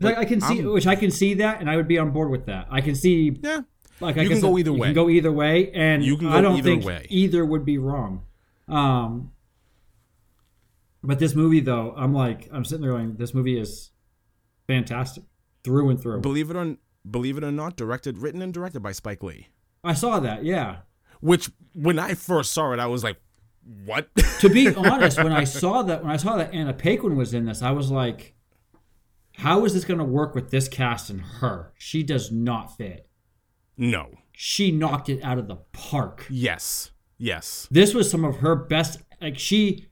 Like 0.00 0.18
I 0.18 0.24
can 0.24 0.40
see, 0.40 0.58
I'm- 0.62 0.72
which 0.72 0.86
I 0.86 0.96
can 0.96 1.10
see 1.10 1.34
that, 1.34 1.60
and 1.60 1.70
I 1.70 1.76
would 1.76 1.88
be 1.88 1.98
on 1.98 2.10
board 2.10 2.30
with 2.30 2.46
that. 2.46 2.66
I 2.70 2.80
can 2.80 2.94
see, 2.94 3.36
yeah. 3.42 3.60
like 4.00 4.16
I 4.18 4.22
You 4.22 4.28
can 4.30 4.40
go 4.40 4.56
either 4.58 4.70
you 4.72 4.78
way. 4.78 4.88
can 4.88 4.94
go 4.94 5.08
either 5.10 5.32
way, 5.32 5.70
and 5.72 6.04
You 6.04 6.16
can 6.16 6.28
I 6.28 6.40
don't 6.40 6.56
either 6.56 6.70
think 6.70 6.84
way. 6.84 7.06
either 7.08 7.44
would 7.44 7.64
be 7.64 7.78
wrong. 7.78 8.22
Um, 8.68 9.32
but 11.02 11.18
this 11.18 11.34
movie, 11.34 11.60
though, 11.60 11.94
I'm 11.96 12.12
like, 12.12 12.48
I'm 12.52 12.64
sitting 12.64 12.82
there 12.82 12.92
going, 12.92 13.16
this 13.16 13.32
movie 13.34 13.58
is 13.58 13.90
fantastic 14.68 15.24
through 15.64 15.90
and 15.90 16.00
through. 16.00 16.20
Believe 16.20 16.50
it 16.50 16.56
or 16.56 16.76
believe 17.10 17.36
it 17.38 17.42
or 17.44 17.50
not, 17.50 17.76
directed, 17.76 18.18
written 18.18 18.40
and 18.42 18.54
directed 18.54 18.80
by 18.80 18.92
Spike 18.92 19.22
Lee. 19.24 19.48
I 19.82 19.94
saw 19.94 20.20
that, 20.20 20.44
yeah. 20.44 20.78
Which 21.20 21.50
when 21.72 21.98
I 21.98 22.14
first 22.14 22.52
saw 22.52 22.72
it, 22.72 22.78
I 22.78 22.86
was 22.86 23.02
like, 23.02 23.16
"What?" 23.84 24.08
to 24.40 24.48
be 24.48 24.72
honest, 24.74 25.16
when 25.22 25.32
I 25.32 25.42
saw 25.44 25.82
that 25.82 26.02
when 26.04 26.12
I 26.12 26.16
saw 26.16 26.36
that 26.36 26.54
Anna 26.54 26.72
Paquin 26.72 27.16
was 27.16 27.34
in 27.34 27.46
this, 27.46 27.62
I 27.62 27.72
was 27.72 27.90
like, 27.90 28.34
how 29.36 29.64
is 29.64 29.74
this 29.74 29.84
going 29.84 29.98
to 29.98 30.04
work 30.04 30.34
with 30.34 30.50
this 30.50 30.68
cast 30.68 31.10
and 31.10 31.20
her? 31.20 31.72
She 31.78 32.02
does 32.02 32.30
not 32.30 32.76
fit. 32.76 33.08
no. 33.76 34.10
She 34.40 34.70
knocked 34.70 35.08
it 35.08 35.20
out 35.24 35.38
of 35.38 35.48
the 35.48 35.56
park. 35.72 36.24
Yes. 36.30 36.92
Yes. 37.16 37.66
This 37.72 37.92
was 37.92 38.08
some 38.08 38.24
of 38.24 38.36
her 38.36 38.54
best. 38.54 39.00
Like 39.20 39.36
she, 39.36 39.88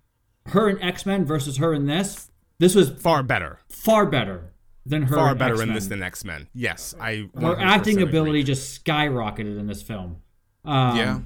her 0.46 0.68
in 0.68 0.80
X 0.80 1.04
Men 1.04 1.24
versus 1.24 1.56
her 1.56 1.74
in 1.74 1.86
this. 1.86 2.30
This 2.60 2.76
was 2.76 2.90
Far 2.90 3.24
better. 3.24 3.58
far 3.68 4.06
better 4.06 4.52
than 4.87 5.03
her. 5.03 5.16
Far 5.16 5.34
better 5.34 5.55
X-Men. 5.55 5.68
in 5.68 5.74
this 5.74 5.87
than 5.87 6.03
X 6.03 6.24
Men. 6.24 6.49
Yes, 6.55 6.95
I. 7.01 7.28
her 7.34 7.41
100% 7.41 7.61
acting 7.61 7.99
agree. 7.99 8.09
ability 8.09 8.43
just 8.45 8.84
skyrocketed 8.84 9.59
in 9.59 9.66
this 9.66 9.82
film. 9.82 10.22
Um, 10.64 10.97
Yeah, 10.97 11.20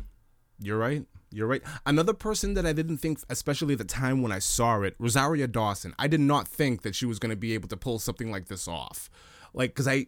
you're 0.61 0.79
right. 0.79 1.05
You're 1.33 1.47
right. 1.47 1.63
Another 1.87 2.13
person 2.13 2.55
that 2.55 2.67
I 2.67 2.73
didn't 2.73 2.97
think, 2.99 3.21
especially 3.29 3.75
at 3.75 3.79
the 3.79 3.85
time 3.85 4.21
when 4.21 4.33
I 4.33 4.41
saw 4.41 4.81
it, 4.83 4.97
Rosario 4.99 5.47
Dawson. 5.47 5.95
I 5.97 6.09
did 6.09 6.19
not 6.19 6.49
think 6.49 6.83
that 6.83 6.97
she 6.97 7.07
was 7.07 7.21
going 7.21 7.31
to 7.31 7.37
be 7.37 7.55
able 7.55 7.69
to 7.69 7.77
pull 7.77 8.01
something 8.01 8.33
like 8.33 8.49
this 8.49 8.67
off. 8.67 9.09
Like, 9.55 9.71
because 9.71 9.87
I 9.87 10.07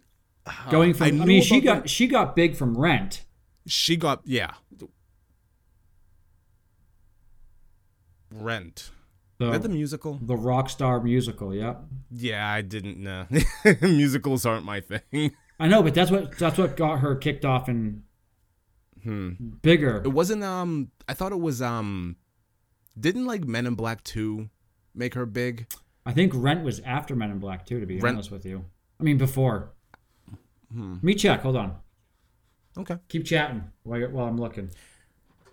going 0.69 0.93
from. 0.93 1.07
I, 1.07 1.09
knew 1.11 1.25
mean, 1.25 1.41
she 1.41 1.61
got 1.61 1.89
she 1.89 2.07
got 2.07 2.35
big 2.35 2.55
from 2.55 2.77
Rent. 2.77 3.23
she 3.65 3.95
got 3.95 4.21
yeah. 4.25 4.51
Rent. 8.31 8.91
The, 9.39 9.45
Is 9.47 9.51
that 9.53 9.63
the 9.63 9.69
musical? 9.69 10.19
the 10.21 10.35
Rockstar 10.35 11.03
musical. 11.03 11.53
Yep. 11.53 11.81
Yeah, 12.11 12.47
I 12.47 12.61
didn't 12.61 12.97
know. 12.97 13.25
Musicals 13.81 14.45
aren't 14.45 14.63
my 14.65 14.79
thing. 14.79 15.31
I 15.59 15.67
know, 15.67 15.81
but 15.83 15.93
that's 15.95 16.11
what 16.11 16.37
that's 16.37 16.57
what 16.57 16.77
got 16.77 16.99
her 16.99 17.15
kicked 17.15 17.43
off 17.45 17.67
and 17.67 18.03
bigger. 19.61 20.01
It 20.03 20.09
wasn't 20.13 20.43
um 20.43 20.91
I 21.07 21.13
thought 21.13 21.31
it 21.31 21.39
was 21.39 21.61
um 21.61 22.15
didn't 22.99 23.25
like 23.25 23.43
Men 23.45 23.65
in 23.65 23.75
Black 23.75 24.03
2 24.03 24.49
make 24.93 25.15
her 25.15 25.25
big? 25.25 25.67
I 26.05 26.11
think 26.13 26.31
Rent 26.35 26.63
was 26.63 26.79
after 26.81 27.15
Men 27.15 27.31
in 27.31 27.39
Black 27.39 27.65
too. 27.65 27.79
To 27.79 27.85
be 27.85 27.97
Rent- 27.99 28.15
honest 28.17 28.31
with 28.31 28.45
you, 28.45 28.65
I 28.99 29.03
mean 29.03 29.17
before. 29.17 29.71
Let 30.75 31.03
me 31.03 31.13
check. 31.15 31.41
Hold 31.41 31.55
on. 31.57 31.75
Okay. 32.77 32.97
Keep 33.07 33.25
chatting 33.25 33.63
while, 33.83 34.01
while 34.09 34.25
I'm 34.27 34.37
looking. 34.39 34.69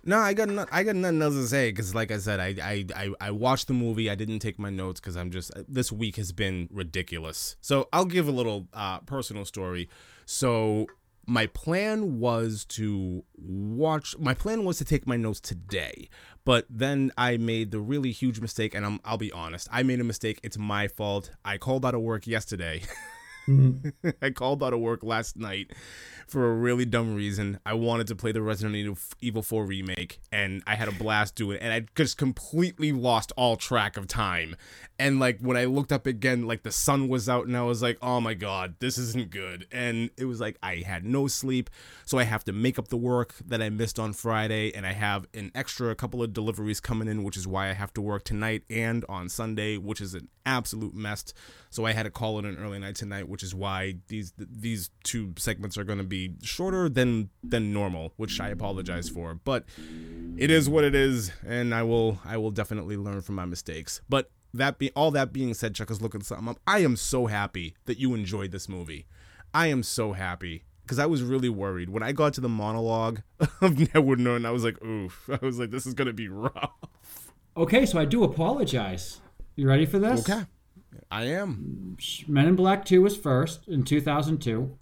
No, 0.03 0.17
I 0.17 0.33
got 0.33 0.49
no, 0.49 0.65
I 0.71 0.83
got 0.83 0.95
nothing 0.95 1.21
else 1.21 1.35
to 1.35 1.47
say 1.47 1.69
because, 1.69 1.93
like 1.93 2.11
I 2.11 2.17
said, 2.17 2.39
I, 2.39 2.55
I 2.61 2.85
I 2.95 3.13
I 3.21 3.31
watched 3.31 3.67
the 3.67 3.73
movie. 3.73 4.09
I 4.09 4.15
didn't 4.15 4.39
take 4.39 4.57
my 4.57 4.69
notes 4.69 4.99
because 4.99 5.15
I'm 5.15 5.29
just 5.29 5.51
this 5.67 5.91
week 5.91 6.15
has 6.15 6.31
been 6.31 6.67
ridiculous. 6.71 7.55
So 7.61 7.87
I'll 7.93 8.05
give 8.05 8.27
a 8.27 8.31
little 8.31 8.67
uh, 8.73 8.99
personal 9.01 9.45
story. 9.45 9.89
So 10.25 10.87
my 11.27 11.45
plan 11.47 12.19
was 12.19 12.65
to 12.65 13.23
watch. 13.37 14.17
My 14.17 14.33
plan 14.33 14.65
was 14.65 14.77
to 14.79 14.85
take 14.85 15.05
my 15.05 15.17
notes 15.17 15.39
today, 15.39 16.09
but 16.45 16.65
then 16.69 17.11
I 17.17 17.37
made 17.37 17.71
the 17.71 17.79
really 17.79 18.11
huge 18.11 18.39
mistake, 18.41 18.73
and 18.73 18.85
I'm 18.85 18.99
I'll 19.05 19.17
be 19.17 19.31
honest. 19.31 19.67
I 19.71 19.83
made 19.83 19.99
a 19.99 20.03
mistake. 20.03 20.39
It's 20.41 20.57
my 20.57 20.87
fault. 20.87 21.31
I 21.45 21.57
called 21.57 21.85
out 21.85 21.93
of 21.93 22.01
work 22.01 22.25
yesterday. 22.25 22.81
I 24.21 24.29
called 24.31 24.63
out 24.63 24.73
of 24.73 24.79
work 24.79 25.03
last 25.03 25.37
night 25.37 25.71
for 26.27 26.49
a 26.49 26.53
really 26.53 26.85
dumb 26.85 27.15
reason. 27.15 27.59
I 27.65 27.73
wanted 27.73 28.07
to 28.07 28.15
play 28.15 28.31
the 28.31 28.41
Resident 28.41 28.75
Evil- 28.75 28.97
Evil 29.19 29.41
4 29.41 29.65
remake, 29.65 30.19
and 30.31 30.63
I 30.65 30.75
had 30.75 30.87
a 30.87 30.91
blast 30.91 31.35
doing 31.35 31.57
it, 31.57 31.63
and 31.63 31.73
I 31.73 31.85
just 31.95 32.17
completely 32.17 32.91
lost 32.91 33.31
all 33.35 33.57
track 33.57 33.97
of 33.97 34.07
time. 34.07 34.55
And 34.97 35.19
like 35.19 35.39
when 35.39 35.57
I 35.57 35.65
looked 35.65 35.91
up 35.91 36.05
again, 36.05 36.47
like 36.47 36.63
the 36.63 36.71
sun 36.71 37.07
was 37.07 37.27
out, 37.27 37.47
and 37.47 37.57
I 37.57 37.63
was 37.63 37.81
like, 37.81 37.97
"Oh 38.01 38.21
my 38.21 38.33
god, 38.33 38.75
this 38.79 38.97
isn't 38.97 39.31
good." 39.31 39.67
And 39.71 40.11
it 40.15 40.25
was 40.25 40.39
like 40.39 40.57
I 40.61 40.83
had 40.85 41.03
no 41.03 41.27
sleep, 41.27 41.69
so 42.05 42.19
I 42.19 42.23
have 42.23 42.43
to 42.45 42.53
make 42.53 42.77
up 42.77 42.89
the 42.89 42.97
work 42.97 43.35
that 43.45 43.61
I 43.61 43.69
missed 43.69 43.97
on 43.97 44.13
Friday, 44.13 44.71
and 44.73 44.85
I 44.85 44.93
have 44.93 45.27
an 45.33 45.51
extra 45.55 45.95
couple 45.95 46.21
of 46.21 46.33
deliveries 46.33 46.79
coming 46.79 47.07
in, 47.07 47.23
which 47.23 47.35
is 47.35 47.47
why 47.47 47.69
I 47.69 47.73
have 47.73 47.93
to 47.95 48.01
work 48.01 48.23
tonight 48.23 48.63
and 48.69 49.03
on 49.09 49.27
Sunday, 49.27 49.77
which 49.77 50.01
is 50.01 50.13
an 50.13 50.27
absolute 50.45 50.93
mess. 50.93 51.33
So 51.71 51.85
I 51.85 51.93
had 51.93 52.03
to 52.03 52.11
call 52.11 52.39
it 52.39 52.45
an 52.45 52.57
early 52.57 52.79
night 52.79 52.95
tonight, 52.95 53.27
which 53.31 53.43
is 53.43 53.55
why 53.55 53.95
these 54.09 54.33
these 54.37 54.89
two 55.03 55.33
segments 55.37 55.77
are 55.77 55.85
going 55.85 55.97
to 55.97 56.03
be 56.03 56.33
shorter 56.43 56.89
than 56.89 57.29
than 57.41 57.71
normal, 57.71 58.13
which 58.17 58.39
I 58.41 58.49
apologize 58.49 59.07
for. 59.07 59.33
But 59.33 59.63
it 60.37 60.51
is 60.51 60.69
what 60.69 60.83
it 60.83 60.93
is, 60.93 61.31
and 61.47 61.73
I 61.73 61.83
will 61.83 62.19
I 62.25 62.35
will 62.35 62.51
definitely 62.51 62.97
learn 62.97 63.21
from 63.21 63.35
my 63.35 63.45
mistakes. 63.45 64.01
But 64.09 64.29
that 64.53 64.77
be 64.77 64.91
all 64.91 65.11
that 65.11 65.31
being 65.31 65.53
said, 65.53 65.73
Chuck 65.73 65.89
is 65.89 66.01
looking 66.01 66.21
something 66.21 66.49
up. 66.49 66.59
I 66.67 66.79
am 66.79 66.97
so 66.97 67.27
happy 67.27 67.75
that 67.85 67.97
you 67.97 68.13
enjoyed 68.13 68.51
this 68.51 68.67
movie. 68.67 69.07
I 69.53 69.67
am 69.67 69.81
so 69.81 70.11
happy 70.11 70.65
because 70.83 70.99
I 70.99 71.05
was 71.05 71.23
really 71.23 71.47
worried 71.47 71.89
when 71.89 72.03
I 72.03 72.11
got 72.11 72.33
to 72.33 72.41
the 72.41 72.49
monologue 72.49 73.21
of 73.39 73.75
Nedwood 73.75 74.17
Norton. 74.19 74.45
I 74.45 74.51
was 74.51 74.65
like, 74.65 74.83
oof. 74.83 75.29
I 75.41 75.43
was 75.43 75.57
like, 75.57 75.71
this 75.71 75.85
is 75.85 75.93
gonna 75.93 76.13
be 76.13 76.27
rough. 76.29 76.73
Okay, 77.55 77.85
so 77.85 77.97
I 77.97 78.05
do 78.05 78.23
apologize. 78.23 79.21
You 79.55 79.67
ready 79.67 79.85
for 79.85 79.99
this? 79.99 80.29
Okay, 80.29 80.43
I 81.09 81.25
am. 81.25 81.97
Men 82.27 82.47
in 82.47 82.55
Black 82.55 82.85
2 82.85 83.01
was 83.01 83.15
first 83.17 83.67
in 83.67 83.83
2002. 83.83 84.77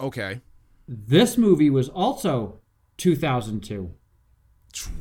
Okay. 0.00 0.40
This 0.88 1.38
movie 1.38 1.70
was 1.70 1.88
also 1.88 2.60
2002. 2.96 3.90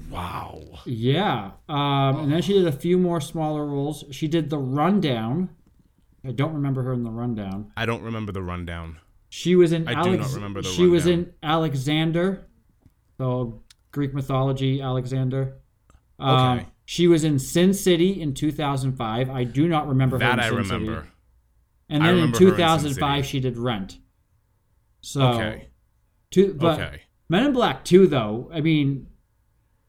Wow. 0.09 0.61
Yeah. 0.85 1.51
Um, 1.69 2.19
and 2.19 2.31
then 2.31 2.41
she 2.41 2.53
did 2.53 2.67
a 2.67 2.71
few 2.71 2.97
more 2.97 3.21
smaller 3.21 3.65
roles. 3.65 4.03
She 4.11 4.27
did 4.27 4.49
The 4.49 4.57
Rundown. 4.57 5.49
I 6.25 6.31
don't 6.31 6.53
remember 6.53 6.83
her 6.83 6.93
in 6.93 7.03
The 7.03 7.09
Rundown. 7.09 7.71
I 7.75 7.85
don't 7.85 8.03
remember 8.03 8.31
the 8.31 8.43
rundown. 8.43 8.99
She 9.29 9.55
was 9.55 9.71
in 9.71 9.87
I 9.87 10.03
do 10.03 10.17
not 10.17 10.33
remember 10.33 10.61
The 10.61 10.69
She 10.69 10.85
was 10.85 11.07
in 11.07 11.33
Alexander. 11.41 12.47
So 13.17 13.63
Greek 13.91 14.13
mythology, 14.13 14.81
Alexander. 14.81 15.57
Um, 16.19 16.59
Okay. 16.59 16.67
She 16.85 17.07
was 17.07 17.23
in 17.23 17.39
Sin 17.39 17.73
City 17.73 18.21
in 18.21 18.33
2005. 18.33 19.29
I 19.29 19.43
do 19.43 19.67
not 19.67 19.87
remember 19.87 20.17
her 20.17 20.19
That 20.19 20.33
in 20.33 20.39
I 20.39 20.47
Sin 20.49 20.57
remember. 20.57 20.95
City. 21.01 21.07
And 21.89 22.03
then 22.03 22.09
in 22.09 22.15
remember 22.15 22.37
her 22.39 22.45
in 22.45 22.51
2005, 22.51 23.25
City. 23.25 23.27
she 23.27 23.39
did 23.39 23.57
Rent. 23.57 23.97
So, 25.01 25.21
Okay. 25.33 25.69
two, 26.29 26.53
but 26.53 26.79
Okay. 26.79 27.01
Men 27.29 27.45
in 27.45 27.53
Black 27.53 27.85
2, 27.85 28.07
though, 28.07 28.49
I 28.53 28.59
mean, 28.61 29.07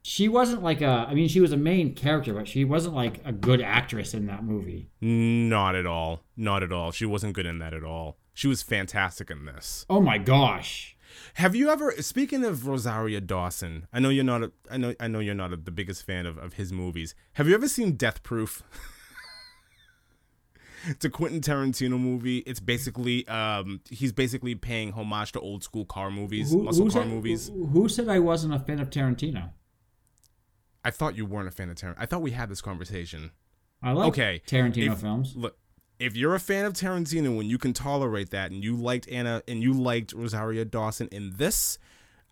she 0.03 0.29
wasn't 0.29 0.63
like 0.63 0.81
a, 0.81 1.07
I 1.09 1.15
mean, 1.15 1.29
she 1.29 1.41
was 1.41 1.53
a 1.53 1.57
main 1.57 1.95
character, 1.95 2.33
but 2.35 2.47
she 2.49 2.65
wasn't 2.65 2.95
like 2.95 3.21
a 3.25 3.33
good 3.33 3.61
actress 3.61 4.15
in 4.15 4.27
that 4.27 4.45
movie. 4.45 4.91
Not 5.01 5.75
at 5.75 5.87
all. 5.87 6.23
Not 6.37 6.63
at 6.63 6.73
all. 6.73 6.93
She 6.93 7.05
wasn't 7.07 7.35
good 7.35 7.47
in 7.47 7.59
that 7.59 7.75
at 7.75 7.83
all. 7.85 8.19
She 8.35 8.47
was 8.49 8.63
fantastic 8.63 9.31
in 9.31 9.45
this. 9.45 9.85
Oh 9.91 10.01
my 10.01 10.19
gosh. 10.19 10.97
Have 11.35 11.55
you 11.55 11.71
ever 11.71 11.93
speaking 12.03 12.45
of 12.45 12.67
Rosario 12.67 13.21
Dawson, 13.21 13.87
I 13.93 14.01
know 14.01 14.09
you're 14.09 14.25
not 14.25 14.43
a 14.43 14.53
I 14.71 14.77
know 14.77 14.95
I 15.01 15.09
know 15.09 15.19
you're 15.21 15.35
not 15.35 15.53
a, 15.53 15.57
the 15.57 15.71
biggest 15.71 16.05
fan 16.05 16.27
of, 16.27 16.39
of 16.39 16.55
his 16.55 16.73
movies. 16.73 17.15
Have 17.35 17.49
you 17.49 17.55
ever 17.55 17.69
seen 17.69 17.93
Death 17.97 18.23
Proof? 18.23 18.63
it's 20.89 21.05
a 21.05 21.11
Quentin 21.11 21.41
Tarantino 21.41 21.99
movie. 21.99 22.39
It's 22.39 22.61
basically 22.61 23.27
um 23.29 23.81
he's 23.91 24.13
basically 24.13 24.55
paying 24.55 24.93
homage 24.93 25.33
to 25.33 25.41
old 25.41 25.63
school 25.63 25.85
car 25.85 26.11
movies, 26.11 26.55
muscle 26.55 26.91
car 26.91 27.03
said, 27.03 27.09
movies. 27.09 27.49
Who, 27.49 27.67
who 27.67 27.89
said 27.89 28.09
I 28.09 28.19
wasn't 28.19 28.55
a 28.55 28.59
fan 28.59 28.81
of 28.81 28.91
Tarantino? 28.91 29.51
I 30.85 30.91
thought 30.91 31.17
you 31.17 31.25
weren't 31.27 31.49
a 31.49 31.53
fan 31.53 31.71
of 31.71 31.77
Tarantino. 31.77 31.95
I 31.99 32.07
thought 32.07 32.23
we 32.23 32.33
had 32.33 32.49
this 32.49 32.61
conversation. 32.61 33.31
I 33.83 33.93
like 33.93 34.09
Okay, 34.09 34.43
Tarantino 34.47 34.93
if- 34.93 35.01
films. 35.01 35.35
Look, 35.37 35.57
if 36.03 36.17
you're 36.17 36.35
a 36.35 36.41
fan 36.41 36.65
of 36.65 36.73
Tarantino 36.75 37.41
and 37.41 37.49
you 37.49 37.59
can 37.59 37.73
tolerate 37.73 38.31
that, 38.31 38.51
and 38.51 38.63
you 38.65 38.77
liked 38.77 39.09
Anna 39.09 39.43
and 39.47 39.63
you 39.63 39.73
liked 39.73 40.13
Rosario 40.13 40.65
Dawson 40.65 41.09
in 41.13 41.35
this, 41.37 41.79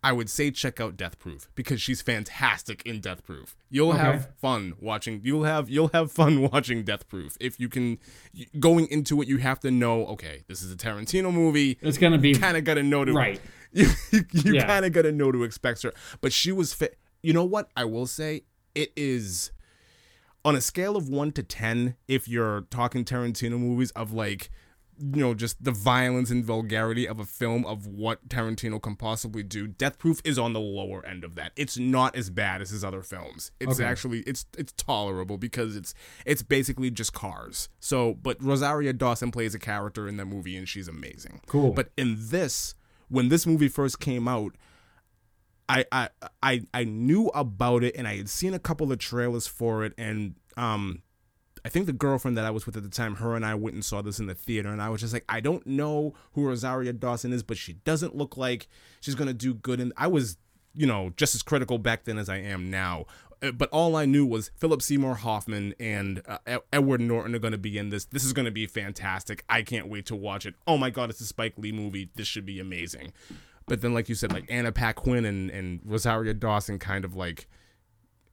I 0.03 0.11
would 0.13 0.29
say 0.31 0.49
check 0.49 0.79
out 0.81 0.97
Death 0.97 1.19
Proof 1.19 1.47
because 1.53 1.79
she's 1.79 2.01
fantastic 2.01 2.81
in 2.87 3.01
Death 3.01 3.23
Proof. 3.23 3.55
You'll 3.69 3.89
Okay. 3.91 3.99
have 3.99 4.29
fun 4.35 4.73
watching. 4.79 5.21
You'll 5.23 5.43
have 5.43 5.69
you'll 5.69 5.89
have 5.93 6.11
fun 6.11 6.41
watching 6.51 6.83
Death 6.83 7.07
Proof 7.07 7.37
if 7.39 7.59
you 7.59 7.69
can. 7.69 7.99
Going 8.59 8.87
into 8.87 9.21
it, 9.21 9.27
you 9.27 9.37
have 9.37 9.59
to 9.59 9.69
know. 9.71 10.05
Okay, 10.07 10.43
this 10.47 10.63
is 10.63 10.71
a 10.71 10.75
Tarantino 10.75 11.31
movie. 11.31 11.77
It's 11.81 11.97
going 11.99 12.13
to 12.13 12.17
be 12.17 12.33
Kind 12.33 12.57
of 12.57 12.63
got 12.63 12.73
to 12.75 12.83
know 12.83 13.05
to 13.05 13.13
right. 13.13 13.39
you, 13.73 13.87
you 14.11 14.55
Yeah. 14.55 14.65
kind 14.65 14.85
of 14.85 14.91
got 14.91 15.03
to 15.03 15.11
know 15.11 15.31
to 15.31 15.43
expect 15.43 15.83
her. 15.83 15.93
But 16.19 16.33
she 16.33 16.51
was 16.51 16.73
fit. 16.73 16.97
You 17.21 17.33
know 17.33 17.45
what? 17.45 17.69
I 17.77 17.85
will 17.85 18.07
say 18.07 18.41
it 18.73 18.91
is 18.97 19.51
on 20.43 20.55
a 20.55 20.61
scale 20.61 20.95
of 20.95 21.09
one 21.09 21.31
to 21.33 21.43
ten. 21.43 21.95
If 22.07 22.27
you're 22.27 22.61
talking 22.69 23.05
Tarantino 23.05 23.59
movies 23.59 23.91
of 23.91 24.11
like, 24.13 24.49
you 24.99 25.19
know, 25.21 25.33
just 25.33 25.63
the 25.63 25.71
violence 25.71 26.29
and 26.29 26.43
vulgarity 26.45 27.07
of 27.07 27.19
a 27.19 27.25
film 27.25 27.65
of 27.65 27.87
what 27.87 28.27
Tarantino 28.29 28.79
can 28.81 28.95
possibly 28.95 29.41
do, 29.43 29.67
Death 29.67 29.97
Proof 29.97 30.21
is 30.23 30.37
on 30.37 30.53
the 30.53 30.59
lower 30.59 31.03
end 31.05 31.23
of 31.23 31.35
that. 31.35 31.51
It's 31.55 31.77
not 31.77 32.15
as 32.15 32.29
bad 32.29 32.61
as 32.61 32.69
his 32.69 32.83
other 32.83 33.01
films. 33.01 33.51
It's 33.59 33.79
Okay. 33.79 33.85
actually 33.85 34.19
it's 34.21 34.45
it's 34.57 34.73
tolerable 34.73 35.37
because 35.37 35.75
it's 35.75 35.93
it's 36.25 36.43
basically 36.43 36.91
just 36.91 37.13
cars. 37.13 37.69
So, 37.79 38.13
but 38.13 38.41
Rosario 38.43 38.93
Dawson 38.93 39.31
plays 39.31 39.55
a 39.55 39.59
character 39.59 40.07
in 40.07 40.17
that 40.17 40.25
movie 40.25 40.55
and 40.55 40.67
she's 40.67 40.87
amazing. 40.87 41.41
Cool. 41.47 41.71
But 41.71 41.89
in 41.97 42.15
this, 42.19 42.75
when 43.09 43.29
this 43.29 43.45
movie 43.47 43.69
first 43.69 43.99
came 43.99 44.27
out, 44.27 44.55
I 45.71 45.85
I 45.91 46.09
I 46.43 46.61
I 46.73 46.83
knew 46.83 47.27
about 47.29 47.83
it 47.83 47.95
and 47.95 48.07
I 48.07 48.17
had 48.17 48.29
seen 48.29 48.53
a 48.53 48.59
couple 48.59 48.91
of 48.91 48.99
trailers 48.99 49.47
for 49.47 49.85
it 49.85 49.93
and 49.97 50.35
um 50.57 51.01
I 51.63 51.69
think 51.69 51.85
the 51.85 51.93
girlfriend 51.93 52.37
that 52.37 52.45
I 52.45 52.49
was 52.49 52.65
with 52.65 52.75
at 52.75 52.81
the 52.81 52.89
time, 52.89 53.17
her 53.17 53.35
and 53.35 53.45
I 53.45 53.53
went 53.53 53.75
and 53.75 53.85
saw 53.85 54.01
this 54.01 54.19
in 54.19 54.25
the 54.25 54.33
theater, 54.33 54.69
and 54.69 54.81
I 54.81 54.89
was 54.89 54.99
just 54.99 55.13
like, 55.13 55.25
I 55.29 55.41
don't 55.41 55.65
know 55.67 56.15
who 56.33 56.43
Rosario 56.47 56.91
Dawson 56.91 57.31
is, 57.31 57.43
but 57.43 57.55
she 57.55 57.73
doesn't 57.73 58.15
look 58.15 58.35
like 58.35 58.67
she's 58.99 59.13
gonna 59.13 59.31
do 59.33 59.53
good. 59.53 59.79
And 59.79 59.93
I 59.95 60.07
was, 60.07 60.37
you 60.73 60.87
know, 60.87 61.13
just 61.17 61.35
as 61.35 61.43
critical 61.43 61.77
back 61.77 62.05
then 62.05 62.17
as 62.17 62.29
I 62.29 62.37
am 62.37 62.71
now. 62.71 63.05
Uh, 63.43 63.51
But 63.51 63.69
all 63.69 63.95
I 63.95 64.05
knew 64.05 64.25
was 64.25 64.49
Philip 64.57 64.81
Seymour 64.81 65.15
Hoffman 65.17 65.75
and 65.79 66.23
uh, 66.27 66.57
Edward 66.73 67.01
Norton 67.01 67.35
are 67.35 67.39
gonna 67.39 67.59
be 67.59 67.77
in 67.77 67.89
this. 67.89 68.05
This 68.05 68.23
is 68.23 68.33
gonna 68.33 68.49
be 68.49 68.65
fantastic. 68.65 69.43
I 69.47 69.61
can't 69.61 69.87
wait 69.87 70.07
to 70.07 70.15
watch 70.15 70.47
it. 70.47 70.55
Oh 70.65 70.79
my 70.79 70.89
god, 70.89 71.11
it's 71.11 71.21
a 71.21 71.25
Spike 71.25 71.53
Lee 71.57 71.71
movie. 71.71 72.09
This 72.15 72.25
should 72.27 72.45
be 72.45 72.59
amazing. 72.59 73.13
But 73.67 73.81
then, 73.81 73.93
like 73.93 74.09
you 74.09 74.15
said, 74.15 74.33
like 74.33 74.45
Anna 74.49 74.71
Paquin 74.71 75.25
and 75.25 75.49
and 75.49 75.79
Rosario 75.85 76.33
Dawson, 76.33 76.79
kind 76.79 77.05
of 77.05 77.15
like, 77.15 77.47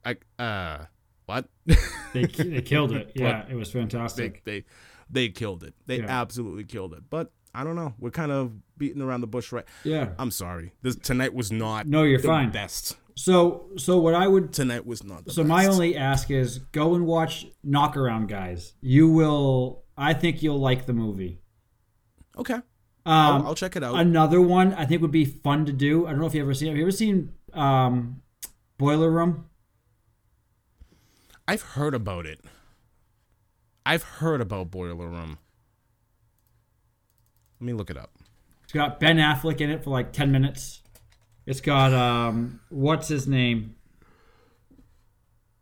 I 0.05 0.17
uh, 0.41 0.85
what? 1.25 1.47
They, 2.13 2.25
they 2.25 2.61
killed 2.61 2.91
it. 2.91 3.11
Yeah, 3.13 3.45
it 3.47 3.55
was 3.55 3.71
fantastic. 3.71 4.43
they 4.43 4.65
they 5.09 5.29
killed 5.29 5.63
it. 5.63 5.73
They 5.85 5.99
Yeah. 5.99 6.05
absolutely 6.07 6.63
killed 6.63 6.93
it. 6.93 7.03
But 7.09 7.31
I 7.53 7.63
don't 7.63 7.75
know. 7.75 7.93
We're 7.99 8.09
kind 8.11 8.31
of 8.31 8.51
beating 8.77 9.01
around 9.01 9.21
the 9.21 9.27
bush, 9.27 9.51
right? 9.51 9.65
Yeah. 9.83 10.09
I'm 10.19 10.31
sorry. 10.31 10.73
This 10.81 10.95
tonight 10.95 11.33
was 11.33 11.51
not. 11.51 11.87
No, 11.87 12.03
you're 12.03 12.19
the 12.19 12.27
fine. 12.27 12.51
Best 12.51 12.95
So, 13.15 13.69
so 13.77 13.97
what 13.99 14.13
I 14.15 14.27
would 14.27 14.51
tonight 14.53 14.85
was 14.85 15.03
not. 15.03 15.25
The 15.25 15.31
So 15.31 15.43
best. 15.43 15.49
my 15.49 15.65
only 15.67 15.95
ask 15.95 16.29
is 16.31 16.59
go 16.71 16.95
and 16.95 17.05
watch 17.05 17.45
Knockaround 17.65 18.27
Guys. 18.27 18.73
You 18.81 19.09
will 19.09 19.83
I 19.97 20.13
think 20.13 20.41
you'll 20.43 20.59
like 20.59 20.85
the 20.87 20.93
movie. 20.93 21.41
okay. 22.37 22.59
Um 23.05 23.41
I'll, 23.41 23.47
I'll 23.47 23.55
check 23.55 23.75
it 23.75 23.83
out. 23.83 23.95
another 23.95 24.41
one 24.41 24.73
I 24.73 24.85
think 24.85 25.01
would 25.01 25.11
be 25.11 25.25
fun 25.25 25.65
to 25.65 25.73
do. 25.73 26.05
I 26.05 26.11
don't 26.11 26.19
know 26.19 26.25
if 26.27 26.33
you 26.33 26.41
ever 26.41 26.53
seen 26.53 26.67
have 26.69 26.77
you 26.77 26.83
ever 26.83 26.91
seen 26.91 27.33
um 27.53 28.21
Boiler 28.77 29.09
Room? 29.11 29.45
I've 31.47 31.61
heard 31.61 31.93
about 31.95 32.25
it. 32.25 32.41
I've 33.85 34.03
heard 34.03 34.39
about 34.39 34.69
Boiler 34.69 35.07
Room. 35.07 35.39
Let 37.59 37.65
me 37.65 37.73
look 37.73 37.89
it 37.89 37.97
up. 37.97 38.11
It's 38.63 38.71
got 38.73 38.99
Ben 38.99 39.17
Affleck 39.17 39.59
in 39.59 39.71
it 39.71 39.83
for 39.83 39.89
like 39.89 40.13
ten 40.13 40.31
minutes. 40.31 40.81
It's 41.47 41.59
got 41.59 41.91
um, 41.91 42.59
what's 42.69 43.07
his 43.07 43.27
name? 43.27 43.75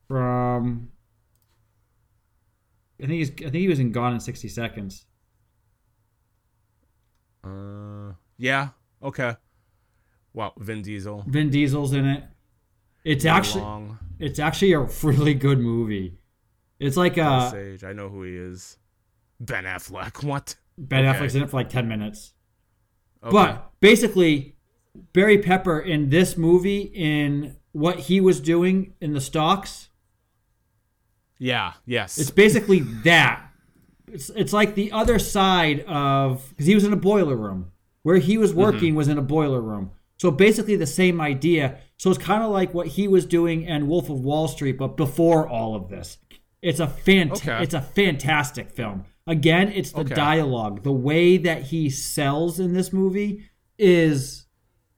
From 0.10 0.90
I 3.02 3.08
think 3.08 3.14
he's 3.14 3.32
I 3.32 3.50
think 3.50 3.56
he 3.56 3.68
was 3.70 3.80
in 3.80 3.94
Gone 3.94 4.14
in 4.14 4.20
sixty 4.20 4.50
seconds. 4.50 5.06
Uh, 7.48 8.14
yeah. 8.38 8.70
Okay. 9.02 9.36
Wow, 10.34 10.54
Vin 10.58 10.82
Diesel. 10.82 11.24
Vin 11.28 11.50
Diesel's 11.50 11.93
in 11.93 12.06
it. 12.06 12.24
It's 13.04 13.26
actually 13.26 13.62
Long. 13.64 13.98
it's 14.20 14.39
actually 14.39 14.74
a 14.74 14.82
really 15.04 15.34
good 15.34 15.60
movie. 15.60 16.18
It's 16.80 16.98
like 16.98 17.18
uh 17.18 17.50
Sage. 17.50 17.84
I 17.84 17.93
know 17.93 18.10
who 18.10 18.24
he 18.24 18.36
is. 18.36 18.78
Ben 19.39 19.64
Affleck. 19.64 20.24
What? 20.28 20.56
Ben 20.78 21.06
Okay. 21.06 21.18
Affleck's 21.20 21.36
in 21.36 21.43
it 21.43 21.50
for 21.50 21.58
like 21.58 21.70
ten 21.70 21.88
minutes. 21.88 22.34
Okay. 23.24 23.32
But 23.32 23.72
basically, 23.80 24.56
Barry 25.14 25.39
Pepper 25.39 25.80
in 25.80 26.10
this 26.10 26.38
movie, 26.38 26.82
in 26.93 27.56
what 27.72 28.00
he 28.02 28.22
was 28.22 28.39
doing 28.39 28.93
in 29.02 29.14
the 29.14 29.22
stocks, 29.22 29.89
yeah. 31.39 31.74
Yes. 31.86 32.18
it's 32.18 32.32
basically 32.32 32.80
that. 33.04 33.47
It's, 34.12 34.30
it's 34.30 34.53
like 34.53 34.76
the 34.76 34.91
other 34.91 35.20
side 35.20 35.82
of 35.82 36.49
because 36.49 36.66
he 36.66 36.76
was 36.76 36.84
in 36.84 36.93
a 36.93 36.97
boiler 36.97 37.36
room. 37.36 37.72
Where 38.03 38.18
he 38.18 38.38
was 38.38 38.53
working 38.53 38.89
mm-hmm. 38.89 38.97
was 38.97 39.10
in 39.10 39.18
a 39.18 39.22
boiler 39.22 39.60
room. 39.60 39.91
So 40.18 40.32
basically 40.32 40.78
the 40.78 40.88
same 40.88 41.20
idea. 41.20 41.78
So 41.97 42.10
it's 42.10 42.18
kind 42.18 42.41
of 42.41 42.51
like 42.51 42.74
what 42.74 42.88
he 42.88 43.08
was 43.08 43.26
doing 43.26 43.64
in 43.64 43.88
Wolf 43.88 44.10
of 44.10 44.22
Wall 44.22 44.47
Street, 44.47 44.78
but 44.78 44.95
before 44.95 45.47
all 45.47 45.76
of 45.76 45.89
this. 45.89 46.18
It's 46.62 46.80
a 46.80 46.88
fant- 46.88 47.34
Okay. 47.34 47.62
It's 47.62 47.74
a 47.74 47.82
fantastic 47.82 48.72
film. 48.72 49.03
Again, 49.28 49.72
it's 49.74 49.91
the 49.91 50.01
Okay. 50.01 50.16
dialogue. 50.16 50.84
The 50.84 50.91
way 50.93 51.38
that 51.38 51.64
he 51.64 51.89
sells 51.89 52.60
in 52.62 52.74
this 52.74 52.93
movie 52.93 53.43
is 53.78 54.45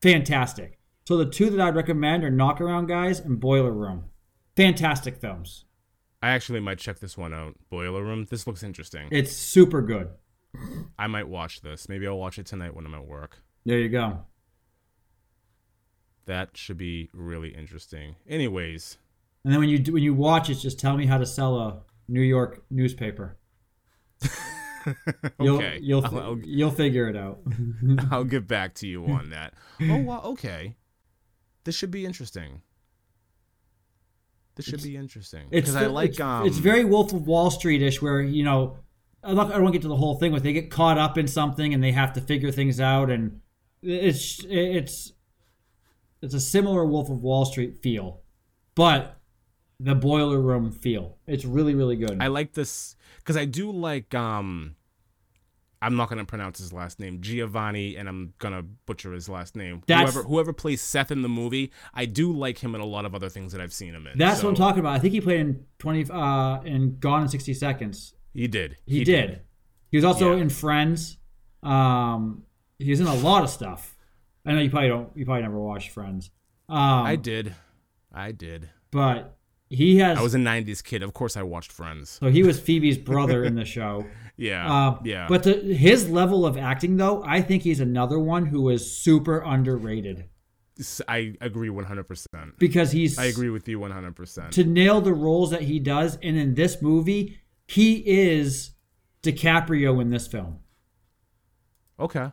fantastic. 0.02 0.78
So 1.08 1.18
the 1.18 1.26
two 1.26 1.50
that 1.50 1.60
I'd 1.60 1.76
recommend 1.76 2.24
are 2.24 2.32
Knockaround 2.32 2.88
Guys 2.88 3.20
and 3.20 3.40
Boiler 3.40 3.72
Room. 3.72 4.06
Fantastic 4.56 5.18
films. 5.18 5.66
I 6.22 6.30
actually 6.32 6.60
might 6.60 6.80
check 6.80 7.00
this 7.00 7.18
one 7.18 7.34
out. 7.34 7.56
Boiler 7.70 8.04
Room. 8.04 8.26
This 8.30 8.46
looks 8.46 8.64
interesting. 8.64 9.08
It's 9.12 9.32
super 9.32 9.82
good. 9.82 10.10
I 10.98 11.08
might 11.08 11.28
watch 11.28 11.62
this. 11.62 11.88
Maybe 11.88 12.08
I'll 12.08 12.18
watch 12.18 12.40
it 12.40 12.46
tonight 12.46 12.76
when 12.76 12.86
I'm 12.86 12.94
at 12.96 13.06
work. 13.06 13.42
There 13.66 13.78
you 13.78 13.90
go. 13.90 14.26
That 16.26 16.58
should 16.58 16.78
be 16.78 17.10
really 17.14 17.50
interesting. 17.50 18.16
Anyways, 18.28 18.98
And 19.44 19.54
then 19.54 19.60
when 19.62 19.70
you 19.70 19.80
do, 19.80 19.94
when 19.94 20.04
you 20.04 20.14
watch 20.14 20.50
it, 20.50 20.56
just 20.56 20.80
tell 20.80 20.98
me 20.98 21.06
how 21.06 21.18
to 21.18 21.26
sell 21.26 21.58
a 21.58 21.82
New 22.08 22.22
York 22.22 22.64
newspaper. 22.70 23.38
You'll, 25.40 25.58
okay. 25.58 25.80
You'll 25.82 26.06
I'll, 26.06 26.20
I'll, 26.20 26.40
you'll 26.40 26.72
figure 26.72 27.08
it 27.10 27.16
out. 27.16 27.40
I'll 28.12 28.24
get 28.24 28.48
back 28.48 28.74
to 28.76 28.88
you 28.88 29.06
on 29.06 29.30
that. 29.30 29.54
Oh, 29.82 29.98
wow. 29.98 30.22
Okay. 30.24 30.76
This 31.64 31.76
should 31.76 31.92
be 31.92 32.06
interesting. 32.06 32.62
This 34.60 34.66
should 34.66 34.84
be 34.84 34.98
interesting 34.98 35.48
because 35.50 35.78
I 35.78 35.86
like 35.86 36.10
it's, 36.10 36.20
um. 36.20 36.46
it's 36.46 36.58
very 36.58 36.84
Wolf 36.84 37.14
of 37.14 37.26
Wall 37.26 37.50
Street 37.50 37.82
ish, 37.82 38.02
where 38.02 38.22
you 38.22 38.44
know 38.44 38.78
I 39.24 39.34
don't 39.34 39.38
want 39.38 39.68
to 39.68 39.72
get 39.72 39.84
to 39.84 39.88
the 39.88 39.96
whole 39.96 40.16
thing, 40.16 40.34
but 40.34 40.44
they 40.44 40.52
get 40.52 40.70
caught 40.70 40.98
up 40.98 41.18
in 41.18 41.30
something 41.30 41.74
and 41.74 41.82
they 41.82 41.94
have 41.94 42.12
to 42.14 42.22
figure 42.22 42.52
things 42.52 42.82
out, 42.82 43.10
and 43.10 43.40
it's 43.82 44.44
it's 44.50 45.14
it's 46.22 46.34
a 46.34 46.42
similar 46.42 46.84
Wolf 46.84 47.10
of 47.10 47.24
Wall 47.24 47.46
Street 47.46 47.82
feel, 47.82 48.20
but 48.76 49.22
the 49.80 49.96
boiler 49.96 50.42
room 50.42 50.74
feel. 50.74 51.18
It's 51.26 51.46
really 51.46 51.74
really 51.74 51.96
good. 51.96 52.18
I 52.22 52.28
like 52.28 52.52
this 52.52 52.98
because 53.20 53.38
I 53.38 53.46
do 53.46 53.72
like 53.72 54.14
um. 54.14 54.76
I'm 55.82 55.96
not 55.96 56.10
gonna 56.10 56.26
pronounce 56.26 56.60
his 56.60 56.74
last 56.74 57.00
name, 57.00 57.22
Giovanni, 57.22 57.96
and 57.96 58.10
I'm 58.10 58.34
gonna 58.40 58.64
butcher 58.86 59.14
his 59.14 59.30
last 59.30 59.56
name. 59.56 59.82
That's- 59.88 60.14
whoever 60.14 60.28
whoever 60.28 60.54
plays 60.54 60.82
Seth 60.82 61.10
in 61.12 61.22
the 61.22 61.30
movie, 61.30 61.72
I 61.94 62.06
do 62.06 62.32
like 62.34 62.58
him 62.60 62.76
in 62.76 62.82
a 62.82 62.86
lot 62.86 63.06
of 63.06 63.16
other 63.16 63.30
things 63.30 63.52
that 63.54 63.62
I've 63.62 63.72
seen 63.74 63.94
him 63.96 64.06
in. 64.08 64.18
That's 64.18 64.42
so 64.42 64.48
what 64.48 64.52
I'm 64.52 64.56
talking 64.58 64.80
about. 64.82 64.96
I 64.96 65.00
think 65.00 65.14
he 65.14 65.22
played 65.22 65.40
in 65.40 65.66
twenty 65.78 66.06
uh 66.12 66.62
in 66.64 66.98
Gone 67.00 67.22
in 67.24 67.28
sixty 67.30 67.54
seconds. 67.54 68.14
He 68.34 68.48
did. 68.48 68.78
He, 68.86 69.04
did. 69.04 69.42
He 69.90 69.98
was 69.98 70.04
also 70.06 70.36
Yeah. 70.36 70.42
in 70.44 70.50
Friends. 70.50 71.18
Um, 71.64 72.44
he 72.78 72.90
was 72.92 73.00
in 73.00 73.08
a 73.08 73.16
lot 73.16 73.44
of 73.44 73.50
stuff. 73.50 73.98
I 74.46 74.54
know 74.54 74.60
you 74.62 74.70
probably 74.70 74.90
don't. 74.90 75.10
You 75.16 75.26
probably 75.26 75.42
never 75.44 75.60
watched 75.60 75.90
Friends. 75.92 76.32
Um, 76.70 76.78
I 77.06 77.16
did. 77.16 77.56
I 78.14 78.32
did. 78.32 78.70
but 78.92 79.38
he 79.70 79.98
has. 79.98 80.18
I 80.18 80.22
was 80.22 80.34
a 80.36 80.40
'90s 80.40 80.84
kid. 80.84 81.04
Of 81.04 81.14
course, 81.14 81.36
I 81.38 81.44
watched 81.44 81.72
Friends. 81.72 82.10
so 82.22 82.30
he 82.30 82.44
was 82.44 82.60
Phoebe's 82.60 82.98
brother 82.98 83.44
in 83.44 83.56
the 83.56 83.66
show. 83.66 84.06
Yeah. 84.40 84.72
Uh, 84.72 85.00
yeah. 85.04 85.28
But 85.28 85.44
to, 85.44 85.54
his 85.74 86.10
level 86.10 86.46
of 86.46 86.58
acting, 86.58 86.98
though, 86.98 87.24
I 87.24 87.42
think 87.42 87.64
he's 87.64 87.80
another 87.80 88.20
one 88.20 88.46
who 88.48 88.70
is 88.70 88.98
super 88.98 89.40
underrated 89.40 90.26
I 91.08 91.34
agree 91.42 91.70
100%. 91.70 92.54
because 92.58 92.92
he's. 92.92 93.20
I 93.20 93.26
agree 93.26 93.50
with 93.50 93.68
you 93.68 93.80
100%. 93.80 94.52
to 94.52 94.64
nail 94.64 95.02
the 95.02 95.14
roles 95.14 95.52
that 95.52 95.64
he 95.64 95.80
does, 95.80 96.18
and 96.24 96.38
in 96.38 96.56
this 96.56 96.82
movie, 96.82 97.40
he 97.68 97.96
is 97.98 98.72
DiCaprio 99.24 100.02
in 100.02 100.10
this 100.10 100.28
film. 100.28 100.60
Okay. 102.00 102.32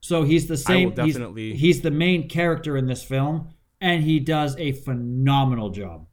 So 0.00 0.22
he's 0.22 0.46
the 0.46 0.56
same. 0.56 0.92
he's- 0.92 1.06
definitely- 1.06 1.56
he's, 1.56 1.80
the 1.80 1.90
main 1.90 2.28
character 2.28 2.76
in 2.76 2.86
this 2.86 3.02
film, 3.02 3.48
and 3.80 4.04
he 4.04 4.20
does 4.20 4.56
a 4.58 4.72
phenomenal 4.72 5.70
job. 5.70 6.06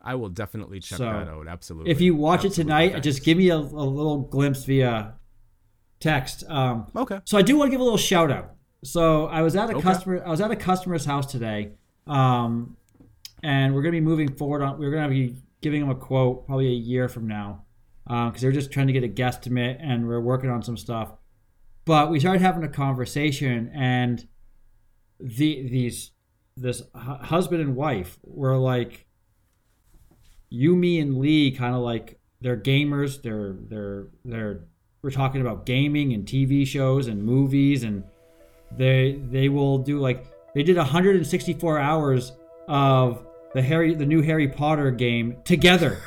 I 0.00 0.14
will 0.14 0.28
definitely 0.28 0.80
check 0.80 0.98
So, 0.98 1.04
that 1.04 1.28
out. 1.28 1.48
Absolutely. 1.48 1.90
If 1.90 2.00
you 2.00 2.14
watch 2.14 2.44
it 2.44 2.50
tonight, 2.52 2.92
Thanks. 2.92 3.04
just 3.04 3.24
give 3.24 3.36
me 3.38 3.48
a, 3.50 3.56
a 3.56 3.58
little 3.58 4.18
glimpse 4.18 4.64
via 4.64 5.14
text. 6.00 6.44
Um, 6.48 6.86
Okay. 6.94 7.20
so 7.24 7.36
I 7.36 7.42
do 7.42 7.56
want 7.56 7.68
to 7.68 7.70
give 7.72 7.80
a 7.80 7.84
little 7.84 7.98
shout 7.98 8.30
out. 8.30 8.54
So 8.84 9.26
I 9.26 9.42
was 9.42 9.56
at 9.56 9.70
a 9.70 9.74
Okay. 9.74 9.82
customer. 9.82 10.22
I 10.24 10.30
was 10.30 10.40
at 10.40 10.50
a 10.52 10.56
customer's 10.56 11.04
house 11.04 11.26
today, 11.26 11.72
um, 12.06 12.76
and 13.42 13.74
we're 13.74 13.82
gonna 13.82 13.92
be 13.92 14.00
moving 14.00 14.32
forward 14.34 14.62
on. 14.62 14.78
We're 14.78 14.92
gonna 14.92 15.08
be 15.08 15.34
giving 15.60 15.80
them 15.80 15.90
a 15.90 15.96
quote 15.96 16.46
probably 16.46 16.68
a 16.68 16.76
year 16.76 17.08
from 17.08 17.26
now, 17.26 17.64
because 18.06 18.40
they're 18.40 18.52
just 18.52 18.70
trying 18.70 18.86
to 18.86 18.92
get 18.92 19.02
a 19.02 19.08
guesstimate, 19.08 19.78
and 19.80 20.06
we're 20.06 20.20
working 20.20 20.48
on 20.48 20.62
some 20.62 20.76
stuff. 20.76 21.12
But 21.84 22.08
we 22.10 22.20
started 22.20 22.40
having 22.40 22.62
a 22.62 22.68
conversation, 22.68 23.68
and 23.74 24.28
the 25.18 25.66
these 25.68 26.12
this 26.56 26.82
hu- 26.94 27.00
husband 27.24 27.60
and 27.60 27.74
wife 27.74 28.20
were 28.22 28.56
like, 28.56 29.06
you, 30.50 30.76
me, 30.76 31.00
and 31.00 31.18
Lee, 31.18 31.50
kind 31.50 31.74
of 31.74 31.82
like 31.82 32.18
they're 32.40 32.56
gamers. 32.56 33.22
They're 33.22 33.54
they're 33.68 34.06
they're 34.24 34.60
we're 35.02 35.10
talking 35.10 35.40
about 35.40 35.66
gaming 35.66 36.12
and 36.12 36.26
TV 36.26 36.66
shows 36.66 37.06
and 37.06 37.22
movies, 37.22 37.84
and 37.84 38.04
they 38.76 39.20
they 39.30 39.48
will 39.48 39.78
do 39.78 39.98
like 39.98 40.26
they 40.54 40.62
did 40.62 40.76
164 40.76 41.78
hours 41.78 42.32
of 42.68 43.24
the 43.54 43.62
Harry 43.62 43.94
the 43.94 44.06
new 44.06 44.22
Harry 44.22 44.48
Potter 44.48 44.90
game 44.90 45.36
together. 45.44 45.98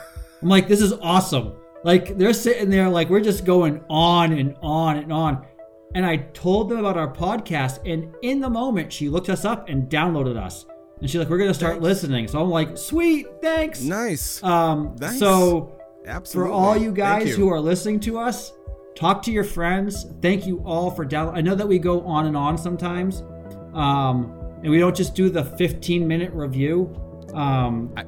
I'm 0.42 0.50
like, 0.50 0.68
this 0.68 0.82
is 0.82 0.94
awesome. 0.94 1.54
Like 1.84 2.18
they're 2.18 2.34
sitting 2.34 2.70
there 2.70 2.90
like 2.90 3.10
we're 3.10 3.22
just 3.22 3.46
going 3.46 3.84
on 3.90 4.34
and 4.34 4.56
on 4.62 4.98
and 4.98 5.14
on. 5.14 5.46
And 5.94 6.06
I 6.06 6.18
told 6.18 6.70
them 6.70 6.80
about 6.80 6.98
our 6.98 7.12
podcast, 7.14 7.80
and 7.86 8.16
in 8.22 8.40
the 8.40 8.50
moment, 8.50 8.94
she 8.94 9.10
looked 9.10 9.28
us 9.28 9.44
up 9.44 9.68
and 9.68 9.90
downloaded 9.90 10.38
us. 10.38 10.66
And 11.02 11.10
she's 11.10 11.18
like, 11.20 11.30
"We're 11.30 11.40
gonna 11.40 11.54
start 11.54 11.82
listening." 11.82 12.28
So 12.28 12.42
I'm 12.42 12.50
like, 12.50 12.78
"Sweet, 12.78 13.28
thanks." 13.42 13.82
Nice. 13.82 14.42
Um, 14.44 14.96
Nice. 15.00 15.18
so 15.20 15.72
Absolutely. 16.06 16.52
for 16.52 16.56
all 16.56 16.78
you 16.78 16.92
guys 16.92 17.30
you. 17.30 17.36
who 17.36 17.50
are 17.50 17.60
listening 17.60 18.00
to 18.02 18.20
us, 18.20 18.54
talk 18.96 19.24
to 19.24 19.32
your 19.32 19.44
friends. 19.44 20.06
Thank 20.22 20.46
you 20.46 20.62
all 20.66 20.92
for 20.92 21.04
down. 21.04 21.36
I 21.36 21.42
know 21.42 21.56
that 21.56 21.68
we 21.68 21.80
go 21.80 22.02
on 22.02 22.28
and 22.28 22.38
on 22.38 22.58
sometimes, 22.58 23.24
um, 23.74 24.32
and 24.62 24.70
we 24.70 24.78
don't 24.80 24.96
just 24.96 25.16
do 25.16 25.30
the 25.30 25.44
15 25.44 26.08
minute 26.08 26.32
review. 26.34 26.90
Um, 27.34 27.92
I- 27.98 28.06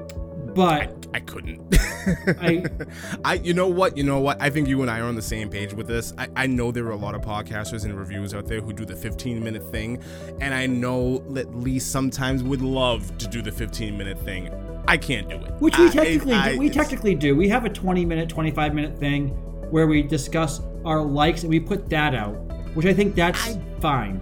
but 0.56 1.08
I 1.14 1.20
couldn't. 1.20 1.62
I, 2.42 2.64
I, 3.26 3.34
you 3.36 3.54
know 3.54 3.68
what, 3.68 3.98
you 3.98 4.04
know 4.04 4.20
what? 4.20 4.42
I 4.42 4.50
think 4.50 4.68
you 4.68 4.82
and 4.82 4.92
I 4.92 5.00
are 5.00 5.06
on 5.06 5.16
the 5.16 5.22
same 5.22 5.50
page 5.50 5.74
with 5.74 5.88
this. 5.88 6.14
I, 6.18 6.28
I 6.36 6.48
know 6.48 6.72
there 6.72 6.86
are 6.86 6.92
a 6.92 6.96
lot 6.98 7.16
of 7.16 7.22
podcasters 7.22 7.86
and 7.86 7.98
reviewers 7.98 8.34
out 8.34 8.46
there 8.48 8.62
who 8.62 8.74
do 8.74 8.86
the 8.86 8.96
15 8.96 9.44
minute 9.44 9.64
thing, 9.72 10.02
and 10.42 10.54
I 10.54 10.66
know 10.68 11.20
that 11.30 11.56
Lee 11.56 11.80
sometimes 11.80 12.44
would 12.44 12.62
love 12.62 13.18
to 13.20 13.28
do 13.28 13.42
the 13.42 13.52
15 13.52 13.98
minute 13.98 14.20
thing. 14.20 14.50
I 14.88 14.98
can't 14.98 15.30
do 15.30 15.36
it. 15.38 15.54
which 15.60 15.78
we 15.78 15.90
technically 15.90 16.34
I- 16.34 16.54
do, 16.54 16.60
we 16.60 16.70
technically 16.70 17.16
do. 17.16 17.36
We 17.36 17.48
have 17.50 17.64
a 17.66 17.70
20 17.70 18.06
minute, 18.06 18.28
25 18.30 18.74
minute 18.76 18.98
thing 19.00 19.30
where 19.72 19.88
we 19.88 20.02
discuss 20.04 20.62
our 20.86 21.02
likes 21.02 21.44
and 21.44 21.50
we 21.50 21.60
put 21.60 21.90
that 21.90 22.14
out, 22.14 22.34
which 22.76 22.86
I 22.86 22.94
think 22.94 23.16
that's 23.16 23.56
I- 23.56 23.62
fine. 23.80 24.20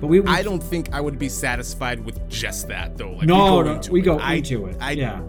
But 0.00 0.08
we, 0.08 0.20
I 0.24 0.42
don't 0.42 0.60
think 0.60 0.92
I 0.92 1.00
would 1.00 1.16
be 1.20 1.28
satisfied 1.28 2.04
with 2.04 2.28
just 2.28 2.66
that 2.66 2.98
though. 2.98 3.12
Like, 3.12 3.28
no, 3.28 3.58
we 3.58 3.62
go 3.62 3.62
no, 3.62 3.72
into 3.76 3.92
we 3.92 4.00
it. 4.00 4.02
go 4.02 4.18
I- 4.18 4.32
into 4.34 4.66
it. 4.66 4.76
I, 4.80 4.90
yeah. 4.92 5.20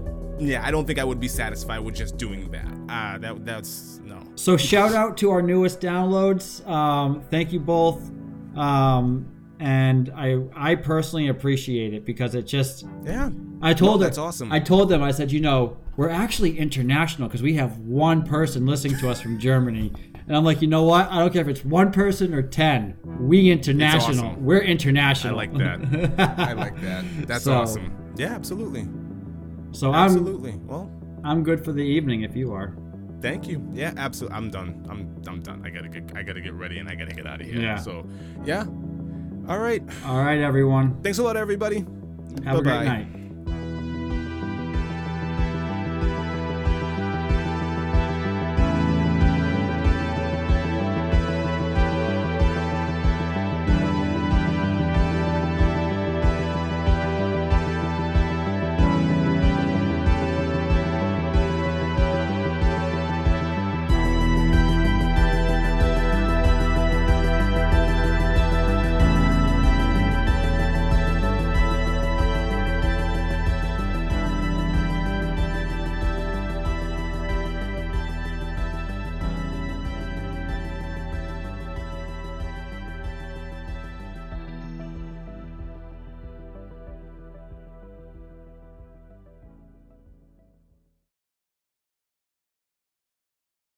Yeah, 0.47 0.65
I 0.65 0.71
don't 0.71 0.85
think 0.85 0.99
I 0.99 1.03
would 1.03 1.19
be 1.19 1.27
satisfied 1.27 1.79
with 1.79 1.95
just 1.95 2.17
doing 2.17 2.51
that. 2.51 2.67
Ah, 2.89 3.17
that 3.19 3.45
that's 3.45 3.99
no. 4.03 4.19
So 4.35 4.57
shout 4.57 4.93
out 4.93 5.17
to 5.17 5.31
our 5.31 5.41
newest 5.41 5.79
downloads. 5.81 6.65
Um, 6.67 7.21
thank 7.29 7.51
you 7.53 7.59
both. 7.59 8.01
Um, 8.55 9.27
and 9.59 10.11
I 10.15 10.39
I 10.55 10.75
personally 10.75 11.27
appreciate 11.29 11.93
it 11.93 12.05
because 12.05 12.35
it 12.35 12.43
just 12.43 12.85
Yeah, 13.03 13.29
I 13.61 13.73
told 13.73 13.99
No, 14.01 14.05
that's 14.05 14.17
awesome. 14.17 14.51
I 14.51 14.59
told 14.59 14.89
them 14.89 15.01
I 15.01 15.11
said, 15.11 15.31
you 15.31 15.39
know, 15.39 15.77
we're 15.95 16.09
actually 16.09 16.57
international 16.57 17.27
because 17.27 17.41
we 17.41 17.53
have 17.55 17.77
one 17.79 18.23
person 18.23 18.65
listening 18.65 18.97
to 18.99 19.09
us 19.09 19.21
from 19.21 19.39
Germany. 19.39 19.91
And 20.25 20.37
I'm 20.37 20.45
like, 20.45 20.61
you 20.61 20.67
know 20.69 20.83
what? 20.83 21.11
I 21.11 21.19
don't 21.19 21.33
care 21.33 21.41
if 21.41 21.47
it's 21.49 21.65
one 21.65 21.91
person 21.91 22.33
or 22.33 22.41
ten. 22.41 22.95
We 23.19 23.51
international. 23.51 24.25
awesome. 24.27 24.43
We're 24.45 24.61
international. 24.61 25.33
I 25.33 25.37
like 25.37 25.53
that. 25.57 26.39
I 26.39 26.53
like 26.53 26.79
that. 26.81 27.05
That's 27.27 27.43
So- 27.43 27.53
awesome. 27.53 27.91
Yeah, 28.15 28.27
absolutely. 28.33 28.87
So 29.73 29.91
I'm 29.91 30.05
Absolutely. 30.05 30.53
Well, 30.63 30.89
I'm 31.23 31.43
good 31.43 31.63
for 31.63 31.71
the 31.73 31.81
evening 31.83 32.21
if 32.23 32.35
you 32.35 32.53
are. 32.53 32.75
thank 33.21 33.47
you. 33.47 33.65
Yeah, 33.73 33.93
absolutely. 33.97 34.37
I'm 34.37 34.49
done. 34.49 34.85
I'm 34.89 35.21
I'm 35.27 35.41
done. 35.41 35.61
I 35.65 35.69
gotta 35.69 35.89
get 35.89 36.11
I 36.15 36.23
gotta 36.23 36.41
get 36.41 36.53
ready 36.53 36.79
and 36.79 36.89
I 36.89 36.95
gotta 36.95 37.13
get 37.13 37.25
out 37.25 37.41
of 37.41 37.47
here. 37.47 37.59
Yeah. 37.59 37.77
So, 37.77 38.05
yeah. 38.45 38.65
All 39.47 39.59
right. 39.59 39.81
All 40.05 40.17
right, 40.23 40.39
everyone. 40.39 41.01
Thanks 41.03 41.17
a 41.17 41.23
lot, 41.23 41.35
everybody. 41.37 41.85
Have 42.45 42.57
a 42.59 42.61
great 42.61 42.83
night. 42.85 43.07